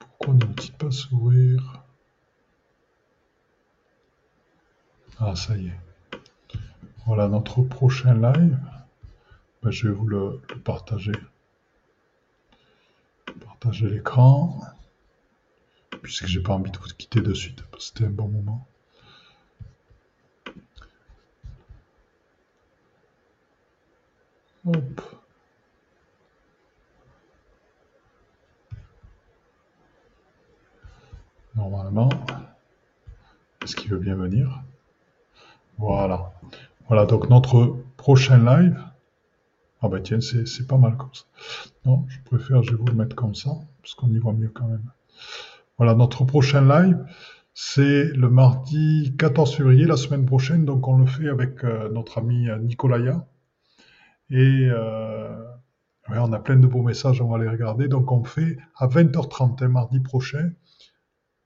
Pourquoi 0.00 0.34
ne 0.34 0.44
veut-il 0.46 0.72
pas 0.72 0.90
s'ouvrir? 0.90 1.84
Ah, 5.20 5.36
ça 5.36 5.56
y 5.56 5.68
est. 5.68 5.80
Voilà 7.06 7.28
notre 7.28 7.62
prochain 7.62 8.14
live. 8.14 8.58
Ben, 9.62 9.70
je 9.70 9.86
vais 9.86 9.94
vous 9.94 10.08
le, 10.08 10.42
partager. 10.64 11.12
Partager 13.44 13.88
l'écran. 13.88 14.60
Puisque 16.02 16.26
j'ai 16.26 16.42
pas 16.42 16.54
envie 16.54 16.70
de 16.70 16.78
vous 16.78 16.88
quitter 16.98 17.20
de 17.20 17.32
suite. 17.32 17.62
C'était 17.78 18.04
un 18.04 18.10
bon 18.10 18.28
moment. 18.28 18.66
Hop. 24.66 25.00
Normalement. 31.54 32.08
Est-ce 33.62 33.76
qu'il 33.76 33.90
veut 33.90 33.98
bien 33.98 34.16
venir? 34.16 34.62
Voilà. 35.78 36.32
Voilà, 36.88 37.06
donc 37.06 37.30
notre 37.30 37.76
prochain 37.96 38.38
live. 38.38 38.82
Ah 39.80 39.88
bah 39.88 40.00
tiens, 40.00 40.20
c'est 40.20 40.66
pas 40.66 40.78
mal 40.78 40.96
comme 40.96 41.14
ça. 41.14 41.24
Non, 41.84 42.04
je 42.08 42.20
préfère, 42.20 42.62
je 42.62 42.72
vais 42.72 42.76
vous 42.76 42.86
le 42.86 42.94
mettre 42.94 43.16
comme 43.16 43.34
ça, 43.34 43.50
parce 43.80 43.94
qu'on 43.94 44.10
y 44.12 44.18
voit 44.18 44.32
mieux 44.32 44.48
quand 44.48 44.66
même. 44.66 44.90
Voilà, 45.82 45.96
notre 45.96 46.24
prochain 46.24 46.64
live, 46.64 47.04
c'est 47.54 48.04
le 48.14 48.30
mardi 48.30 49.16
14 49.18 49.56
février, 49.56 49.84
la 49.84 49.96
semaine 49.96 50.24
prochaine. 50.24 50.64
Donc 50.64 50.86
on 50.86 50.96
le 50.96 51.06
fait 51.06 51.28
avec 51.28 51.64
euh, 51.64 51.90
notre 51.90 52.18
ami 52.18 52.48
euh, 52.48 52.56
Nicolaya. 52.58 53.26
Et 54.30 54.68
euh, 54.70 55.44
on 56.08 56.32
a 56.32 56.38
plein 56.38 56.54
de 56.54 56.68
beaux 56.68 56.82
messages, 56.82 57.20
on 57.20 57.28
va 57.28 57.38
les 57.38 57.48
regarder. 57.48 57.88
Donc 57.88 58.12
on 58.12 58.22
fait 58.22 58.58
à 58.76 58.86
20h30, 58.86 59.66
mardi 59.66 59.98
prochain, 59.98 60.52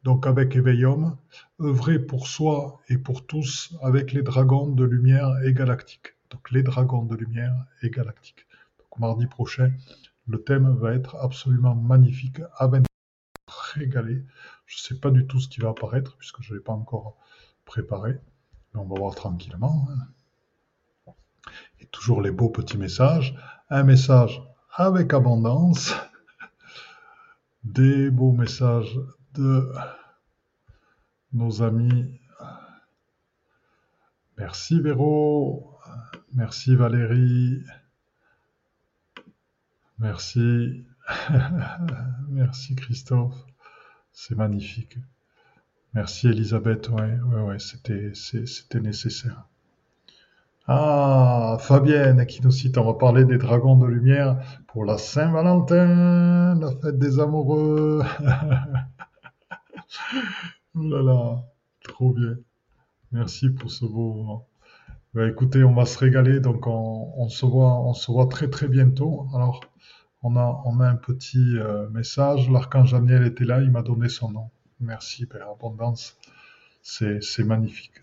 donc 0.03 0.27
avec 0.27 0.55
Éveillum, 0.55 1.17
œuvrer 1.63 1.99
pour 1.99 2.27
soi 2.27 2.83
et 2.91 2.99
pour 2.99 3.27
tous 3.27 3.75
avec 3.83 4.13
les 4.13 4.21
dragons 4.21 4.69
de 4.69 4.85
lumière 4.85 5.31
et 5.47 5.55
galactiques. 5.55 6.15
Donc 6.31 6.51
les 6.51 6.63
dragons 6.63 7.05
de 7.05 7.17
lumière 7.17 7.55
et 7.83 7.89
galactiques. 7.89 8.47
Donc 8.81 8.99
mardi 8.99 9.27
prochain, 9.29 9.73
le 10.29 10.45
thème 10.45 10.77
va 10.79 10.93
être 10.93 11.17
absolument 11.17 11.75
magnifique, 11.75 12.43
à 12.59 12.67
20 12.67 12.87
Je 14.67 14.77
ne 14.77 14.81
sais 14.81 14.99
pas 14.99 15.11
du 15.11 15.27
tout 15.27 15.41
ce 15.41 15.49
qui 15.49 15.61
va 15.61 15.71
apparaître 15.71 16.17
puisque 16.17 16.43
je 16.43 16.53
ne 16.53 16.59
l'ai 16.59 16.65
pas 16.65 16.73
encore 16.73 17.17
préparé, 17.65 18.19
mais 18.75 18.81
on 18.81 18.87
va 18.87 18.99
voir 18.99 19.15
tranquillement. 19.15 19.89
Hein. 19.91 21.13
Et 21.81 21.87
toujours 21.87 22.21
les 22.23 22.31
beaux 22.31 22.49
petits 22.49 22.79
messages. 22.79 23.37
Un 23.71 23.83
message 23.85 24.43
avec 24.73 25.15
abondance, 25.15 25.95
des 27.65 28.11
beaux 28.11 28.33
messages 28.33 28.99
de 29.35 29.73
nos 31.33 31.63
amis. 31.63 32.21
Merci 34.39 34.81
Véro, 34.81 35.79
merci 36.35 36.77
Valérie, 36.77 37.63
merci, 39.99 40.85
merci 42.29 42.75
Christophe, 42.77 43.46
c'est 44.19 44.35
magnifique. 44.35 44.99
Merci 45.93 46.29
Elisabeth, 46.29 46.89
ouais, 46.89 47.19
ouais, 47.43 47.59
c'était, 47.59 48.13
c'était 48.15 48.81
nécessaire. 48.81 49.45
Ah, 50.67 51.59
Fabienne 51.61 52.25
qui 52.25 52.43
nous 52.43 52.51
cite, 52.51 52.79
on 52.79 52.85
va 52.87 52.95
parler 52.95 53.27
des 53.27 53.37
dragons 53.37 53.77
de 53.77 53.87
lumière 53.87 54.39
pour 54.69 54.87
la 54.87 54.97
Saint-Valentin, 54.97 56.59
la 56.59 56.71
fête 56.81 56.99
des 56.99 57.21
amoureux. 57.21 58.03
oh 60.75 60.83
là 60.83 61.03
là, 61.03 61.45
trop 61.85 62.13
bien. 62.13 62.37
Merci 63.13 63.51
pour 63.51 63.71
ce 63.71 63.85
beau 63.85 64.15
moment. 64.15 64.49
Bah, 65.13 65.29
écoutez, 65.29 65.63
on 65.63 65.75
va 65.75 65.85
se 65.85 65.99
régaler, 65.99 66.41
donc 66.41 66.67
on, 66.67 67.29
se 67.29 67.45
voit, 67.45 67.81
on 67.81 67.93
se 67.93 68.11
voit 68.11 68.29
très 68.29 68.49
très 68.49 68.67
bientôt. 68.67 69.27
Alors, 69.35 69.61
on 70.23 70.37
a, 70.37 70.89
un 70.89 70.97
petit 70.97 71.59
euh, 71.59 71.89
message. 71.91 72.51
L'archange 72.51 72.93
Daniel 72.93 73.27
était 73.27 73.45
là, 73.45 73.61
il 73.61 73.71
m'a 73.71 73.83
donné 73.83 74.09
son 74.09 74.31
nom. 74.31 74.51
Merci, 74.81 75.27
Père 75.27 75.51
Abondance. 75.51 76.19
C'est 76.83 77.45
magnifique. 77.45 78.03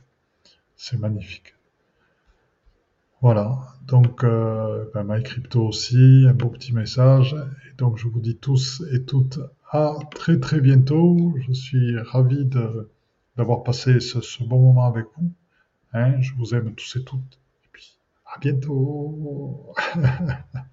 C'est 0.76 0.98
magnifique. 0.98 1.54
Voilà, 3.22 3.58
donc 3.88 4.26
euh, 4.26 4.84
ben, 4.94 5.06
MyCrypto 5.06 5.68
aussi, 5.68 6.26
un 6.28 6.34
beau 6.34 6.50
petit 6.50 6.74
message. 6.74 7.34
Et 7.70 7.76
donc 7.78 7.98
je 7.98 8.10
vous 8.10 8.20
dis 8.20 8.36
tous 8.36 8.84
et 8.92 9.06
toutes 9.06 9.40
à 9.72 9.96
très 10.12 10.40
très 10.42 10.60
bientôt. 10.60 11.34
Je 11.48 11.54
suis 11.54 11.98
ravi 12.00 12.46
d'avoir 13.38 13.64
passé 13.64 14.02
ce, 14.02 14.44
bon 14.44 14.60
moment 14.60 14.86
avec 14.86 15.06
vous. 15.18 15.32
Hein, 15.94 16.20
je 16.20 16.34
vous 16.36 16.54
aime 16.54 16.76
tous 16.76 16.98
et 16.98 17.04
toutes. 17.06 17.40
Et 17.64 17.70
puis 17.72 17.98
à 18.26 18.40
bientôt. 18.40 19.74